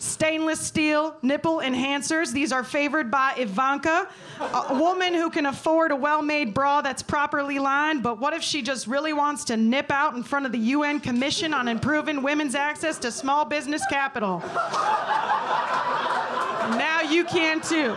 stainless 0.04 0.60
steel 0.60 1.16
nipple 1.22 1.60
enhancers. 1.60 2.34
These 2.34 2.52
are 2.52 2.64
favored 2.64 3.10
by 3.10 3.36
Ivanka, 3.38 4.10
a 4.42 4.78
woman 4.78 5.14
who 5.14 5.30
can 5.30 5.46
afford 5.46 5.92
a 5.92 5.96
well 5.96 6.22
made 6.22 6.54
bra 6.54 6.82
that's 6.82 7.02
properly 7.02 7.58
lined. 7.58 8.04
But 8.04 8.20
what 8.20 8.34
if 8.34 8.44
she 8.44 8.62
just 8.62 8.86
really 8.86 9.14
wants 9.14 9.46
to 9.46 9.56
nip 9.56 9.92
out 9.92 10.16
in 10.16 10.24
front 10.24 10.46
of 10.46 10.52
the 10.52 10.60
UN 10.60 11.00
Commission 11.00 11.54
on 11.54 11.70
Improving 11.70 12.22
Women's 12.22 12.54
Access 12.54 12.98
to 13.00 13.12
Small 13.12 13.46
Business 13.46 13.82
Capital? 13.90 14.40
now 16.78 17.02
you 17.02 17.24
can 17.24 17.62
too. 17.62 17.96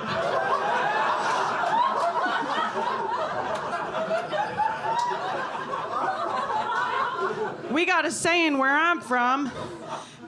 We 7.77 7.85
got 7.85 8.07
a 8.07 8.11
saying 8.11 8.57
where 8.57 8.75
I'm 8.75 9.03
from. 9.03 9.53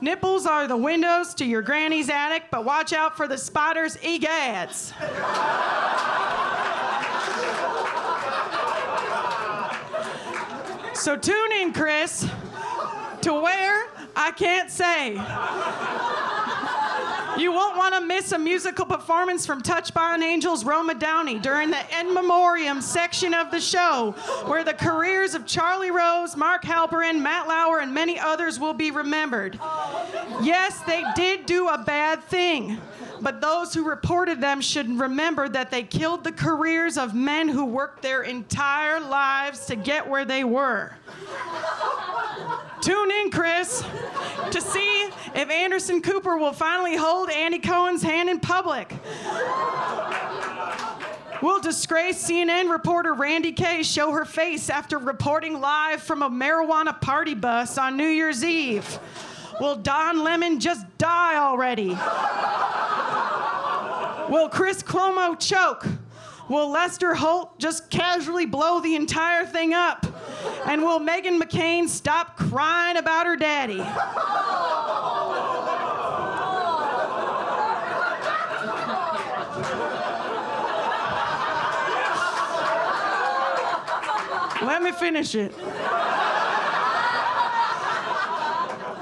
Nipples 0.02 0.44
are 0.44 0.66
the 0.66 0.76
windows 0.76 1.32
to 1.36 1.46
your 1.46 1.62
granny's 1.62 2.10
attic, 2.10 2.42
but 2.50 2.66
watch 2.66 2.92
out 2.92 3.16
for 3.16 3.26
the 3.26 3.38
spiders, 3.38 3.96
egads. 3.96 4.92
so 10.94 11.16
tune 11.16 11.52
in, 11.52 11.72
Chris, 11.72 12.28
to 13.22 13.32
where 13.32 13.86
I 14.14 14.30
can't 14.36 14.70
say. 14.70 15.16
You 17.38 17.52
won't 17.52 17.76
want 17.76 17.94
to 17.94 18.00
miss 18.00 18.32
a 18.32 18.38
musical 18.38 18.84
performance 18.84 19.46
from 19.46 19.62
Touched 19.62 19.94
by 19.94 20.12
an 20.12 20.24
Angel's 20.24 20.64
Roma 20.64 20.96
Downey 20.96 21.38
during 21.38 21.70
the 21.70 21.78
In 22.00 22.12
Memoriam 22.12 22.80
section 22.80 23.32
of 23.32 23.52
the 23.52 23.60
show, 23.60 24.16
where 24.46 24.64
the 24.64 24.74
careers 24.74 25.34
of 25.34 25.46
Charlie 25.46 25.92
Rose, 25.92 26.36
Mark 26.36 26.64
Halperin, 26.64 27.20
Matt 27.20 27.46
Lauer, 27.46 27.78
and 27.78 27.94
many 27.94 28.18
others 28.18 28.58
will 28.58 28.74
be 28.74 28.90
remembered. 28.90 29.56
Yes, 30.42 30.80
they 30.80 31.04
did 31.14 31.46
do 31.46 31.68
a 31.68 31.78
bad 31.78 32.24
thing, 32.24 32.76
but 33.20 33.40
those 33.40 33.72
who 33.72 33.84
reported 33.84 34.40
them 34.40 34.60
should 34.60 34.98
remember 34.98 35.48
that 35.48 35.70
they 35.70 35.84
killed 35.84 36.24
the 36.24 36.32
careers 36.32 36.98
of 36.98 37.14
men 37.14 37.48
who 37.48 37.64
worked 37.64 38.02
their 38.02 38.24
entire 38.24 38.98
lives 38.98 39.64
to 39.66 39.76
get 39.76 40.08
where 40.08 40.24
they 40.24 40.42
were. 40.42 40.92
Tune 42.88 43.10
in, 43.10 43.30
Chris, 43.30 43.84
to 44.50 44.62
see 44.62 45.10
if 45.34 45.50
Anderson 45.50 46.00
Cooper 46.00 46.38
will 46.38 46.54
finally 46.54 46.96
hold 46.96 47.28
Andy 47.28 47.58
Cohen's 47.58 48.02
hand 48.02 48.30
in 48.30 48.40
public. 48.40 48.90
Will 51.42 51.60
disgraced 51.60 52.26
CNN 52.26 52.70
reporter 52.70 53.12
Randi 53.12 53.52
Kaye 53.52 53.82
show 53.82 54.12
her 54.12 54.24
face 54.24 54.70
after 54.70 54.96
reporting 54.96 55.60
live 55.60 56.02
from 56.02 56.22
a 56.22 56.30
marijuana 56.30 56.98
party 56.98 57.34
bus 57.34 57.76
on 57.76 57.98
New 57.98 58.08
Year's 58.08 58.42
Eve? 58.42 58.98
Will 59.60 59.76
Don 59.76 60.24
Lemon 60.24 60.58
just 60.58 60.86
die 60.96 61.36
already? 61.36 61.88
Will 64.32 64.48
Chris 64.48 64.82
Cuomo 64.82 65.38
choke? 65.38 65.84
Will 66.48 66.70
Lester 66.70 67.14
Holt 67.14 67.58
just 67.58 67.90
casually 67.90 68.46
blow 68.46 68.80
the 68.80 68.96
entire 68.96 69.44
thing 69.44 69.74
up? 69.74 70.06
And 70.66 70.82
will 70.82 70.98
Meghan 70.98 71.38
McCain 71.38 71.88
stop 71.88 72.38
crying 72.38 72.96
about 72.96 73.26
her 73.26 73.36
daddy? 73.36 73.84
Let 84.64 84.82
me 84.82 84.92
finish 84.92 85.34
it. 85.34 85.52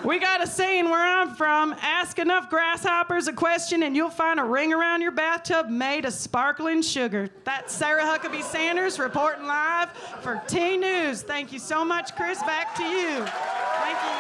We 0.07 0.20
got 0.20 0.40
a 0.40 0.46
saying 0.46 0.84
where 0.84 1.02
I'm 1.02 1.34
from 1.34 1.74
ask 1.82 2.20
enough 2.20 2.48
grasshoppers 2.48 3.26
a 3.26 3.32
question 3.32 3.82
and 3.82 3.96
you'll 3.96 4.09
find 4.09 4.38
a 4.38 4.44
ring 4.44 4.72
around 4.72 5.02
your 5.02 5.11
bathtub 5.11 5.68
made 5.68 6.04
of 6.04 6.12
sparkling 6.12 6.82
sugar. 6.82 7.28
That's 7.42 7.74
Sarah 7.74 8.04
Huckabee 8.04 8.44
Sanders 8.44 9.00
reporting 9.00 9.48
live 9.48 9.90
for 10.22 10.40
T 10.46 10.76
News. 10.76 11.22
Thank 11.22 11.52
you 11.52 11.59
so 11.59 11.84
much, 11.84 12.14
Chris. 12.14 12.40
Back 12.44 12.76
to 12.76 12.84
you. 12.84 13.26
Thank 13.26 13.98
you. 14.04 14.11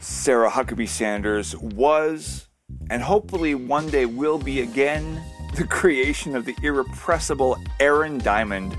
Sarah 0.00 0.50
Huckabee 0.50 0.86
Sanders 0.86 1.56
was, 1.56 2.46
and 2.90 3.02
hopefully 3.02 3.54
one 3.54 3.88
day 3.88 4.04
will 4.04 4.36
be 4.36 4.60
again, 4.60 5.22
the 5.56 5.66
creation 5.66 6.36
of 6.36 6.44
the 6.44 6.54
irrepressible 6.62 7.56
Erin 7.80 8.18
Diamond. 8.18 8.76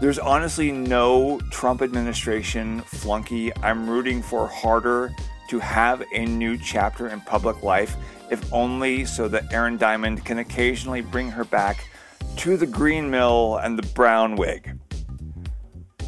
There's 0.00 0.20
honestly 0.20 0.70
no 0.70 1.40
Trump 1.50 1.82
administration 1.82 2.80
flunky 2.82 3.52
I'm 3.56 3.90
rooting 3.90 4.22
for 4.22 4.46
harder 4.46 5.10
to 5.48 5.58
have 5.58 6.04
a 6.12 6.24
new 6.24 6.56
chapter 6.58 7.08
in 7.08 7.20
public 7.22 7.64
life, 7.64 7.96
if 8.30 8.52
only 8.52 9.04
so 9.04 9.26
that 9.26 9.52
Erin 9.52 9.78
Diamond 9.78 10.24
can 10.24 10.38
occasionally 10.38 11.00
bring 11.00 11.28
her 11.28 11.44
back 11.44 11.88
to 12.36 12.56
the 12.56 12.66
green 12.66 13.10
mill 13.10 13.56
and 13.56 13.76
the 13.76 13.86
brown 13.94 14.36
wig. 14.36 14.78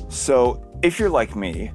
So, 0.08 0.64
if 0.84 1.00
you're 1.00 1.10
like 1.10 1.34
me, 1.34 1.72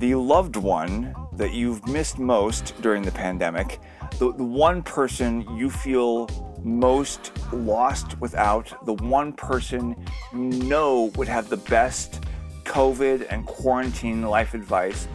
the 0.00 0.16
loved 0.16 0.56
one 0.56 1.14
that 1.34 1.52
you've 1.52 1.86
missed 1.86 2.18
most 2.18 2.74
during 2.82 3.02
the 3.02 3.12
pandemic, 3.12 3.78
the, 4.18 4.32
the 4.32 4.44
one 4.44 4.82
person 4.82 5.42
you 5.56 5.70
feel 5.70 6.28
most 6.64 7.32
lost 7.52 8.20
without, 8.20 8.84
the 8.86 8.94
one 8.94 9.32
person 9.32 9.96
you 10.32 10.38
know 10.38 11.10
would 11.16 11.28
have 11.28 11.48
the 11.48 11.56
best 11.56 12.22
COVID 12.64 13.26
and 13.30 13.46
quarantine 13.46 14.22
life 14.22 14.54
advice, 14.54 15.08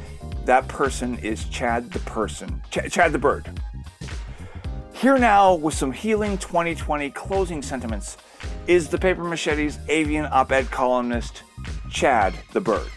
that 0.45 0.67
person 0.67 1.17
is 1.19 1.45
Chad 1.45 1.91
the 1.91 1.99
person, 1.99 2.61
Ch- 2.69 2.91
Chad 2.91 3.11
the 3.11 3.19
bird. 3.19 3.49
Here 4.93 5.17
now 5.17 5.55
with 5.55 5.73
some 5.73 5.91
healing 5.91 6.37
2020 6.37 7.09
closing 7.11 7.61
sentiments 7.61 8.17
is 8.67 8.89
the 8.89 8.97
Paper 8.97 9.23
Machete's 9.23 9.77
avian 9.89 10.27
op 10.31 10.51
ed 10.51 10.71
columnist, 10.71 11.43
Chad 11.89 12.33
the 12.53 12.61
bird. 12.61 12.89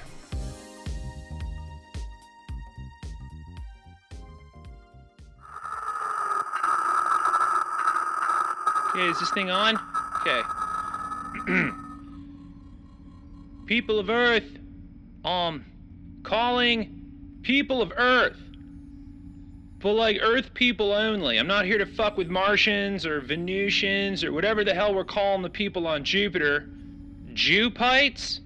Okay, 8.91 9.07
is 9.07 9.19
this 9.21 9.31
thing 9.31 9.51
on? 9.51 9.79
Okay. 10.21 10.41
people 13.67 13.99
of 13.99 14.09
Earth, 14.09 14.59
um, 15.25 15.65
calling 16.23 16.99
people 17.43 17.83
of 17.83 17.93
Earth. 17.97 18.39
But 19.81 19.93
like 19.93 20.19
Earth 20.21 20.53
people 20.55 20.93
only. 20.93 21.39
I'm 21.39 21.47
not 21.47 21.65
here 21.65 21.79
to 21.79 21.87
fuck 21.87 22.17
with 22.17 22.29
Martians 22.29 23.07
or 23.07 23.21
Venusians 23.21 24.25
or 24.25 24.33
whatever 24.33 24.65
the 24.65 24.75
hell 24.75 24.95
we're 24.95 25.05
calling 25.05 25.43
the 25.43 25.51
people 25.51 25.87
on 25.87 26.03
Jupiter. 26.03 26.69
Jupites? 27.33 28.41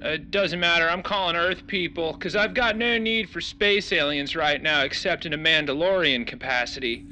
It 0.00 0.30
doesn't 0.30 0.60
matter. 0.60 0.88
I'm 0.88 1.02
calling 1.02 1.34
Earth 1.34 1.66
people 1.66 2.12
because 2.12 2.36
I've 2.36 2.52
got 2.52 2.76
no 2.76 2.98
need 2.98 3.30
for 3.30 3.40
space 3.40 3.90
aliens 3.90 4.36
right 4.36 4.60
now 4.60 4.82
except 4.82 5.24
in 5.24 5.32
a 5.32 5.38
Mandalorian 5.38 6.26
capacity. 6.26 7.06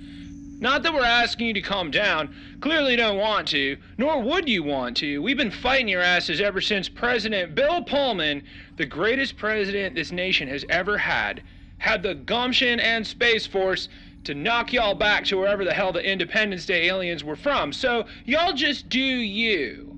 Not 0.62 0.84
that 0.84 0.94
we're 0.94 1.04
asking 1.04 1.48
you 1.48 1.54
to 1.54 1.60
calm 1.60 1.90
down. 1.90 2.32
Clearly 2.60 2.94
don't 2.94 3.18
want 3.18 3.48
to, 3.48 3.76
nor 3.98 4.22
would 4.22 4.48
you 4.48 4.62
want 4.62 4.96
to. 4.98 5.20
We've 5.20 5.36
been 5.36 5.50
fighting 5.50 5.88
your 5.88 6.02
asses 6.02 6.40
ever 6.40 6.60
since 6.60 6.88
President 6.88 7.56
Bill 7.56 7.82
Pullman, 7.82 8.44
the 8.76 8.86
greatest 8.86 9.36
president 9.36 9.96
this 9.96 10.12
nation 10.12 10.46
has 10.46 10.64
ever 10.70 10.96
had, 10.96 11.42
had 11.78 12.04
the 12.04 12.14
gumption 12.14 12.78
and 12.78 13.04
Space 13.04 13.44
Force 13.44 13.88
to 14.22 14.34
knock 14.34 14.72
y'all 14.72 14.94
back 14.94 15.24
to 15.24 15.36
wherever 15.36 15.64
the 15.64 15.74
hell 15.74 15.90
the 15.90 16.08
Independence 16.08 16.64
Day 16.64 16.86
aliens 16.86 17.24
were 17.24 17.34
from. 17.34 17.72
So 17.72 18.06
y'all 18.24 18.52
just 18.52 18.88
do 18.88 19.00
you. 19.00 19.92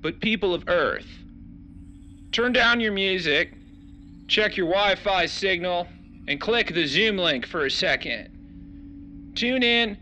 But 0.00 0.20
people 0.20 0.54
of 0.54 0.64
Earth, 0.68 1.18
turn 2.32 2.54
down 2.54 2.80
your 2.80 2.92
music, 2.92 3.52
check 4.26 4.56
your 4.56 4.68
Wi 4.68 4.94
Fi 4.94 5.26
signal, 5.26 5.86
and 6.28 6.40
click 6.40 6.72
the 6.72 6.86
Zoom 6.86 7.18
link 7.18 7.46
for 7.46 7.66
a 7.66 7.70
second. 7.70 8.33
Tune 9.34 9.62
in 9.62 9.98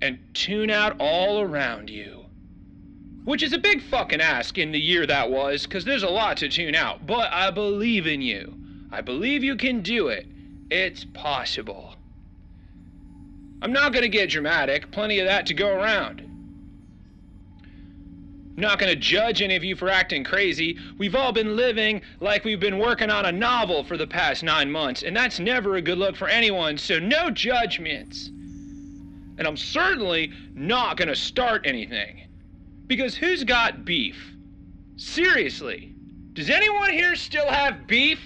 and 0.00 0.18
tune 0.34 0.70
out 0.70 0.96
all 0.98 1.40
around 1.40 1.88
you. 1.88 2.24
Which 3.24 3.42
is 3.42 3.52
a 3.52 3.58
big 3.58 3.82
fucking 3.82 4.20
ask 4.20 4.58
in 4.58 4.72
the 4.72 4.80
year 4.80 5.06
that 5.06 5.30
was, 5.30 5.62
because 5.62 5.84
there's 5.84 6.02
a 6.02 6.10
lot 6.10 6.38
to 6.38 6.48
tune 6.48 6.74
out. 6.74 7.06
But 7.06 7.32
I 7.32 7.50
believe 7.52 8.06
in 8.06 8.20
you. 8.20 8.54
I 8.90 9.00
believe 9.00 9.44
you 9.44 9.56
can 9.56 9.80
do 9.80 10.08
it. 10.08 10.26
It's 10.70 11.04
possible. 11.04 11.94
I'm 13.62 13.72
not 13.72 13.92
going 13.92 14.02
to 14.02 14.08
get 14.08 14.30
dramatic, 14.30 14.90
plenty 14.90 15.20
of 15.20 15.26
that 15.26 15.46
to 15.46 15.54
go 15.54 15.68
around. 15.68 16.20
I'm 18.54 18.60
not 18.60 18.78
going 18.78 18.92
to 18.92 18.98
judge 18.98 19.40
any 19.40 19.54
of 19.54 19.62
you 19.62 19.76
for 19.76 19.88
acting 19.88 20.24
crazy. 20.24 20.76
We've 20.98 21.14
all 21.14 21.32
been 21.32 21.56
living 21.56 22.02
like 22.20 22.44
we've 22.44 22.60
been 22.60 22.78
working 22.78 23.08
on 23.08 23.24
a 23.24 23.32
novel 23.32 23.84
for 23.84 23.96
the 23.96 24.06
past 24.06 24.42
nine 24.42 24.70
months, 24.70 25.04
and 25.04 25.16
that's 25.16 25.38
never 25.38 25.76
a 25.76 25.82
good 25.82 25.96
look 25.96 26.16
for 26.16 26.28
anyone, 26.28 26.76
so 26.76 26.98
no 26.98 27.30
judgments. 27.30 28.30
And 29.42 29.48
I'm 29.48 29.56
certainly 29.56 30.32
not 30.54 30.96
going 30.96 31.08
to 31.08 31.16
start 31.16 31.66
anything. 31.66 32.28
Because 32.86 33.16
who's 33.16 33.42
got 33.42 33.84
beef? 33.84 34.36
Seriously. 34.94 35.96
Does 36.32 36.48
anyone 36.48 36.92
here 36.92 37.16
still 37.16 37.48
have 37.48 37.88
beef? 37.88 38.20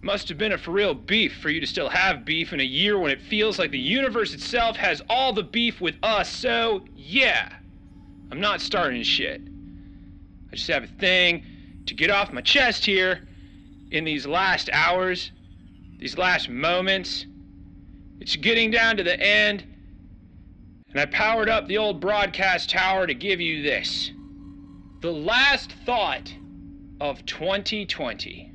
Must 0.00 0.28
have 0.28 0.38
been 0.38 0.52
a 0.52 0.58
for 0.58 0.70
real 0.70 0.94
beef 0.94 1.38
for 1.38 1.50
you 1.50 1.58
to 1.58 1.66
still 1.66 1.88
have 1.88 2.24
beef 2.24 2.52
in 2.52 2.60
a 2.60 2.62
year 2.62 2.96
when 2.96 3.10
it 3.10 3.20
feels 3.20 3.58
like 3.58 3.72
the 3.72 3.78
universe 3.80 4.34
itself 4.34 4.76
has 4.76 5.02
all 5.10 5.32
the 5.32 5.42
beef 5.42 5.80
with 5.80 5.96
us, 6.04 6.28
so 6.28 6.84
yeah. 6.94 7.52
I'm 8.30 8.40
not 8.40 8.60
starting 8.60 9.02
shit. 9.02 9.40
I 10.52 10.54
just 10.54 10.68
have 10.68 10.84
a 10.84 10.86
thing 10.86 11.44
to 11.86 11.94
get 11.94 12.08
off 12.08 12.32
my 12.32 12.42
chest 12.42 12.86
here 12.86 13.26
in 13.90 14.04
these 14.04 14.28
last 14.28 14.70
hours, 14.72 15.32
these 15.98 16.16
last 16.16 16.48
moments. 16.48 17.26
It's 18.20 18.36
getting 18.36 18.70
down 18.70 18.96
to 18.98 19.02
the 19.02 19.20
end, 19.20 19.64
and 20.90 21.00
I 21.00 21.06
powered 21.06 21.48
up 21.48 21.66
the 21.66 21.78
old 21.78 22.00
broadcast 22.00 22.70
tower 22.70 23.06
to 23.06 23.14
give 23.14 23.40
you 23.40 23.62
this 23.62 24.12
the 25.00 25.12
last 25.12 25.70
thought 25.86 26.34
of 27.00 27.24
2020. 27.24 28.52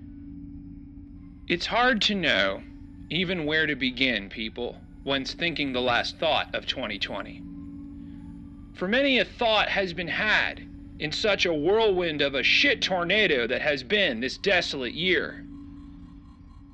It's 1.48 1.66
hard 1.66 2.02
to 2.02 2.16
know 2.16 2.62
even 3.10 3.46
where 3.46 3.66
to 3.66 3.76
begin, 3.76 4.28
people, 4.30 4.78
when's 5.04 5.34
thinking 5.34 5.72
the 5.72 5.82
last 5.82 6.18
thought 6.18 6.54
of 6.54 6.66
2020. 6.66 7.42
For 8.74 8.88
many 8.88 9.20
a 9.20 9.26
thought 9.26 9.70
has 9.70 9.94
been 9.94 10.08
had 10.08 10.64
in 11.00 11.12
such 11.12 11.46
a 11.46 11.54
whirlwind 11.54 12.22
of 12.22 12.34
a 12.34 12.44
shit 12.44 12.82
tornado 12.82 13.46
that 13.48 13.62
has 13.62 13.84
been 13.84 14.20
this 14.20 14.38
desolate 14.38 14.94
year. 14.94 15.46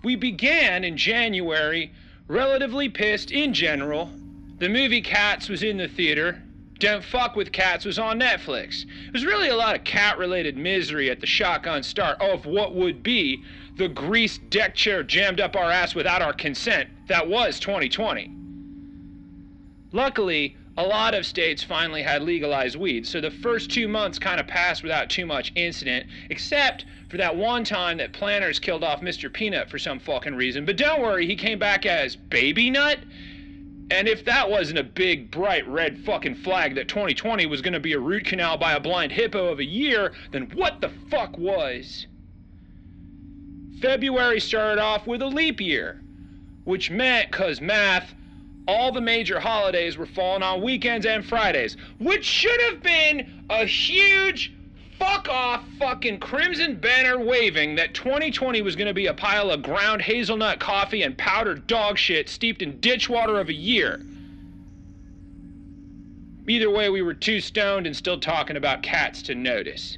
We 0.03 0.16
began 0.16 0.84
in 0.84 0.97
January 0.97 1.91
relatively 2.28 2.89
pissed 2.89 3.32
in 3.32 3.53
general. 3.53 4.12
The 4.60 4.68
movie 4.68 5.01
Cats 5.01 5.47
was 5.47 5.64
in 5.64 5.78
the 5.78 5.88
theater. 5.88 6.41
Don't 6.80 7.03
Fuck 7.03 7.38
with 7.38 7.53
Cats 7.53 7.86
was 7.86 7.97
on 7.97 8.20
Netflix. 8.20 8.86
It 9.07 9.14
was 9.14 9.26
really 9.26 9.47
a 9.47 9.55
lot 9.55 9.76
of 9.76 9.86
cat 9.86 10.18
related 10.18 10.57
misery 10.57 11.10
at 11.10 11.22
the 11.22 11.26
shotgun 11.26 11.82
start 11.82 12.20
of 12.22 12.45
what 12.45 12.76
would 12.76 13.01
be 13.01 13.41
the 13.78 13.88
greased 13.88 14.49
deck 14.49 14.76
chair 14.76 15.01
jammed 15.01 15.39
up 15.39 15.55
our 15.55 15.72
ass 15.72 15.95
without 15.95 16.22
our 16.22 16.34
consent 16.34 16.89
that 17.07 17.30
was 17.30 17.57
2020. 17.60 18.32
Luckily, 19.93 20.57
a 20.78 20.84
lot 20.84 21.14
of 21.14 21.26
states 21.26 21.64
finally 21.64 22.03
had 22.03 22.22
legalized 22.22 22.76
weed, 22.76 23.07
so 23.07 23.22
the 23.22 23.32
first 23.32 23.72
two 23.72 23.88
months 23.88 24.20
kind 24.20 24.41
of 24.41 24.47
passed 24.47 24.84
without 24.84 25.10
too 25.10 25.26
much 25.26 25.53
incident, 25.55 26.05
except 26.30 26.84
for 27.10 27.16
that 27.16 27.36
one 27.36 27.64
time 27.64 27.97
that 27.97 28.12
Planters 28.12 28.60
killed 28.60 28.84
off 28.84 29.01
Mr. 29.01 29.32
Peanut 29.32 29.70
for 29.70 29.80
some 29.80 29.99
fucking 29.99 30.36
reason. 30.36 30.66
But 30.66 30.76
don't 30.76 31.01
worry, 31.01 31.26
he 31.26 31.36
came 31.38 31.60
back 31.60 31.86
as 31.86 32.18
Baby 32.18 32.70
Nut. 32.70 32.99
And 33.91 34.07
if 34.07 34.23
that 34.25 34.49
wasn't 34.49 34.79
a 34.79 34.83
big, 34.83 35.31
bright 35.31 35.67
red 35.67 35.99
fucking 36.05 36.35
flag 36.35 36.75
that 36.75 36.87
2020 36.87 37.45
was 37.47 37.61
gonna 37.61 37.79
be 37.79 37.93
a 37.93 37.99
root 37.99 38.25
canal 38.25 38.57
by 38.57 38.73
a 38.73 38.79
blind 38.79 39.11
hippo 39.11 39.47
of 39.47 39.59
a 39.59 39.65
year, 39.65 40.13
then 40.31 40.51
what 40.53 40.79
the 40.81 40.91
fuck 41.09 41.37
was? 41.37 42.05
February 43.81 44.39
started 44.39 44.79
off 44.79 45.07
with 45.07 45.21
a 45.21 45.27
leap 45.27 45.59
year, 45.59 46.01
which 46.65 46.91
meant, 46.91 47.31
cause 47.31 47.61
math, 47.61 48.13
all 48.67 48.91
the 48.91 49.01
major 49.01 49.39
holidays 49.39 49.97
were 49.97 50.05
falling 50.05 50.43
on 50.43 50.61
weekends 50.61 51.05
and 51.05 51.25
Fridays, 51.25 51.75
which 51.97 52.23
should 52.23 52.61
have 52.69 52.83
been 52.83 53.45
a 53.49 53.65
huge 53.65 54.53
fuck 54.99 55.29
off 55.29 55.63
fucking 55.79 56.19
crimson 56.19 56.75
banner 56.75 57.17
waving 57.17 57.75
that 57.75 57.93
2020 57.93 58.61
was 58.61 58.75
going 58.75 58.87
to 58.87 58.93
be 58.93 59.07
a 59.07 59.13
pile 59.13 59.49
of 59.49 59.63
ground 59.63 60.01
hazelnut 60.01 60.59
coffee 60.59 61.01
and 61.03 61.17
powdered 61.17 61.65
dog 61.65 61.97
shit 61.97 62.29
steeped 62.29 62.61
in 62.61 62.79
ditch 62.79 63.09
water 63.09 63.39
of 63.39 63.49
a 63.49 63.53
year. 63.53 64.01
Either 66.47 66.69
way, 66.69 66.89
we 66.89 67.01
were 67.01 67.13
too 67.13 67.39
stoned 67.39 67.85
and 67.85 67.95
still 67.95 68.19
talking 68.19 68.57
about 68.57 68.81
cats 68.81 69.21
to 69.21 69.35
notice. 69.35 69.97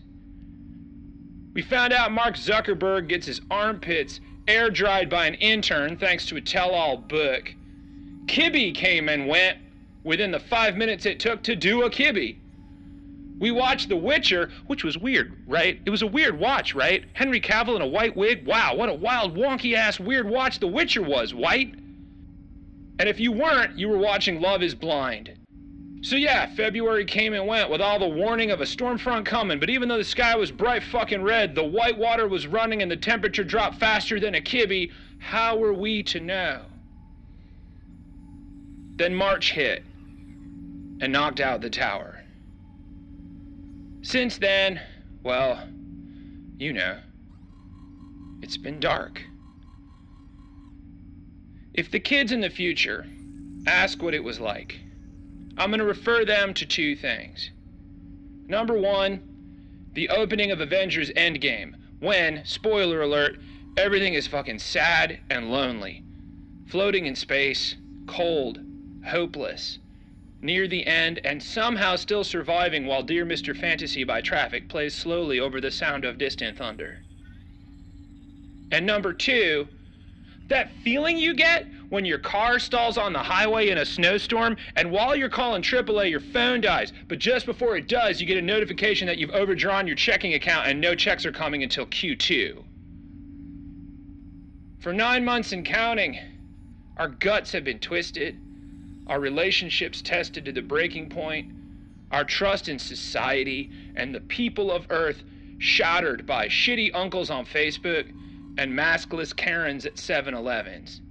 We 1.54 1.62
found 1.62 1.94
out 1.94 2.12
Mark 2.12 2.36
Zuckerberg 2.36 3.08
gets 3.08 3.26
his 3.26 3.42
armpits 3.50 4.20
air 4.48 4.70
dried 4.70 5.10
by 5.10 5.28
an 5.28 5.36
intern 5.36 5.98
thanks 5.98 6.26
to 6.28 6.36
a 6.36 6.42
tell 6.42 6.72
all 6.72 6.98
book. 6.98 7.54
Quibi 8.26 8.74
came 8.76 9.10
and 9.10 9.28
went 9.28 9.58
within 10.04 10.32
the 10.32 10.40
five 10.40 10.76
minutes 10.76 11.06
it 11.06 11.20
took 11.20 11.44
to 11.44 11.56
do 11.56 11.84
a 11.84 11.90
Quibi. 11.90 12.38
We 13.42 13.50
watched 13.50 13.90
The 13.90 13.98
Witcher, 13.98 14.52
which 14.68 14.84
was 14.84 15.00
weird, 15.00 15.34
right? 15.48 15.82
It 15.84 15.90
was 15.90 16.04
a 16.04 16.08
weird 16.08 16.40
watch, 16.40 16.76
right? 16.76 17.04
Henry 17.14 17.42
Cavill 17.42 17.76
in 17.76 17.82
a 17.82 17.88
white 17.88 18.16
wig. 18.16 18.46
Wow, 18.46 18.76
what 18.76 18.88
a 18.88 18.94
wild, 18.94 19.36
wonky 19.36 19.74
ass 19.74 20.00
weird 20.00 20.30
watch 20.30 20.60
The 20.60 20.68
Witcher 20.68 21.02
was, 21.02 21.34
white. 21.34 21.74
And 23.00 23.10
if 23.10 23.20
you 23.20 23.32
weren't, 23.32 23.80
you 23.80 23.90
were 23.90 23.98
watching 23.98 24.40
Love 24.40 24.62
is 24.62 24.76
Blind. 24.76 25.34
So 26.04 26.18
yeah, 26.18 26.54
February 26.54 27.04
came 27.04 27.34
and 27.34 27.48
went 27.48 27.72
with 27.72 27.82
all 27.82 27.98
the 27.98 28.08
warning 28.08 28.52
of 28.52 28.62
a 28.62 28.66
storm 28.66 29.00
front 29.00 29.26
coming, 29.26 29.60
but 29.60 29.72
even 29.72 29.90
though 29.90 29.98
the 29.98 30.04
sky 30.04 30.36
was 30.36 30.52
bright 30.52 30.84
fucking 30.84 31.24
red, 31.24 31.56
the 31.56 31.64
white 31.64 31.98
water 31.98 32.28
was 32.28 32.46
running 32.46 32.84
and 32.84 32.92
the 32.92 32.98
temperature 32.98 33.44
dropped 33.44 33.80
faster 33.80 34.20
than 34.20 34.36
a 34.36 34.42
Quibi, 34.42 34.92
how 35.18 35.58
were 35.58 35.74
we 35.74 36.04
to 36.04 36.20
know? 36.20 36.62
Then 38.98 39.16
March 39.16 39.52
hit 39.54 39.84
and 41.02 41.12
knocked 41.12 41.40
out 41.40 41.62
the 41.62 41.72
tower. 41.72 42.11
Since 44.04 44.40
then, 44.40 44.82
well, 45.24 45.68
you 46.58 46.74
know, 46.74 46.98
it's 48.42 48.58
been 48.58 48.80
dark. 48.80 49.22
If 51.74 51.92
the 51.92 52.00
kids 52.00 52.32
in 52.32 52.42
the 52.42 52.50
future 52.50 53.06
ask 53.68 54.02
what 54.02 54.14
it 54.14 54.24
was 54.24 54.40
like, 54.40 54.80
I'm 55.58 55.70
going 55.70 55.80
to 55.80 55.86
refer 55.86 56.26
them 56.26 56.54
to 56.56 56.66
two 56.66 56.96
things. 56.96 57.52
Number 58.48 58.78
one, 58.78 59.22
the 59.94 60.10
opening 60.10 60.52
of 60.52 60.62
Avengers 60.62 61.12
Endgame, 61.12 61.76
when, 62.00 62.44
spoiler 62.44 63.02
alert, 63.02 63.38
everything 63.78 64.16
is 64.16 64.28
fucking 64.28 64.60
sad 64.60 65.20
and 65.30 65.52
lonely. 65.52 66.04
Floating 66.68 67.06
in 67.06 67.16
space, 67.16 67.76
cold, 68.08 68.60
hopeless, 69.06 69.80
near 70.42 70.68
the 70.68 70.86
end, 70.86 71.20
and 71.24 71.42
somehow 71.42 71.96
still 71.96 72.24
surviving 72.24 72.86
while 72.86 73.04
Dear 73.04 73.26
Mr. 73.26 73.56
Fantasy 73.56 74.04
by 74.04 74.22
Traffic 74.22 74.68
plays 74.70 74.96
slowly 74.96 75.40
over 75.40 75.62
the 75.62 75.72
sound 75.72 76.06
of 76.06 76.18
distant 76.18 76.58
thunder. 76.58 77.00
And 78.72 78.86
number 78.86 79.14
two, 79.14 79.68
that 80.48 80.72
feeling 80.84 81.18
you 81.18 81.34
get 81.34 81.66
when 81.90 82.06
your 82.06 82.18
car 82.18 82.60
stalls 82.60 82.98
on 82.98 83.14
the 83.14 83.20
highway 83.20 83.70
in 83.70 83.78
a 83.78 83.86
snowstorm, 83.86 84.58
and 84.76 84.92
while 84.92 85.16
you're 85.16 85.30
calling 85.30 85.62
AAA, 85.62 86.10
your 86.10 86.20
phone 86.20 86.62
dies. 86.62 86.94
But 87.08 87.20
just 87.20 87.46
before 87.46 87.76
it 87.76 87.88
does, 87.88 88.20
you 88.20 88.28
get 88.28 88.38
a 88.38 88.42
notification 88.42 89.08
that 89.08 89.18
you've 89.18 89.32
overdrawn 89.32 89.88
your 89.88 89.96
checking 89.96 90.34
account 90.34 90.68
and 90.68 90.80
no 90.80 90.96
checks 90.96 91.26
are 91.26 91.32
coming 91.32 91.64
until 91.64 91.86
Q2. 91.86 92.64
For 94.80 94.94
nine 94.94 95.24
months 95.24 95.52
and 95.52 95.66
counting, 95.66 96.18
our 96.98 97.08
guts 97.08 97.52
have 97.52 97.64
been 97.64 97.80
twisted, 97.80 98.40
our 99.08 99.20
relationships 99.20 100.02
tested 100.02 100.46
to 100.46 100.52
the 100.52 100.62
breaking 100.62 101.10
point, 101.10 101.52
our 102.12 102.24
trust 102.24 102.70
in 102.70 102.80
society 102.80 103.72
and 103.96 104.14
the 104.14 104.22
people 104.22 104.72
of 104.72 104.86
Earth 104.90 105.24
shattered 105.58 106.26
by 106.26 106.48
shitty 106.48 106.92
uncles 106.94 107.30
on 107.30 107.46
Facebook 107.46 108.10
and 108.58 108.72
maskless 108.74 109.36
Karens 109.36 109.86
at 109.86 109.98
7 109.98 110.34
Elevens. 110.34 111.02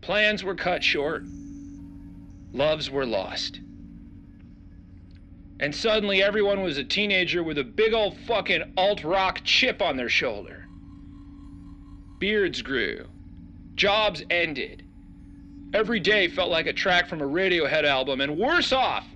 Plans 0.00 0.44
were 0.44 0.54
cut 0.54 0.82
short, 0.84 1.24
loves 2.52 2.90
were 2.90 3.06
lost. 3.06 3.60
And 5.60 5.74
suddenly 5.74 6.22
everyone 6.22 6.62
was 6.62 6.76
a 6.76 6.84
teenager 6.84 7.42
with 7.42 7.56
a 7.58 7.64
big 7.64 7.92
old 7.92 8.18
fucking 8.18 8.74
alt 8.76 9.04
rock 9.04 9.42
chip 9.44 9.80
on 9.80 9.96
their 9.96 10.08
shoulder. 10.08 10.66
Beards 12.18 12.62
grew, 12.62 13.06
jobs 13.74 14.22
ended. 14.28 14.84
Every 15.74 16.00
day 16.00 16.28
felt 16.28 16.50
like 16.50 16.66
a 16.66 16.72
track 16.72 17.08
from 17.08 17.20
a 17.22 17.26
Radiohead 17.26 17.84
album, 17.84 18.20
and 18.20 18.36
worse 18.36 18.72
off, 18.72 19.06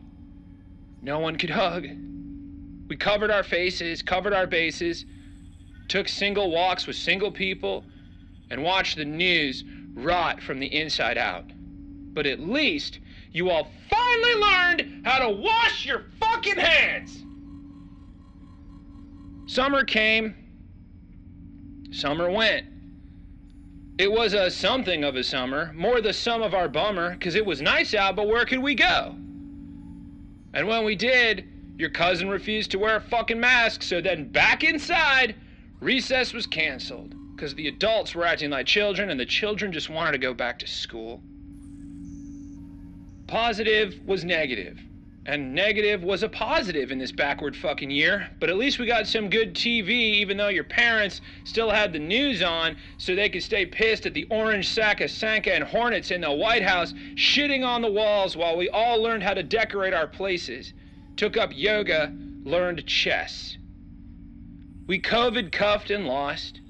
no 1.02 1.18
one 1.18 1.36
could 1.36 1.50
hug. 1.50 1.86
We 2.88 2.96
covered 2.96 3.30
our 3.30 3.42
faces, 3.42 4.00
covered 4.02 4.32
our 4.32 4.46
bases, 4.46 5.04
took 5.88 6.08
single 6.08 6.50
walks 6.50 6.86
with 6.86 6.96
single 6.96 7.30
people, 7.30 7.84
and 8.50 8.62
watched 8.62 8.96
the 8.96 9.04
news 9.04 9.64
rot 9.94 10.42
from 10.42 10.60
the 10.60 10.66
inside 10.74 11.18
out. 11.18 11.44
but 12.16 12.26
at 12.26 12.40
least 12.40 12.98
you 13.32 13.50
all 13.50 13.68
finally 13.90 14.34
learned 14.34 15.06
how 15.06 15.18
to 15.18 15.28
wash 15.28 15.84
your 15.84 16.06
fucking 16.18 16.56
hands. 16.56 17.22
Summer 19.44 19.84
came, 19.84 20.34
summer 21.92 22.30
went. 22.30 22.64
It 23.98 24.12
was 24.12 24.34
a 24.34 24.50
something 24.50 25.04
of 25.04 25.16
a 25.16 25.24
summer, 25.24 25.72
more 25.74 26.02
the 26.02 26.12
sum 26.12 26.42
of 26.42 26.52
our 26.52 26.68
bummer, 26.68 27.12
because 27.12 27.34
it 27.34 27.46
was 27.46 27.62
nice 27.62 27.94
out, 27.94 28.14
but 28.14 28.28
where 28.28 28.44
could 28.44 28.58
we 28.58 28.74
go? 28.74 29.16
And 30.52 30.68
when 30.68 30.84
we 30.84 30.94
did, 30.94 31.46
your 31.78 31.88
cousin 31.88 32.28
refused 32.28 32.70
to 32.72 32.78
wear 32.78 32.96
a 32.96 33.00
fucking 33.00 33.40
mask, 33.40 33.82
so 33.82 34.02
then 34.02 34.30
back 34.30 34.64
inside, 34.64 35.34
recess 35.80 36.34
was 36.34 36.46
canceled, 36.46 37.14
because 37.34 37.54
the 37.54 37.68
adults 37.68 38.14
were 38.14 38.26
acting 38.26 38.50
like 38.50 38.66
children 38.66 39.08
and 39.08 39.18
the 39.18 39.24
children 39.26 39.72
just 39.72 39.88
wanted 39.88 40.12
to 40.12 40.18
go 40.18 40.34
back 40.34 40.58
to 40.58 40.66
school. 40.66 41.22
Positive 43.26 43.98
was 44.06 44.24
negative, 44.24 44.78
and 45.26 45.52
negative 45.52 46.04
was 46.04 46.22
a 46.22 46.28
positive 46.28 46.92
in 46.92 46.98
this 46.98 47.10
backward 47.10 47.56
fucking 47.56 47.90
year. 47.90 48.30
But 48.38 48.48
at 48.48 48.56
least 48.56 48.78
we 48.78 48.86
got 48.86 49.08
some 49.08 49.28
good 49.28 49.54
TV, 49.54 49.90
even 49.90 50.36
though 50.36 50.48
your 50.48 50.64
parents 50.64 51.20
still 51.42 51.70
had 51.70 51.92
the 51.92 51.98
news 51.98 52.42
on 52.42 52.76
so 52.96 53.14
they 53.14 53.28
could 53.28 53.42
stay 53.42 53.66
pissed 53.66 54.06
at 54.06 54.14
the 54.14 54.26
orange 54.30 54.68
sack 54.68 55.00
of 55.00 55.10
Sanka 55.10 55.52
and 55.52 55.64
Hornets 55.64 56.12
in 56.12 56.20
the 56.20 56.32
White 56.32 56.62
House 56.62 56.92
shitting 57.16 57.66
on 57.66 57.82
the 57.82 57.90
walls 57.90 58.36
while 58.36 58.56
we 58.56 58.68
all 58.68 59.02
learned 59.02 59.24
how 59.24 59.34
to 59.34 59.42
decorate 59.42 59.92
our 59.92 60.06
places, 60.06 60.72
took 61.16 61.36
up 61.36 61.50
yoga, 61.52 62.14
learned 62.44 62.86
chess. 62.86 63.58
We 64.86 65.00
COVID 65.00 65.50
cuffed 65.50 65.90
and 65.90 66.06
lost, 66.06 66.60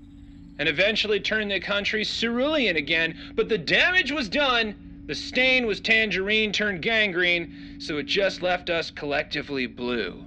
and 0.59 0.67
eventually 0.67 1.21
turned 1.21 1.51
the 1.51 1.61
country 1.61 2.03
cerulean 2.05 2.77
again, 2.77 3.35
but 3.35 3.51
the 3.51 3.59
damage 3.59 4.11
was 4.11 4.31
done. 4.31 4.86
The 5.07 5.15
stain 5.15 5.67
was 5.67 5.81
tangerine 5.81 6.53
turned 6.53 6.83
gangrene, 6.83 7.79
so 7.79 7.99
it 7.99 8.07
just 8.07 8.43
left 8.43 8.71
us 8.71 8.91
collectively 8.91 9.67
blue. 9.67 10.25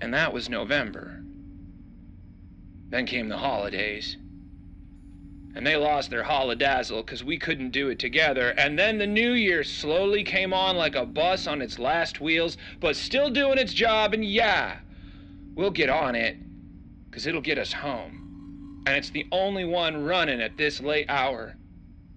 And 0.00 0.12
that 0.14 0.32
was 0.32 0.48
November. 0.48 1.22
Then 2.88 3.06
came 3.06 3.28
the 3.28 3.36
holidays. 3.38 4.16
And 5.54 5.64
they 5.64 5.76
lost 5.76 6.10
their 6.10 6.24
holodazzle 6.24 7.04
because 7.04 7.22
we 7.22 7.38
couldn't 7.38 7.70
do 7.70 7.88
it 7.88 7.98
together. 8.00 8.50
And 8.50 8.78
then 8.78 8.98
the 8.98 9.06
new 9.06 9.32
year 9.32 9.62
slowly 9.62 10.24
came 10.24 10.52
on 10.52 10.76
like 10.76 10.96
a 10.96 11.06
bus 11.06 11.46
on 11.46 11.62
its 11.62 11.78
last 11.78 12.20
wheels, 12.20 12.56
but 12.80 12.96
still 12.96 13.30
doing 13.30 13.58
its 13.58 13.74
job. 13.74 14.12
And 14.12 14.24
yeah, 14.24 14.78
we'll 15.54 15.70
get 15.70 15.88
on 15.88 16.14
it 16.16 16.36
because 17.08 17.26
it'll 17.26 17.40
get 17.40 17.58
us 17.58 17.72
home. 17.72 18.82
And 18.86 18.96
it's 18.96 19.10
the 19.10 19.26
only 19.30 19.64
one 19.64 20.04
running 20.04 20.40
at 20.40 20.56
this 20.56 20.80
late 20.80 21.06
hour. 21.08 21.56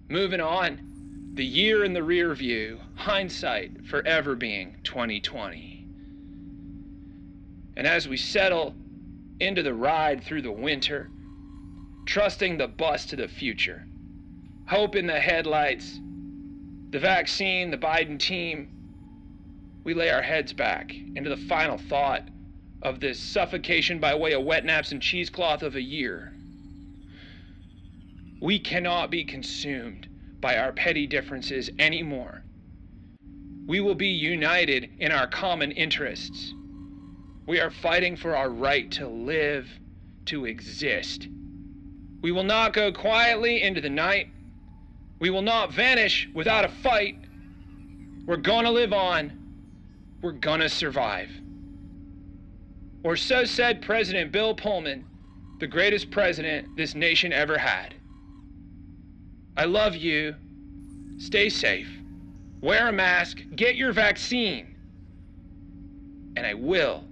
Moving 0.08 0.40
on. 0.40 0.93
The 1.34 1.44
year 1.44 1.82
in 1.82 1.94
the 1.94 2.02
rear 2.04 2.32
view, 2.32 2.78
hindsight 2.94 3.86
forever 3.86 4.36
being 4.36 4.76
2020. 4.84 5.84
And 7.76 7.88
as 7.88 8.06
we 8.06 8.16
settle 8.16 8.76
into 9.40 9.60
the 9.60 9.74
ride 9.74 10.22
through 10.22 10.42
the 10.42 10.52
winter, 10.52 11.10
trusting 12.06 12.56
the 12.56 12.68
bus 12.68 13.04
to 13.06 13.16
the 13.16 13.26
future, 13.26 13.84
hope 14.68 14.94
in 14.94 15.08
the 15.08 15.18
headlights, 15.18 15.98
the 16.90 17.00
vaccine, 17.00 17.72
the 17.72 17.78
Biden 17.78 18.16
team, 18.16 18.68
we 19.82 19.92
lay 19.92 20.10
our 20.10 20.22
heads 20.22 20.52
back 20.52 20.94
into 20.94 21.30
the 21.30 21.48
final 21.48 21.78
thought 21.78 22.28
of 22.80 23.00
this 23.00 23.18
suffocation 23.18 23.98
by 23.98 24.14
way 24.14 24.34
of 24.34 24.44
wet 24.44 24.64
naps 24.64 24.92
and 24.92 25.02
cheesecloth 25.02 25.64
of 25.64 25.74
a 25.74 25.82
year. 25.82 26.32
We 28.40 28.60
cannot 28.60 29.10
be 29.10 29.24
consumed 29.24 30.06
by 30.44 30.58
our 30.58 30.72
petty 30.72 31.06
differences 31.06 31.70
anymore. 31.78 32.42
We 33.66 33.80
will 33.80 33.94
be 33.94 34.08
united 34.08 34.90
in 34.98 35.10
our 35.10 35.26
common 35.26 35.72
interests. 35.72 36.52
We 37.46 37.60
are 37.60 37.70
fighting 37.70 38.14
for 38.14 38.36
our 38.36 38.50
right 38.50 38.90
to 38.90 39.08
live, 39.08 39.66
to 40.26 40.44
exist. 40.44 41.28
We 42.20 42.30
will 42.30 42.44
not 42.44 42.74
go 42.74 42.92
quietly 42.92 43.62
into 43.62 43.80
the 43.80 43.88
night. 43.88 44.28
We 45.18 45.30
will 45.30 45.40
not 45.40 45.72
vanish 45.72 46.28
without 46.34 46.66
a 46.66 46.68
fight. 46.68 47.16
We're 48.26 48.36
gonna 48.36 48.70
live 48.70 48.92
on. 48.92 49.32
We're 50.20 50.32
gonna 50.32 50.68
survive. 50.68 51.30
Or 53.02 53.16
so 53.16 53.46
said 53.46 53.80
President 53.80 54.30
Bill 54.30 54.54
Pullman, 54.54 55.06
the 55.58 55.66
greatest 55.66 56.10
president 56.10 56.76
this 56.76 56.94
nation 56.94 57.32
ever 57.32 57.56
had. 57.56 57.94
I 59.56 59.66
love 59.66 59.94
you. 59.94 60.34
Stay 61.18 61.48
safe. 61.48 61.88
Wear 62.60 62.88
a 62.88 62.92
mask. 62.92 63.38
Get 63.54 63.76
your 63.76 63.92
vaccine. 63.92 64.76
And 66.36 66.44
I 66.44 66.54
will 66.54 67.04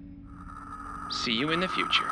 see 1.11 1.33
you 1.33 1.53
in 1.53 1.61
the 1.61 1.69
future. 1.69 2.11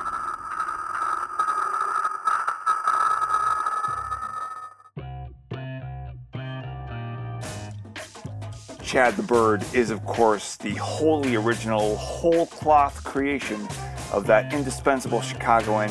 Chad 8.85 9.17
the 9.17 9.23
Bird 9.23 9.65
is, 9.73 9.91
of 9.91 10.05
course, 10.05 10.57
the 10.57 10.75
wholly 10.75 11.37
original, 11.37 11.97
whole 11.97 12.47
cloth 12.47 13.03
creation 13.05 13.69
of 14.13 14.27
that 14.27 14.53
indispensable 14.53 15.21
Chicagoan, 15.21 15.91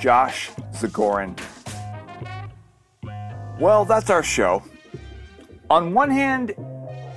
Josh 0.00 0.50
Zagoren. 0.72 1.38
Well, 3.60 3.84
that's 3.84 4.08
our 4.08 4.22
show. 4.22 4.62
On 5.68 5.92
one 5.92 6.08
hand, 6.08 6.54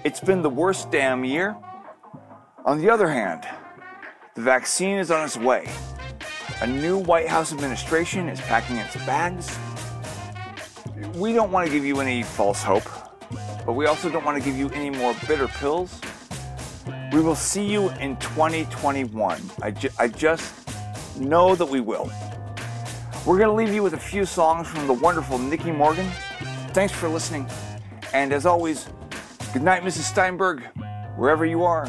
it's 0.03 0.19
been 0.19 0.41
the 0.41 0.49
worst 0.49 0.91
damn 0.91 1.23
year. 1.23 1.55
On 2.65 2.81
the 2.81 2.89
other 2.89 3.07
hand, 3.07 3.47
the 4.35 4.41
vaccine 4.41 4.97
is 4.97 5.09
on 5.09 5.23
its 5.23 5.37
way. 5.37 5.69
A 6.59 6.67
new 6.67 6.97
White 6.97 7.29
House 7.29 7.53
administration 7.53 8.27
is 8.27 8.41
packing 8.41 8.75
its 8.75 8.93
bags. 9.05 9.57
We 11.15 11.31
don't 11.31 11.49
want 11.49 11.65
to 11.65 11.71
give 11.71 11.85
you 11.85 12.01
any 12.01 12.23
false 12.23 12.61
hope, 12.61 12.89
but 13.65 13.71
we 13.71 13.85
also 13.85 14.09
don't 14.09 14.25
want 14.25 14.37
to 14.37 14.43
give 14.43 14.57
you 14.57 14.67
any 14.71 14.89
more 14.89 15.15
bitter 15.25 15.47
pills. 15.47 16.01
We 17.13 17.21
will 17.21 17.35
see 17.35 17.65
you 17.65 17.89
in 18.01 18.17
2021. 18.17 19.41
I, 19.61 19.71
ju- 19.71 19.89
I 19.97 20.09
just 20.09 20.53
know 21.17 21.55
that 21.55 21.65
we 21.65 21.79
will. 21.79 22.11
We're 23.25 23.37
going 23.37 23.47
to 23.47 23.53
leave 23.53 23.73
you 23.73 23.81
with 23.81 23.93
a 23.93 23.99
few 23.99 24.25
songs 24.25 24.67
from 24.67 24.87
the 24.87 24.93
wonderful 24.93 25.37
Nikki 25.37 25.71
Morgan. 25.71 26.11
Thanks 26.73 26.91
for 26.91 27.07
listening. 27.07 27.47
And 28.13 28.33
as 28.33 28.47
always, 28.47 28.89
good 29.53 29.61
night, 29.61 29.83
Mrs. 29.83 30.09
Steinberg, 30.09 30.63
wherever 31.17 31.45
you 31.45 31.63
are. 31.63 31.87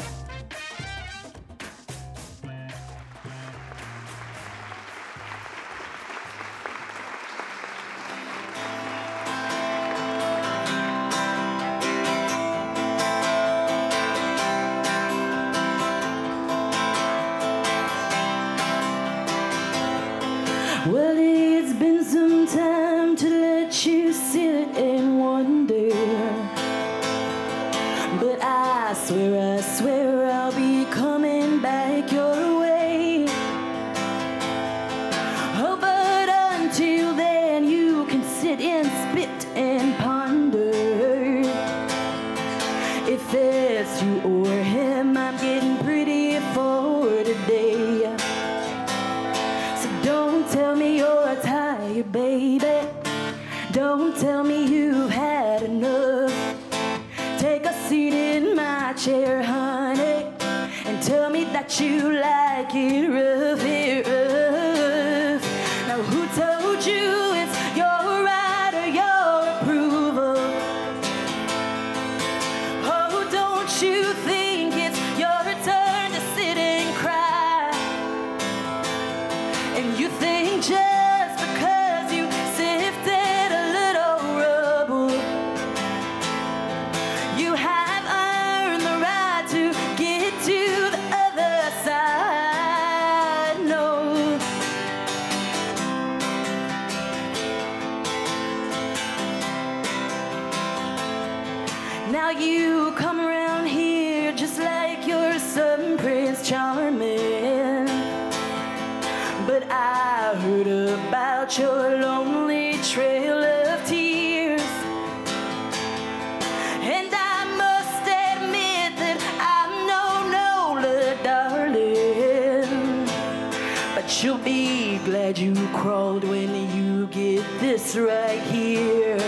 Right 128.05 128.41
here. 128.41 129.19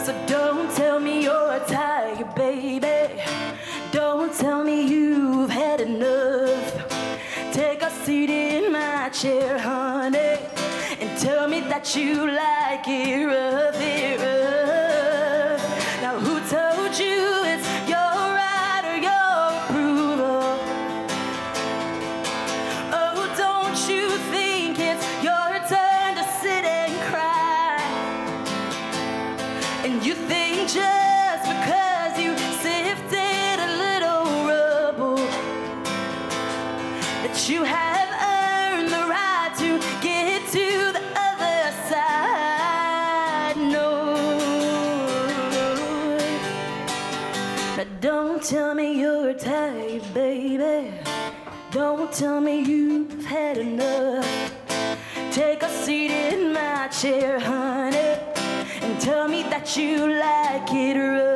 So 0.00 0.12
don't 0.26 0.70
tell 0.76 1.00
me 1.00 1.24
you're 1.24 1.58
tired, 1.66 2.32
baby. 2.34 3.20
Don't 3.90 4.32
tell 4.32 4.62
me 4.62 4.86
you've 4.86 5.50
had 5.50 5.80
enough. 5.80 6.86
Take 7.52 7.82
a 7.82 7.90
seat 7.90 8.30
in 8.30 8.72
my 8.72 9.08
chair, 9.08 9.58
honey, 9.58 10.38
and 11.00 11.18
tell 11.18 11.48
me 11.48 11.60
that 11.62 11.96
you 11.96 12.30
like 12.30 12.86
it 12.86 13.26
rough, 13.26 13.80
it 13.80 14.20
rough. 14.20 14.43
Tell 52.14 52.40
me 52.40 52.60
you've 52.60 53.24
had 53.24 53.58
enough. 53.58 54.24
Take 55.32 55.64
a 55.64 55.68
seat 55.68 56.12
in 56.12 56.52
my 56.52 56.86
chair, 56.86 57.40
honey, 57.40 58.20
and 58.82 59.00
tell 59.00 59.26
me 59.26 59.42
that 59.50 59.76
you 59.76 60.06
like 60.06 60.72
it 60.72 60.96
rough, 60.96 61.33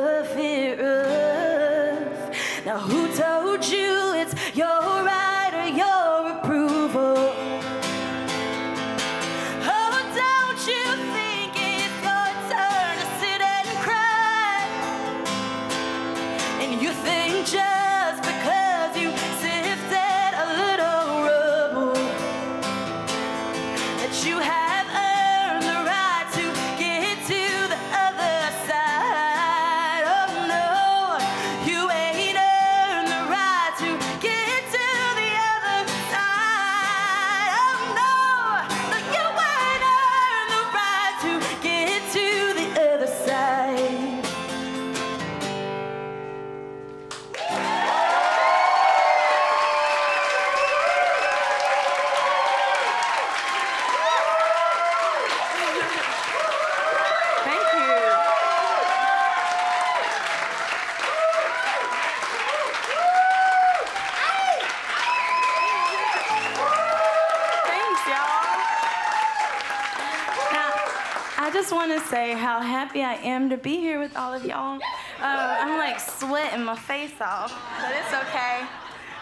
just 71.69 71.87
want 71.87 72.01
to 72.01 72.07
say 72.09 72.33
how 72.33 72.61
happy 72.61 73.03
I 73.03 73.13
am 73.13 73.51
to 73.51 73.57
be 73.57 73.77
here 73.77 73.99
with 73.99 74.17
all 74.17 74.33
of 74.33 74.43
y'all. 74.43 74.79
Uh, 75.21 75.57
I'm 75.59 75.77
like 75.77 75.99
sweating 75.99 76.63
my 76.63 76.75
face 76.75 77.13
off, 77.21 77.53
but 77.79 77.91
it's 77.91 78.11
okay. 78.11 78.65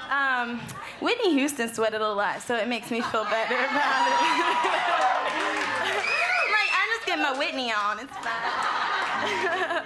Um, 0.09 0.61
Whitney 1.01 1.33
Houston 1.33 1.67
sweated 1.73 1.99
a 1.99 2.09
lot, 2.09 2.41
so 2.41 2.55
it 2.55 2.69
makes 2.69 2.89
me 2.89 3.01
feel 3.01 3.25
better 3.25 3.53
about 3.53 4.07
it. 4.07 4.13
like 6.55 6.71
I 6.71 6.87
just 6.95 7.05
get 7.05 7.19
my 7.19 7.37
Whitney 7.37 7.73
on. 7.73 7.99
It's 7.99 8.15
fine. 8.15 9.83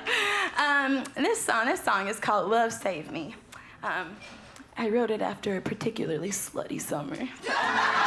um, 0.99 1.03
this 1.16 1.43
song, 1.43 1.66
this 1.66 1.82
song 1.82 2.09
is 2.09 2.20
called 2.20 2.51
"Love 2.51 2.72
Save 2.72 3.12
Me." 3.12 3.34
Um, 3.82 4.16
I 4.78 4.89
wrote 4.89 5.09
it 5.09 5.24
after 5.24 5.57
a 5.57 5.62
particularly 5.62 6.30
slutty 6.30 6.80
summer. 6.80 7.18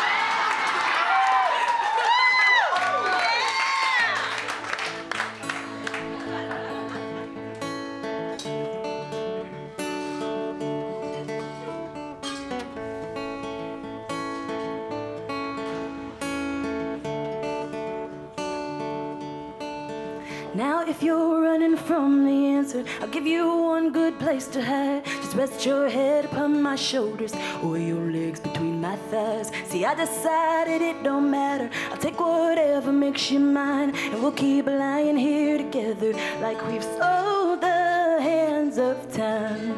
I'll 23.01 23.09
give 23.09 23.27
you 23.27 23.47
one 23.57 23.93
good 23.93 24.19
place 24.19 24.47
to 24.49 24.65
hide. 24.65 25.05
Just 25.05 25.35
rest 25.35 25.67
your 25.67 25.89
head 25.89 26.27
upon 26.27 26.63
my 26.63 26.77
shoulders 26.77 27.35
or 27.63 27.79
your 27.79 28.11
legs 28.11 28.41
between 28.41 28.81
my 28.81 28.97
thighs. 29.11 29.51
See, 29.67 29.85
I 29.85 29.95
decided 29.95 30.83
it 30.83 31.03
don't 31.03 31.31
matter. 31.31 31.71
I'll 31.91 31.99
take 31.99 32.19
whatever 32.19 32.93
makes 32.93 33.31
you 33.31 33.41
mine, 33.41 33.95
and 33.97 34.23
we'll 34.23 34.33
keep 34.33 34.67
lying 34.67 35.17
here 35.17 35.59
together 35.59 36.13
like 36.41 36.65
we've 36.67 36.83
sold 36.83 37.61
the 37.61 38.19
hands 38.21 38.79
of 38.79 39.13
time. 39.13 39.75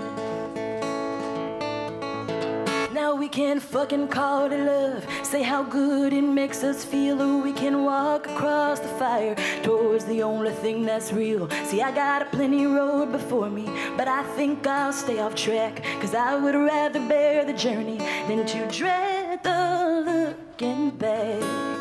Now 2.93 3.15
we 3.15 3.29
can 3.29 3.61
fucking 3.61 4.09
call 4.09 4.51
it 4.51 4.59
love. 4.59 5.07
Say 5.23 5.43
how 5.43 5.63
good 5.63 6.15
it 6.15 6.23
makes 6.23 6.65
us 6.65 6.83
feel, 6.83 7.21
or 7.21 7.43
we 7.43 7.53
can 7.53 7.85
walk 7.85 8.27
across 8.27 8.81
the 8.81 8.89
fire 8.89 9.35
towards 9.63 10.07
the 10.07 10.23
only 10.23 10.51
thing 10.51 10.87
that's 10.87 11.13
real. 11.13 11.49
See, 11.67 11.83
I 11.83 11.91
got 11.93 12.23
a 12.23 12.26
plenty 12.37 12.67
road 12.67 13.13
before 13.13 13.49
me, 13.49 13.65
but 13.97 14.09
I 14.09 14.23
think 14.37 14.67
I'll 14.67 14.93
stay 14.93 15.21
off 15.21 15.35
track. 15.35 15.83
Cause 16.03 16.15
I 16.15 16.37
would 16.37 16.55
rather 16.55 17.01
bear 17.09 17.47
the 17.47 17.55
journey 17.55 17.97
than 18.29 18.45
to 18.45 18.69
dread 18.71 19.43
the 19.43 20.35
looking 20.59 20.91
back. 20.91 21.76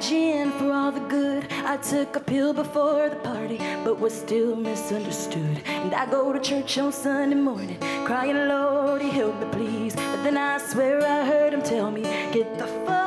For 0.00 0.72
all 0.72 0.90
the 0.90 1.00
good. 1.00 1.46
I 1.52 1.76
took 1.76 2.16
a 2.16 2.20
pill 2.20 2.54
before 2.54 3.10
the 3.10 3.16
party, 3.16 3.58
but 3.84 4.00
was 4.00 4.14
still 4.18 4.56
misunderstood. 4.56 5.60
And 5.66 5.94
I 5.94 6.10
go 6.10 6.32
to 6.32 6.40
church 6.40 6.78
on 6.78 6.92
Sunday 6.92 7.36
morning, 7.36 7.78
crying, 8.06 8.48
Lord, 8.48 9.02
He 9.02 9.10
help 9.10 9.38
me, 9.38 9.46
please. 9.52 9.94
But 9.94 10.22
then 10.24 10.38
I 10.38 10.58
swear 10.58 11.06
I 11.06 11.26
heard 11.26 11.52
him 11.52 11.62
tell 11.62 11.90
me, 11.90 12.02
get 12.32 12.58
the 12.58 12.66
fuck 12.86 13.01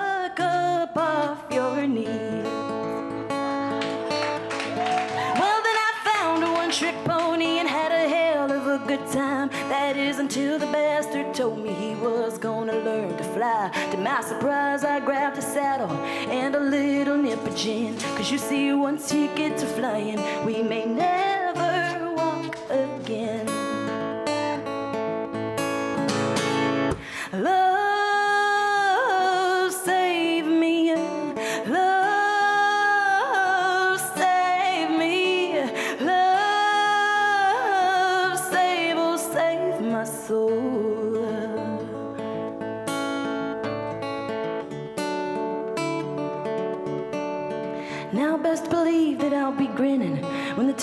my 14.15 14.21
surprise, 14.21 14.85
I 14.85 15.01
grabbed 15.01 15.37
a 15.37 15.41
saddle 15.41 15.91
and 15.91 16.55
a 16.55 16.59
little 16.59 17.17
nip 17.17 17.45
of 17.45 17.53
gin. 17.53 17.97
Cause 18.15 18.31
you 18.31 18.37
see, 18.37 18.71
once 18.71 19.13
you 19.13 19.27
get 19.35 19.57
to 19.57 19.65
flying, 19.65 20.21
we 20.45 20.63
may 20.63 20.85
never 20.85 21.34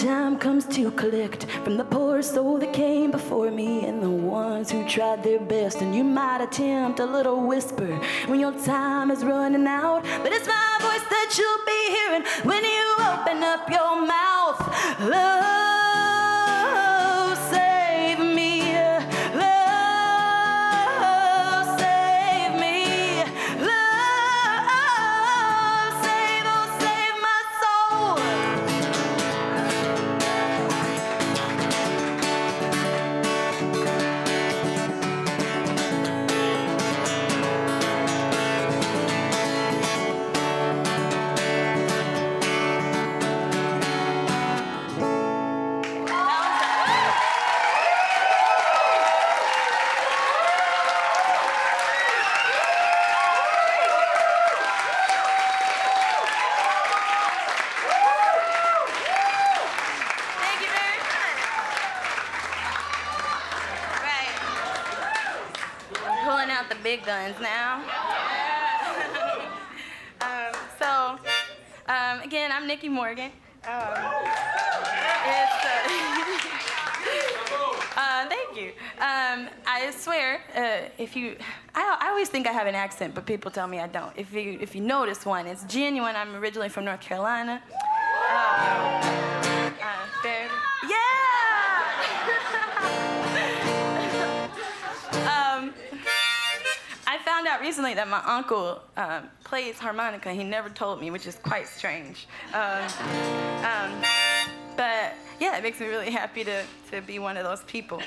time 0.02 0.36
comes 0.36 0.64
to 0.66 0.90
collect 0.90 1.44
from 1.62 1.76
the 1.76 1.84
poor 1.84 2.22
soul 2.22 2.58
that 2.58 2.72
came 2.72 3.12
before 3.12 3.52
me 3.52 3.86
and 3.86 4.02
the 4.02 4.10
ones 4.10 4.68
who 4.68 4.84
tried 4.88 5.22
their 5.22 5.38
best. 5.38 5.80
And 5.80 5.94
you 5.94 6.02
might 6.02 6.42
attempt 6.42 6.98
a 6.98 7.06
little 7.06 7.46
whisper 7.46 8.00
when 8.26 8.40
your 8.40 8.52
time 8.52 9.12
is 9.12 9.24
running 9.24 9.66
out, 9.66 10.02
but 10.22 10.32
it's 10.32 10.48
my 10.48 10.76
voice 10.80 11.06
that 11.08 11.28
you'll 11.38 11.66
be 11.66 11.82
hearing 11.96 12.24
when 12.42 12.64
you 12.64 12.86
open 13.12 13.44
up 13.44 13.70
your 13.70 14.04
mouth. 14.04 14.58
Love, 15.08 15.71
I'm 72.52 72.66
Nikki 72.66 72.90
Morgan. 72.90 73.30
Um, 73.64 73.70
uh, 73.70 73.72
uh, 77.96 78.28
thank 78.28 78.56
you. 78.56 78.72
Um, 79.00 79.48
I 79.66 79.90
swear, 79.96 80.42
uh, 80.54 80.90
if 80.98 81.16
you, 81.16 81.36
I, 81.74 81.96
I 81.98 82.08
always 82.10 82.28
think 82.28 82.46
I 82.46 82.52
have 82.52 82.66
an 82.66 82.74
accent, 82.74 83.14
but 83.14 83.24
people 83.24 83.50
tell 83.50 83.66
me 83.66 83.78
I 83.78 83.86
don't. 83.86 84.12
If 84.18 84.34
you, 84.34 84.58
if 84.60 84.74
you 84.74 84.82
notice 84.82 85.24
one, 85.24 85.46
it's 85.46 85.64
genuine. 85.64 86.14
I'm 86.14 86.34
originally 86.34 86.68
from 86.68 86.84
North 86.84 87.00
Carolina. 87.00 87.62
Uh, 88.30 89.21
recently 97.62 97.94
that 97.94 98.08
my 98.08 98.20
uncle 98.26 98.80
um, 98.96 99.28
plays 99.44 99.78
harmonica. 99.78 100.32
He 100.32 100.44
never 100.44 100.68
told 100.68 101.00
me, 101.00 101.10
which 101.10 101.26
is 101.26 101.36
quite 101.36 101.68
strange. 101.68 102.26
Um, 102.52 102.82
um, 103.64 104.02
but 104.76 105.14
yeah, 105.40 105.56
it 105.56 105.62
makes 105.62 105.78
me 105.80 105.86
really 105.86 106.10
happy 106.10 106.44
to, 106.44 106.64
to 106.90 107.00
be 107.02 107.18
one 107.18 107.36
of 107.36 107.44
those 107.44 107.62
people. 107.64 108.02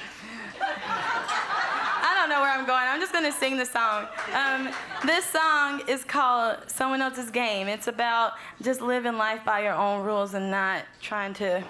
I 0.62 2.16
don't 2.20 2.30
know 2.30 2.42
where 2.42 2.52
I'm 2.52 2.66
going. 2.66 2.84
I'm 2.84 3.00
just 3.00 3.14
gonna 3.14 3.32
sing 3.32 3.58
the 3.58 3.66
song. 3.66 4.08
Um, 4.34 4.70
this 5.06 5.26
song 5.26 5.82
is 5.88 6.04
called 6.04 6.58
Someone 6.68 7.02
Else's 7.02 7.32
Game. 7.32 7.68
It's 7.68 7.88
about 7.88 8.34
just 8.62 8.82
living 8.82 9.18
life 9.18 9.46
by 9.46 9.64
your 9.64 9.74
own 9.74 10.06
rules 10.06 10.34
and 10.34 10.52
not 10.52 10.84
trying 11.02 11.34
to 11.36 11.64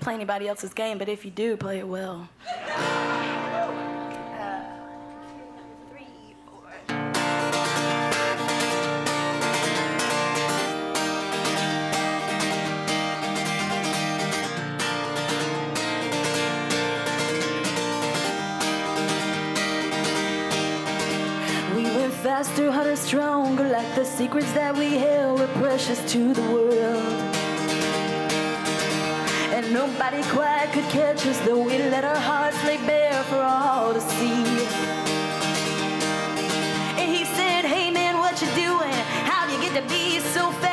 play 0.00 0.14
anybody 0.14 0.48
else's 0.48 0.72
game. 0.72 0.96
But 0.98 1.08
if 1.08 1.24
you 1.24 1.30
do, 1.30 1.56
play 1.56 1.78
it 1.78 1.88
well. 1.88 2.28
Faster, 22.28 22.70
harder, 22.70 22.94
stronger, 22.94 23.66
like 23.70 23.94
the 23.94 24.04
secrets 24.04 24.52
that 24.52 24.76
we 24.76 24.98
held 24.98 25.40
were 25.40 25.52
precious 25.62 25.98
to 26.12 26.34
the 26.34 26.42
world. 26.52 27.34
And 29.56 29.72
nobody 29.72 30.22
quite 30.24 30.68
could 30.74 30.88
catch 30.90 31.24
us, 31.24 31.38
though 31.46 31.62
we 31.64 31.78
let 31.78 32.04
our 32.04 32.22
hearts 32.30 32.62
lay 32.66 32.76
bare 32.86 33.22
for 33.30 33.40
all 33.40 33.94
to 33.94 34.00
see. 34.16 34.44
And 37.00 37.08
he 37.16 37.24
said, 37.24 37.64
Hey 37.64 37.90
man, 37.90 38.18
what 38.18 38.34
you 38.42 38.48
doing? 38.48 38.98
How 39.30 39.46
do 39.46 39.54
you 39.54 39.60
get 39.62 39.74
to 39.82 39.88
be 39.88 40.20
so 40.20 40.50
fast? 40.50 40.67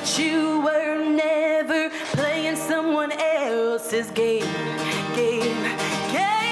But 0.00 0.18
you 0.18 0.60
were 0.60 1.04
never 1.10 1.90
playing 2.16 2.56
someone 2.56 3.12
else's 3.12 4.10
game. 4.12 4.46
Game, 5.14 5.62
game, 6.10 6.49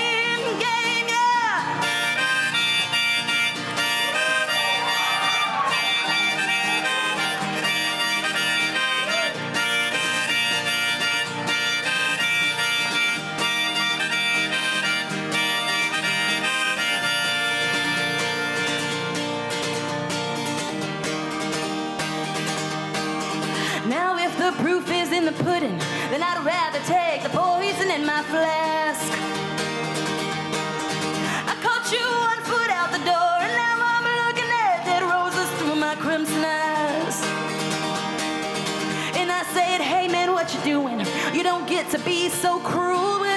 to 41.91 41.99
be 42.01 42.29
so 42.29 42.59
cruel 42.61 43.28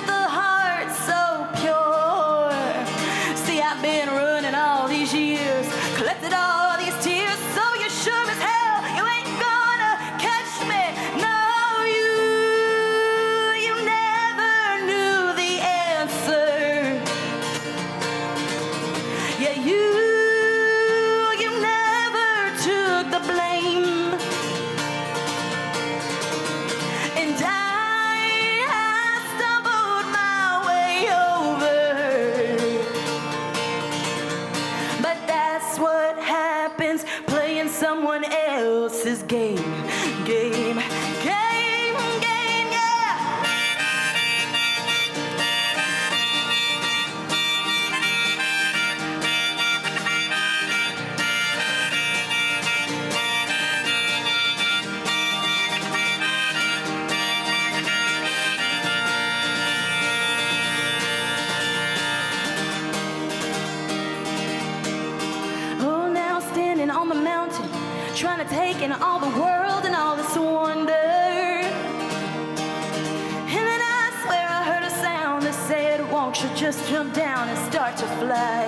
won't 76.22 76.43
you 76.43 76.49
just 76.55 76.88
jump 76.88 77.11
down 77.15 77.49
and 77.49 77.57
start 77.74 77.97
to 77.97 78.05
fly? 78.22 78.67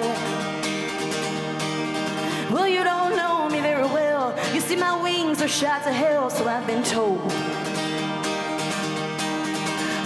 Well, 2.51 2.67
you 2.67 2.83
don't 2.83 3.15
know 3.15 3.47
me 3.47 3.61
very 3.61 3.85
well. 3.85 4.33
You 4.55 4.59
see, 4.59 4.75
my 4.75 5.01
wings 5.03 5.39
are 5.39 5.47
shot 5.47 5.83
to 5.83 5.93
hell, 5.93 6.31
so 6.31 6.47
I've 6.47 6.65
been 6.65 6.83
told. 6.83 7.31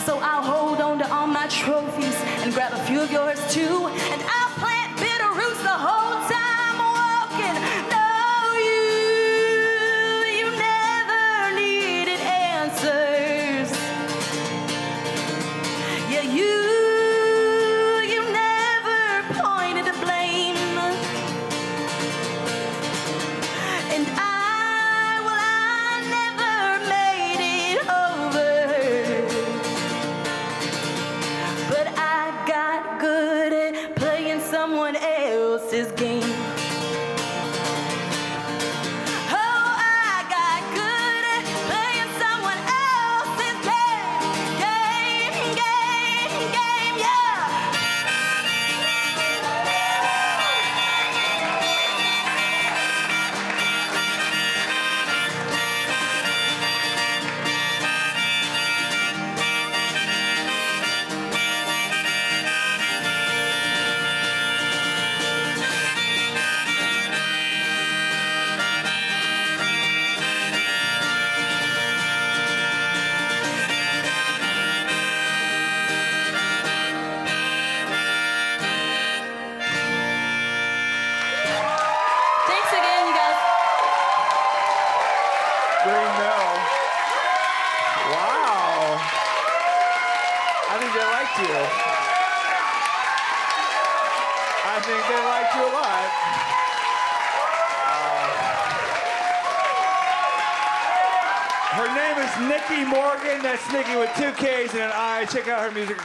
So 0.06 0.20
I'll 0.20 0.44
hold 0.44 0.82
on 0.82 1.00
to 1.00 1.10
all 1.10 1.28
my 1.28 1.48
trophies 1.48 2.18
and 2.42 2.54
grab 2.54 2.74
a 2.74 2.84
few 2.84 3.00
of 3.00 3.12
yours 3.12 3.40
too. 3.54 3.88
And 4.12 4.22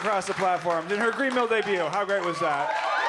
across 0.02 0.26
the 0.26 0.34
platform. 0.34 0.84
In 0.90 0.98
her 0.98 1.12
Green 1.12 1.32
Mill 1.32 1.46
debut, 1.46 1.78
how 1.78 2.04
great 2.04 2.24
was 2.24 2.36
that? 2.40 3.01